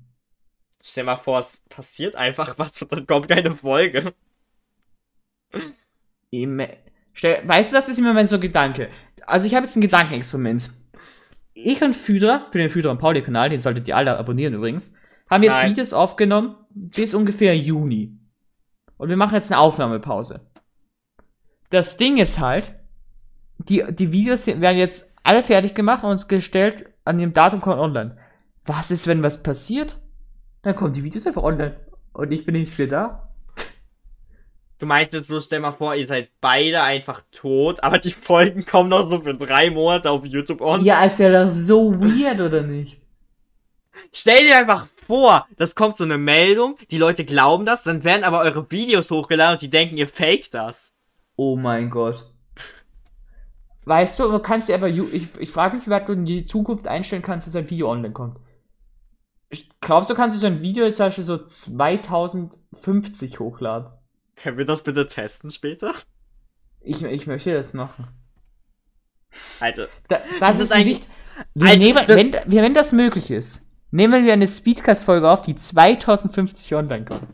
Stell 0.84 1.04
mal 1.04 1.16
vor, 1.16 1.38
es 1.38 1.62
passiert 1.70 2.16
einfach 2.16 2.58
was 2.58 2.82
und 2.82 2.92
dann 2.92 3.06
kommt 3.06 3.28
keine 3.30 3.56
Folge. 3.56 4.14
Im- 6.32 6.62
Stell, 7.14 7.48
weißt 7.48 7.72
du, 7.72 7.76
das 7.76 7.88
ist 7.88 8.00
im 8.00 8.06
Moment 8.06 8.30
so 8.30 8.36
ein 8.38 8.42
Gedanke. 8.42 8.90
Also 9.28 9.46
ich 9.46 9.54
habe 9.54 9.66
jetzt 9.68 9.76
ein 9.76 9.82
Gedankenexperiment. 9.82 10.72
Ich 11.54 11.84
und 11.84 11.96
Füdra, 11.96 12.48
für 12.52 12.58
den 12.58 12.72
Füdra 12.72 12.90
und 12.90 12.98
Pauli-Kanal, 12.98 13.50
den 13.50 13.60
solltet 13.60 13.88
ihr 13.88 13.96
alle 13.98 14.18
abonnieren 14.18 14.54
übrigens, 14.56 14.94
haben 15.32 15.44
jetzt 15.44 15.54
Nein. 15.54 15.72
Videos 15.72 15.94
aufgenommen 15.94 16.56
bis 16.70 17.14
ungefähr 17.14 17.58
Juni. 17.58 18.18
Und 18.98 19.10
wir 19.10 19.18
machen 19.18 19.36
jetzt 19.36 19.52
eine 19.52 19.60
Aufnahmepause. 19.60 20.42
Das 21.72 21.98
Ding 21.98 22.18
ist 22.18 22.40
halt, 22.40 22.76
die, 23.58 23.84
die 23.90 24.12
Videos 24.12 24.46
werden 24.46 24.78
jetzt 24.78 25.16
alle 25.24 25.42
fertig 25.42 25.74
gemacht 25.74 26.04
und 26.04 26.28
gestellt, 26.28 26.86
an 27.06 27.18
dem 27.18 27.34
Datum 27.34 27.62
kommt 27.62 27.80
online. 27.80 28.18
Was 28.66 28.92
ist, 28.92 29.08
wenn 29.08 29.24
was 29.24 29.42
passiert? 29.42 29.98
Dann 30.62 30.76
kommen 30.76 30.94
die 30.94 31.04
Videos 31.04 31.26
einfach 31.26 31.44
online. 31.44 31.80
Und 32.14 32.32
ich 32.32 32.46
bin 32.46 32.54
nicht 32.54 32.78
mehr 32.78 32.88
da. 32.88 33.30
Du 34.78 34.86
meinst 34.88 35.14
jetzt 35.14 35.28
so, 35.28 35.40
stell 35.40 35.60
mal 35.60 35.74
vor, 35.74 35.96
ihr 35.96 36.08
seid 36.08 36.30
beide 36.42 36.82
einfach 36.82 37.22
tot, 37.32 37.84
aber 37.84 38.00
die 38.00 38.12
Folgen 38.12 38.66
kommen 38.66 38.90
noch 38.90 39.08
so 39.10 39.22
für 39.22 39.36
drei 39.36 39.70
Monate 39.70 40.10
auf 40.10 40.26
YouTube 40.26 40.60
on. 40.60 40.84
Ja, 40.84 41.06
ist 41.06 41.20
ja 41.20 41.32
doch 41.32 41.52
so 41.52 41.94
weird, 42.02 42.42
oder 42.42 42.64
nicht? 42.64 43.00
Stell 44.12 44.44
dir 44.44 44.58
einfach 44.58 44.88
vor, 45.12 45.46
das 45.58 45.76
kommt 45.76 45.98
so 45.98 46.06
eine 46.06 46.18
Meldung, 46.18 46.78
die 46.90 46.98
Leute 46.98 47.26
glauben 47.26 47.66
das, 47.66 47.84
dann 47.84 48.06
werden 48.06 48.24
aber 48.24 48.40
eure 48.40 48.72
Videos 48.72 49.12
hochgeladen 49.12 49.56
und 49.56 49.62
die 49.62 49.70
denken, 49.70 49.98
ihr 49.98 50.08
fake 50.08 50.50
das. 50.52 50.94
Oh 51.36 51.58
mein 51.58 51.90
Gott. 51.90 52.32
Weißt 53.84 54.18
du, 54.20 54.32
du 54.32 54.40
kannst 54.40 54.70
dir 54.70 54.76
aber, 54.76 54.88
ich, 54.88 55.28
ich 55.38 55.50
frage 55.50 55.76
mich, 55.76 55.86
wie 55.86 55.90
weit 55.90 56.08
du 56.08 56.14
in 56.14 56.24
die 56.26 56.46
Zukunft 56.46 56.88
einstellen 56.88 57.24
kannst, 57.24 57.46
dass 57.48 57.56
ein 57.58 57.70
Video 57.70 57.92
online 57.92 58.14
kommt. 58.14 58.38
Ich- 59.50 59.70
Glaubst 59.82 60.10
du, 60.10 60.14
kannst 60.16 60.38
du 60.38 60.40
so 60.40 60.48
ein 60.48 60.62
Video 60.62 60.90
zum 60.92 61.08
Beispiel 61.08 61.24
so 61.26 61.38
2050 61.46 63.40
hochladen? 63.40 63.92
Können 64.38 64.58
wir 64.58 64.66
das 64.66 64.84
bitte 64.84 65.08
testen 65.08 65.50
später? 65.50 65.94
Ich, 66.80 67.04
ich 67.04 67.28
möchte 67.28 67.54
das 67.54 67.74
machen. 67.74 68.08
Alter. 69.60 69.88
Da, 70.08 70.18
das, 70.20 70.40
Das 70.40 70.56
ist 70.56 70.64
ist 70.66 70.72
eigentlich- 70.72 71.00
nicht. 71.00 71.10
Wir 71.56 71.68
Also, 71.70 71.80
nehmen, 71.80 72.06
das- 72.08 72.16
wenn, 72.18 72.34
wenn 72.64 72.74
das 72.74 72.92
möglich 72.92 73.30
ist, 73.32 73.68
nehmen 73.92 74.26
wir 74.26 74.34
eine 74.34 74.48
Speedcast-Folge 74.48 75.30
auf, 75.30 75.42
die 75.42 75.56
2050 75.56 76.74
online 76.76 77.06
kommt. 77.06 77.28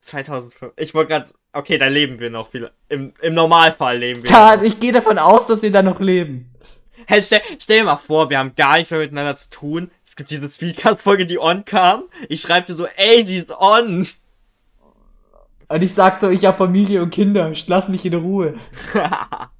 2005. 0.00 0.72
Ich 0.76 0.94
wollte 0.94 1.10
gerade. 1.10 1.30
Okay, 1.52 1.78
da 1.78 1.86
leben 1.86 2.18
wir 2.18 2.30
noch. 2.30 2.50
Viel. 2.50 2.70
Im, 2.88 3.12
Im 3.20 3.34
Normalfall 3.34 3.98
leben 3.98 4.22
wir. 4.22 4.30
Ja, 4.30 4.56
noch. 4.56 4.62
ich 4.62 4.80
gehe 4.80 4.92
davon 4.92 5.18
aus, 5.18 5.46
dass 5.46 5.62
wir 5.62 5.70
da 5.70 5.82
noch 5.82 6.00
leben. 6.00 6.52
Hey, 7.06 7.20
stell, 7.20 7.40
stell 7.58 7.78
dir 7.78 7.84
mal 7.84 7.96
vor, 7.96 8.30
wir 8.30 8.38
haben 8.38 8.54
gar 8.54 8.76
nichts 8.76 8.90
mehr 8.90 9.00
miteinander 9.00 9.36
zu 9.36 9.50
tun. 9.50 9.90
Es 10.04 10.14
gibt 10.16 10.30
diese 10.30 10.48
Speedcast-Folge, 10.50 11.26
die 11.26 11.38
on 11.38 11.64
kam. 11.64 12.04
Ich 12.28 12.40
schreibe 12.40 12.66
dir 12.66 12.74
so, 12.74 12.86
ey, 12.86 13.24
die 13.24 13.36
ist 13.36 13.50
on. 13.50 14.06
Und 15.68 15.82
ich 15.82 15.94
sag 15.94 16.20
so, 16.20 16.28
ich 16.28 16.44
habe 16.44 16.58
Familie 16.58 17.02
und 17.02 17.10
Kinder, 17.10 17.52
lass 17.66 17.88
mich 17.88 18.04
in 18.04 18.14
Ruhe. 18.14 18.58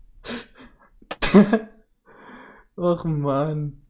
Och 2.77 3.05
man. 3.05 3.82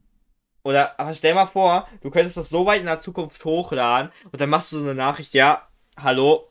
Oder, 0.63 0.97
aber 0.99 1.13
stell 1.13 1.33
mal 1.33 1.45
vor, 1.45 1.87
du 2.01 2.09
könntest 2.09 2.37
das 2.37 2.49
so 2.49 2.65
weit 2.65 2.79
in 2.79 2.85
der 2.85 2.99
Zukunft 2.99 3.43
hochladen 3.43 4.11
und 4.31 4.39
dann 4.39 4.49
machst 4.49 4.71
du 4.71 4.77
so 4.77 4.83
eine 4.83 4.95
Nachricht, 4.95 5.33
ja, 5.33 5.67
hallo, 5.97 6.49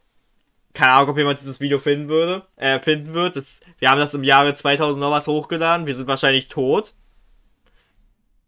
keine 0.75 0.93
Ahnung, 0.93 1.11
ob 1.11 1.19
jemand 1.19 1.41
dieses 1.41 1.61
Video 1.61 1.79
finden 1.79 2.09
würde, 2.09 2.47
äh, 2.57 2.79
finden 2.81 3.15
wird. 3.15 3.37
Das, 3.37 3.61
wir 3.79 3.91
haben 3.91 3.99
das 3.99 4.15
im 4.15 4.25
Jahre 4.25 4.55
2000 4.55 5.01
noch 5.01 5.11
was 5.11 5.27
hochgeladen, 5.27 5.87
wir 5.87 5.95
sind 5.95 6.09
wahrscheinlich 6.09 6.49
tot. 6.49 6.95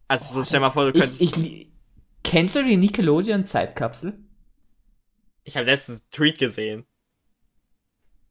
Also, 0.07 0.35
so, 0.35 0.45
stell 0.45 0.59
mal 0.59 0.69
vor, 0.69 0.85
du 0.85 0.99
könntest. 0.99 1.21
Ich, 1.21 1.35
ich, 1.37 1.67
kennst 2.23 2.55
du 2.55 2.63
die 2.63 2.77
Nickelodeon-Zeitkapsel? 2.77 4.19
Ich 5.43 5.57
habe 5.57 5.65
letztens 5.65 6.01
einen 6.01 6.11
Tweet 6.11 6.37
gesehen. 6.37 6.85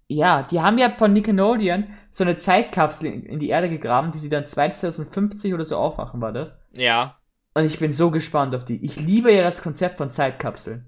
Ja, 0.07 0.43
die 0.43 0.61
haben 0.61 0.79
ja 0.79 0.91
von 0.91 1.13
Nickelodeon 1.13 1.89
so 2.11 2.23
eine 2.23 2.37
Zeitkapsel 2.37 3.07
in, 3.07 3.25
in 3.25 3.41
die 3.41 3.49
Erde 3.49 3.69
gegraben, 3.69 4.13
die 4.13 4.19
sie 4.19 4.29
dann 4.29 4.47
2050 4.47 5.55
oder 5.55 5.65
so 5.65 5.77
aufwachen, 5.77 6.21
war 6.21 6.33
das? 6.33 6.61
Ja. 6.73 7.19
Und 7.55 7.65
ich 7.65 7.79
bin 7.79 7.93
so 7.93 8.11
gespannt 8.11 8.55
auf 8.55 8.65
die. 8.65 8.85
Ich 8.85 8.97
liebe 8.97 9.33
ja 9.33 9.43
das 9.43 9.63
Konzept 9.63 9.97
von 9.97 10.11
Zeitkapseln. 10.11 10.87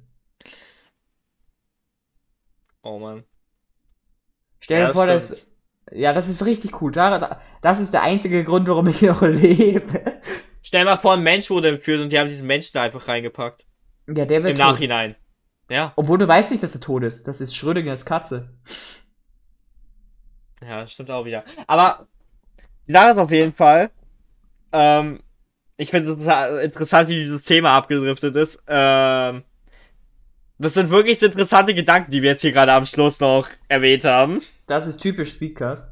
Oh 2.83 2.99
man. 2.99 3.25
Stell 4.61 4.79
dir 4.79 4.83
Ja, 4.83 4.87
das 4.89 4.97
vor, 4.97 5.07
dass. 5.07 5.47
Ja, 5.93 6.13
das 6.13 6.29
ist 6.29 6.45
richtig 6.45 6.81
cool. 6.83 6.91
Da, 6.93 7.19
da- 7.19 7.41
das 7.63 7.81
ist 7.81 7.93
der 7.95 8.03
einzige 8.03 8.45
Grund, 8.45 8.67
warum 8.69 8.89
ich 8.89 9.03
noch 9.03 9.23
lebe. 9.23 10.21
Stell 10.63 10.85
mal 10.85 10.97
vor, 10.97 11.13
ein 11.15 11.23
Mensch 11.23 11.49
wurde 11.49 11.69
entführt 11.69 12.01
und 12.01 12.11
die 12.11 12.19
haben 12.19 12.29
diesen 12.29 12.47
Menschen 12.49 12.73
da 12.75 12.83
einfach 12.83 13.07
reingepackt. 13.07 13.65
Ja, 14.09 14.25
der 14.25 14.43
wird 14.43 14.53
Im 14.53 14.57
tot. 14.57 14.67
Nachhinein. 14.73 15.15
Ja. 15.71 15.93
Obwohl 15.97 16.19
du 16.19 16.27
weißt 16.27 16.51
nicht, 16.51 16.63
dass 16.63 16.75
er 16.75 16.81
tot 16.81 17.05
ist. 17.05 17.27
Das 17.29 17.41
ist 17.41 17.55
Schrödingers 17.57 18.05
Katze. 18.05 18.51
Ja, 20.63 20.81
das 20.81 20.93
stimmt 20.93 21.11
auch 21.11 21.25
wieder. 21.25 21.45
Aber 21.67 22.07
die 22.89 22.93
Sache 22.93 23.11
ist 23.11 23.19
auf 23.19 23.31
jeden 23.31 23.55
Fall, 23.55 23.91
ähm, 24.73 25.21
ich 25.77 25.91
finde 25.91 26.13
es 26.13 26.65
interessant, 26.65 27.09
wie 27.09 27.25
dieses 27.25 27.45
Thema 27.45 27.71
abgedriftet 27.77 28.37
ist. 28.37 28.63
Ähm, 28.67 29.45
das 30.59 30.75
sind 30.75 30.91
wirklich 30.91 31.21
interessante 31.23 31.75
Gedanken, 31.75 32.11
die 32.11 32.23
wir 32.23 32.31
jetzt 32.31 32.43
hier 32.43 32.53
gerade 32.53 32.73
am 32.73 32.87
Schluss 32.87 33.21
noch 33.21 33.49
erwähnt 33.69 34.05
haben. 34.05 34.41
Das 34.67 34.87
ist 34.87 35.01
typisch 35.01 35.33
Speedcast. 35.33 35.89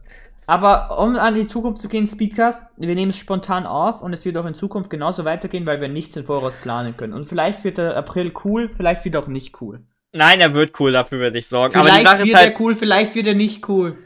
Aber 0.47 0.99
um 0.99 1.17
an 1.17 1.35
die 1.35 1.47
Zukunft 1.47 1.81
zu 1.81 1.89
gehen, 1.89 2.07
Speedcast, 2.07 2.63
wir 2.77 2.95
nehmen 2.95 3.11
es 3.11 3.19
spontan 3.19 3.67
auf 3.67 4.03
und 4.03 4.13
es 4.13 4.25
wird 4.25 4.37
auch 4.37 4.45
in 4.45 4.55
Zukunft 4.55 4.91
genauso 4.91 5.25
weitergehen, 5.25 5.65
weil 5.65 5.81
wir 5.81 5.89
nichts 5.89 6.17
im 6.17 6.25
Voraus 6.27 6.57
planen 6.57 6.97
können. 6.97 7.15
Und 7.15 7.27
vielleicht 7.27 7.65
wird 7.65 7.79
der 7.79 7.97
April 7.97 8.33
cool, 8.45 8.71
vielleicht 8.77 9.05
wird 9.05 9.15
er 9.15 9.23
auch 9.23 9.27
nicht 9.27 9.61
cool. 9.63 9.81
Nein, 10.13 10.41
er 10.41 10.53
wird 10.55 10.79
cool, 10.79 10.93
dafür 10.93 11.19
werde 11.19 11.39
ich 11.39 11.47
sorgen. 11.49 11.75
Aber 11.75 11.89
die 11.89 11.95
Vielleicht 11.97 12.07
Sache 12.07 12.19
wird 12.19 12.29
ist 12.29 12.35
halt, 12.37 12.55
er 12.55 12.61
cool, 12.61 12.75
vielleicht 12.75 13.15
wird 13.15 13.27
er 13.27 13.35
nicht 13.35 13.69
cool. 13.69 13.99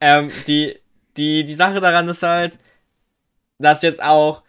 ähm, 0.00 0.30
die, 0.46 0.76
die, 1.16 1.44
die 1.44 1.54
Sache 1.54 1.80
daran 1.80 2.08
ist 2.08 2.22
halt, 2.22 2.58
dass 3.58 3.82
jetzt 3.82 4.02
auch, 4.02 4.43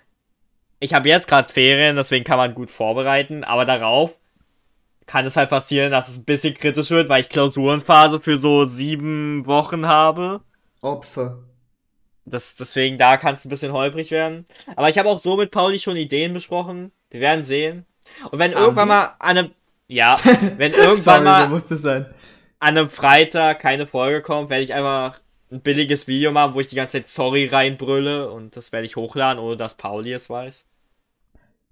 ich 0.80 0.94
habe 0.94 1.10
jetzt 1.10 1.28
gerade 1.28 1.52
Ferien, 1.52 1.96
deswegen 1.96 2.26
kann 2.26 2.38
man 2.38 2.54
gut 2.54 2.70
vorbereiten, 2.70 3.44
aber 3.44 3.66
darauf 3.66 4.18
kann 5.06 5.26
es 5.26 5.38
halt 5.38 5.50
passieren, 5.50 5.92
dass 5.92 6.10
es 6.10 6.18
ein 6.18 6.26
bisschen 6.26 6.54
kritisch 6.56 6.90
wird, 6.90 7.10
weil 7.10 7.22
ich 7.22 7.30
Klausurenphase 7.30 8.20
für 8.20 8.38
so 8.38 8.66
sieben 8.66 9.46
Wochen 9.46 9.86
habe. 9.86 10.42
Opfer. 10.82 11.40
Das, 12.26 12.56
deswegen, 12.56 12.98
da 12.98 13.18
kann 13.18 13.36
es 13.36 13.46
ein 13.46 13.50
bisschen 13.50 13.72
holprig 13.72 14.10
werden. 14.10 14.46
Aber 14.76 14.90
ich 14.90 14.98
habe 14.98 15.10
auch 15.10 15.20
so 15.20 15.38
mit 15.38 15.52
Pauli 15.52 15.80
schon 15.80 15.96
Ideen 15.96 16.34
besprochen. 16.34 16.92
Wir 17.12 17.22
werden 17.22 17.44
sehen. 17.44 17.86
Und 18.32 18.40
wenn 18.40 18.54
Haben 18.56 18.62
irgendwann 18.62 18.88
mal 18.88 19.16
an 19.20 19.38
einem, 19.38 19.52
ja, 19.88 20.16
wenn 20.58 20.74
irgendwann 20.74 21.24
mal 21.24 21.48
musste 21.50 21.78
sein. 21.78 22.08
an 22.60 22.78
einem 22.78 22.90
Freitag 22.90 23.60
keine 23.60 23.86
Folge 23.86 24.24
kommt, 24.24 24.50
werde 24.50 24.64
ich 24.64 24.74
einfach 24.74 25.20
ein 25.52 25.62
billiges 25.62 26.08
Video 26.08 26.32
machen, 26.32 26.54
wo 26.54 26.60
ich 26.60 26.68
die 26.68 26.76
ganze 26.76 26.94
Zeit 26.94 27.08
Sorry 27.08 27.48
reinbrülle 27.48 28.32
und 28.32 28.56
das 28.56 28.72
werde 28.72 28.86
ich 28.86 28.96
hochladen, 28.96 29.42
ohne 29.42 29.58
dass 29.58 29.76
Pauli 29.76 30.14
es 30.14 30.30
weiß. 30.30 30.66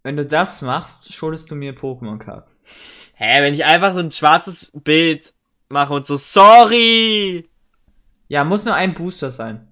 Wenn 0.03 0.17
du 0.17 0.25
das 0.25 0.61
machst, 0.61 1.13
schuldest 1.13 1.49
du 1.49 1.55
mir 1.55 1.73
Pokémon-Karten. 1.73 2.51
Hä, 3.15 3.41
wenn 3.41 3.53
ich 3.53 3.65
einfach 3.65 3.93
so 3.93 3.99
ein 3.99 4.11
schwarzes 4.11 4.71
Bild 4.73 5.33
mache 5.69 5.93
und 5.93 6.05
so 6.05 6.17
Sorry! 6.17 7.49
Ja, 8.27 8.43
muss 8.43 8.65
nur 8.65 8.75
ein 8.75 8.93
Booster 8.93 9.31
sein. 9.31 9.67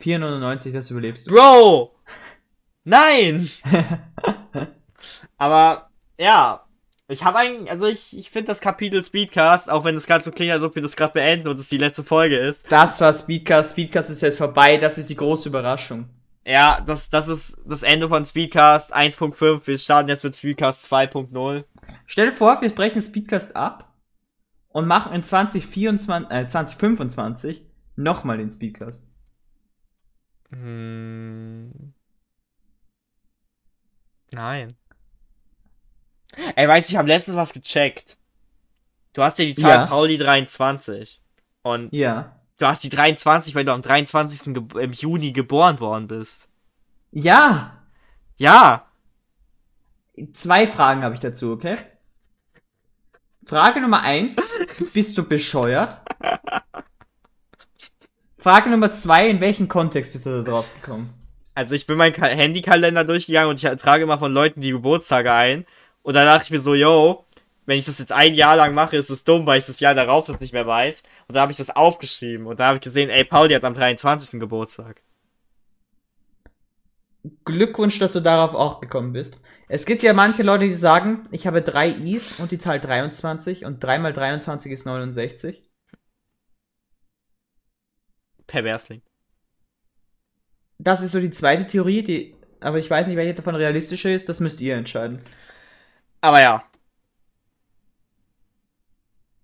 4,99, 0.00 0.72
das 0.72 0.90
überlebst 0.90 1.28
du. 1.28 1.34
Bro! 1.34 1.96
Nein! 2.84 3.50
Aber, 5.36 5.90
ja. 6.18 6.67
Ich 7.10 7.24
habe 7.24 7.38
eigentlich, 7.38 7.70
also 7.70 7.86
ich, 7.86 8.16
ich 8.16 8.30
finde 8.30 8.48
das 8.48 8.60
Kapitel 8.60 9.02
Speedcast, 9.02 9.70
auch 9.70 9.82
wenn 9.84 9.96
es 9.96 10.06
gerade 10.06 10.22
so 10.22 10.30
klingt, 10.30 10.52
als 10.52 10.62
ob 10.62 10.74
wir 10.74 10.82
das 10.82 10.94
gerade 10.94 11.14
beenden 11.14 11.48
und 11.48 11.58
es 11.58 11.68
die 11.68 11.78
letzte 11.78 12.04
Folge 12.04 12.36
ist. 12.36 12.70
Das 12.70 13.00
war 13.00 13.14
Speedcast. 13.14 13.70
Speedcast 13.70 14.10
ist 14.10 14.20
jetzt 14.20 14.36
vorbei. 14.36 14.76
Das 14.76 14.98
ist 14.98 15.08
die 15.08 15.16
große 15.16 15.48
Überraschung. 15.48 16.10
Ja, 16.44 16.82
das, 16.82 17.08
das 17.08 17.28
ist 17.28 17.56
das 17.64 17.82
Ende 17.82 18.08
von 18.08 18.26
Speedcast 18.26 18.94
1.5. 18.94 19.66
Wir 19.66 19.78
starten 19.78 20.10
jetzt 20.10 20.22
mit 20.22 20.36
Speedcast 20.36 20.92
2.0. 20.92 21.64
Stell 22.04 22.26
dir 22.26 22.32
vor, 22.32 22.60
wir 22.60 22.74
brechen 22.74 23.00
Speedcast 23.00 23.56
ab 23.56 23.90
und 24.68 24.86
machen 24.86 25.14
in 25.14 25.22
2024, 25.22 26.30
äh, 26.30 26.46
2025 26.46 27.64
nochmal 27.96 28.36
den 28.36 28.50
Speedcast. 28.50 29.06
Hm. 30.50 31.94
Nein. 34.30 34.76
Ey, 36.56 36.68
weißt 36.68 36.88
du, 36.88 36.92
ich 36.92 36.96
habe 36.96 37.08
letztens 37.08 37.36
was 37.36 37.52
gecheckt. 37.52 38.16
Du 39.12 39.22
hast 39.22 39.38
ja 39.38 39.44
die 39.44 39.54
Zahl 39.54 39.70
Ja. 39.70 39.86
Pauli 39.86 40.18
23. 40.18 41.20
Und 41.62 41.92
Ja. 41.92 42.36
du 42.58 42.66
hast 42.66 42.84
die 42.84 42.88
23, 42.90 43.54
weil 43.54 43.64
du 43.64 43.72
am 43.72 43.82
23. 43.82 44.54
Ge 44.54 44.82
im 44.82 44.92
Juni 44.92 45.32
geboren 45.32 45.80
worden 45.80 46.06
bist. 46.08 46.48
Ja! 47.10 47.78
Ja. 48.36 48.86
Zwei 50.32 50.66
Fragen 50.66 51.02
habe 51.02 51.14
ich 51.14 51.20
dazu, 51.20 51.52
okay? 51.52 51.76
Frage 53.46 53.80
Nummer 53.80 54.02
eins: 54.02 54.36
Bist 54.92 55.16
du 55.16 55.22
bescheuert? 55.26 55.98
Frage 58.36 58.70
Nummer 58.70 58.90
zwei: 58.92 59.28
In 59.28 59.40
welchem 59.40 59.68
Kontext 59.68 60.12
bist 60.12 60.26
du 60.26 60.42
da 60.42 60.50
drauf 60.50 60.66
gekommen? 60.80 61.14
Also 61.54 61.74
ich 61.74 61.86
bin 61.86 61.96
meinen 61.96 62.12
Ka- 62.12 62.26
Handykalender 62.26 63.04
durchgegangen 63.04 63.50
und 63.50 63.62
ich 63.62 63.68
trage 63.80 64.04
immer 64.04 64.18
von 64.18 64.32
Leuten 64.32 64.60
die 64.60 64.70
Geburtstage 64.70 65.32
ein. 65.32 65.66
Und 66.08 66.14
da 66.14 66.24
dachte 66.24 66.44
ich 66.44 66.50
mir 66.50 66.58
so, 66.58 66.74
yo, 66.74 67.26
wenn 67.66 67.76
ich 67.76 67.84
das 67.84 67.98
jetzt 67.98 68.12
ein 68.12 68.32
Jahr 68.32 68.56
lang 68.56 68.72
mache, 68.72 68.96
ist 68.96 69.10
es 69.10 69.24
dumm, 69.24 69.44
weil 69.44 69.58
ich 69.58 69.66
das 69.66 69.78
Jahr 69.78 69.94
darauf 69.94 70.24
das 70.24 70.40
nicht 70.40 70.54
mehr 70.54 70.66
weiß. 70.66 71.02
Und 71.28 71.34
da 71.34 71.42
habe 71.42 71.52
ich 71.52 71.58
das 71.58 71.68
aufgeschrieben. 71.68 72.46
Und 72.46 72.58
da 72.58 72.68
habe 72.68 72.76
ich 72.76 72.82
gesehen, 72.82 73.10
ey, 73.10 73.26
Pauli 73.26 73.52
hat 73.52 73.62
am 73.62 73.74
23. 73.74 74.40
Geburtstag. 74.40 75.02
Glückwunsch, 77.44 77.98
dass 77.98 78.14
du 78.14 78.20
darauf 78.20 78.54
auch 78.54 78.80
gekommen 78.80 79.12
bist. 79.12 79.38
Es 79.68 79.84
gibt 79.84 80.02
ja 80.02 80.14
manche 80.14 80.42
Leute, 80.42 80.66
die 80.66 80.74
sagen, 80.74 81.28
ich 81.30 81.46
habe 81.46 81.60
drei 81.60 81.90
Is 81.90 82.40
und 82.40 82.52
die 82.52 82.58
Zahl 82.58 82.80
23 82.80 83.66
und 83.66 83.84
3 83.84 83.98
mal 83.98 84.14
23 84.14 84.72
ist 84.72 84.86
69. 84.86 85.62
Perversling. 88.46 89.02
Das 90.78 91.02
ist 91.02 91.12
so 91.12 91.20
die 91.20 91.32
zweite 91.32 91.66
Theorie, 91.66 92.02
die, 92.02 92.34
aber 92.60 92.78
ich 92.78 92.88
weiß 92.88 93.08
nicht, 93.08 93.16
welche 93.16 93.34
davon 93.34 93.56
realistischer 93.56 94.10
ist, 94.10 94.30
das 94.30 94.40
müsst 94.40 94.62
ihr 94.62 94.74
entscheiden. 94.74 95.20
Aber 96.20 96.40
ja. 96.40 96.64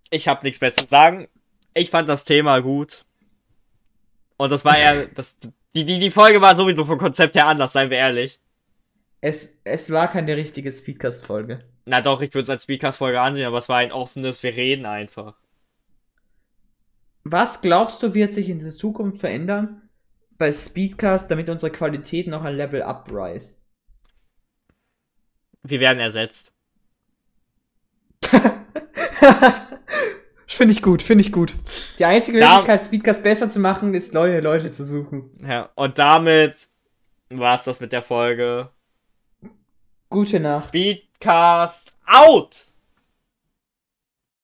Ich 0.09 0.27
habe 0.27 0.43
nichts 0.43 0.61
mehr 0.61 0.71
zu 0.71 0.87
sagen. 0.87 1.27
Ich 1.73 1.89
fand 1.89 2.07
das 2.07 2.23
Thema 2.23 2.59
gut. 2.59 3.05
Und 4.37 4.51
das 4.51 4.65
war 4.65 4.77
eher, 4.77 5.07
das, 5.07 5.37
die, 5.73 5.85
die, 5.85 5.99
die 5.99 6.11
Folge 6.11 6.41
war 6.41 6.55
sowieso 6.55 6.85
vom 6.85 6.97
Konzept 6.97 7.35
her 7.35 7.47
anders, 7.47 7.73
seien 7.73 7.89
wir 7.89 7.97
ehrlich. 7.97 8.39
Es, 9.21 9.59
es 9.63 9.91
war 9.91 10.09
keine 10.09 10.35
richtige 10.35 10.71
Speedcast-Folge. 10.71 11.65
Na 11.85 12.01
doch, 12.01 12.21
ich 12.21 12.33
würde 12.33 12.43
es 12.43 12.49
als 12.49 12.63
Speakers-Folge 12.63 13.19
ansehen, 13.19 13.45
aber 13.45 13.57
es 13.57 13.69
war 13.69 13.77
ein 13.77 13.91
offenes, 13.91 14.43
wir 14.43 14.55
reden 14.55 14.85
einfach. 14.85 15.35
Was 17.23 17.61
glaubst 17.61 18.03
du, 18.03 18.13
wird 18.13 18.33
sich 18.33 18.49
in 18.49 18.59
der 18.59 18.71
Zukunft 18.71 19.19
verändern 19.19 19.89
bei 20.37 20.51
Speedcast, 20.51 21.31
damit 21.31 21.49
unsere 21.49 21.71
Qualität 21.71 22.27
noch 22.27 22.43
ein 22.43 22.55
Level 22.55 22.83
uprise? 22.83 23.57
Wir 25.63 25.79
werden 25.79 25.99
ersetzt. 25.99 26.51
finde 30.47 30.73
ich 30.73 30.81
gut, 30.81 31.01
finde 31.01 31.23
ich 31.23 31.31
gut. 31.31 31.55
Die 31.99 32.05
einzige 32.05 32.39
Da- 32.39 32.57
Möglichkeit, 32.57 32.85
Speedcast 32.85 33.23
besser 33.23 33.49
zu 33.49 33.59
machen, 33.59 33.93
ist 33.93 34.13
neue 34.13 34.39
Leute 34.39 34.71
zu 34.71 34.85
suchen. 34.85 35.31
Ja, 35.47 35.69
und 35.75 35.97
damit 35.99 36.55
war's 37.29 37.63
das 37.63 37.79
mit 37.79 37.91
der 37.91 38.03
Folge. 38.03 38.69
Gute 40.09 40.39
Nacht. 40.39 40.67
Speedcast 40.69 41.93
out! 42.05 42.65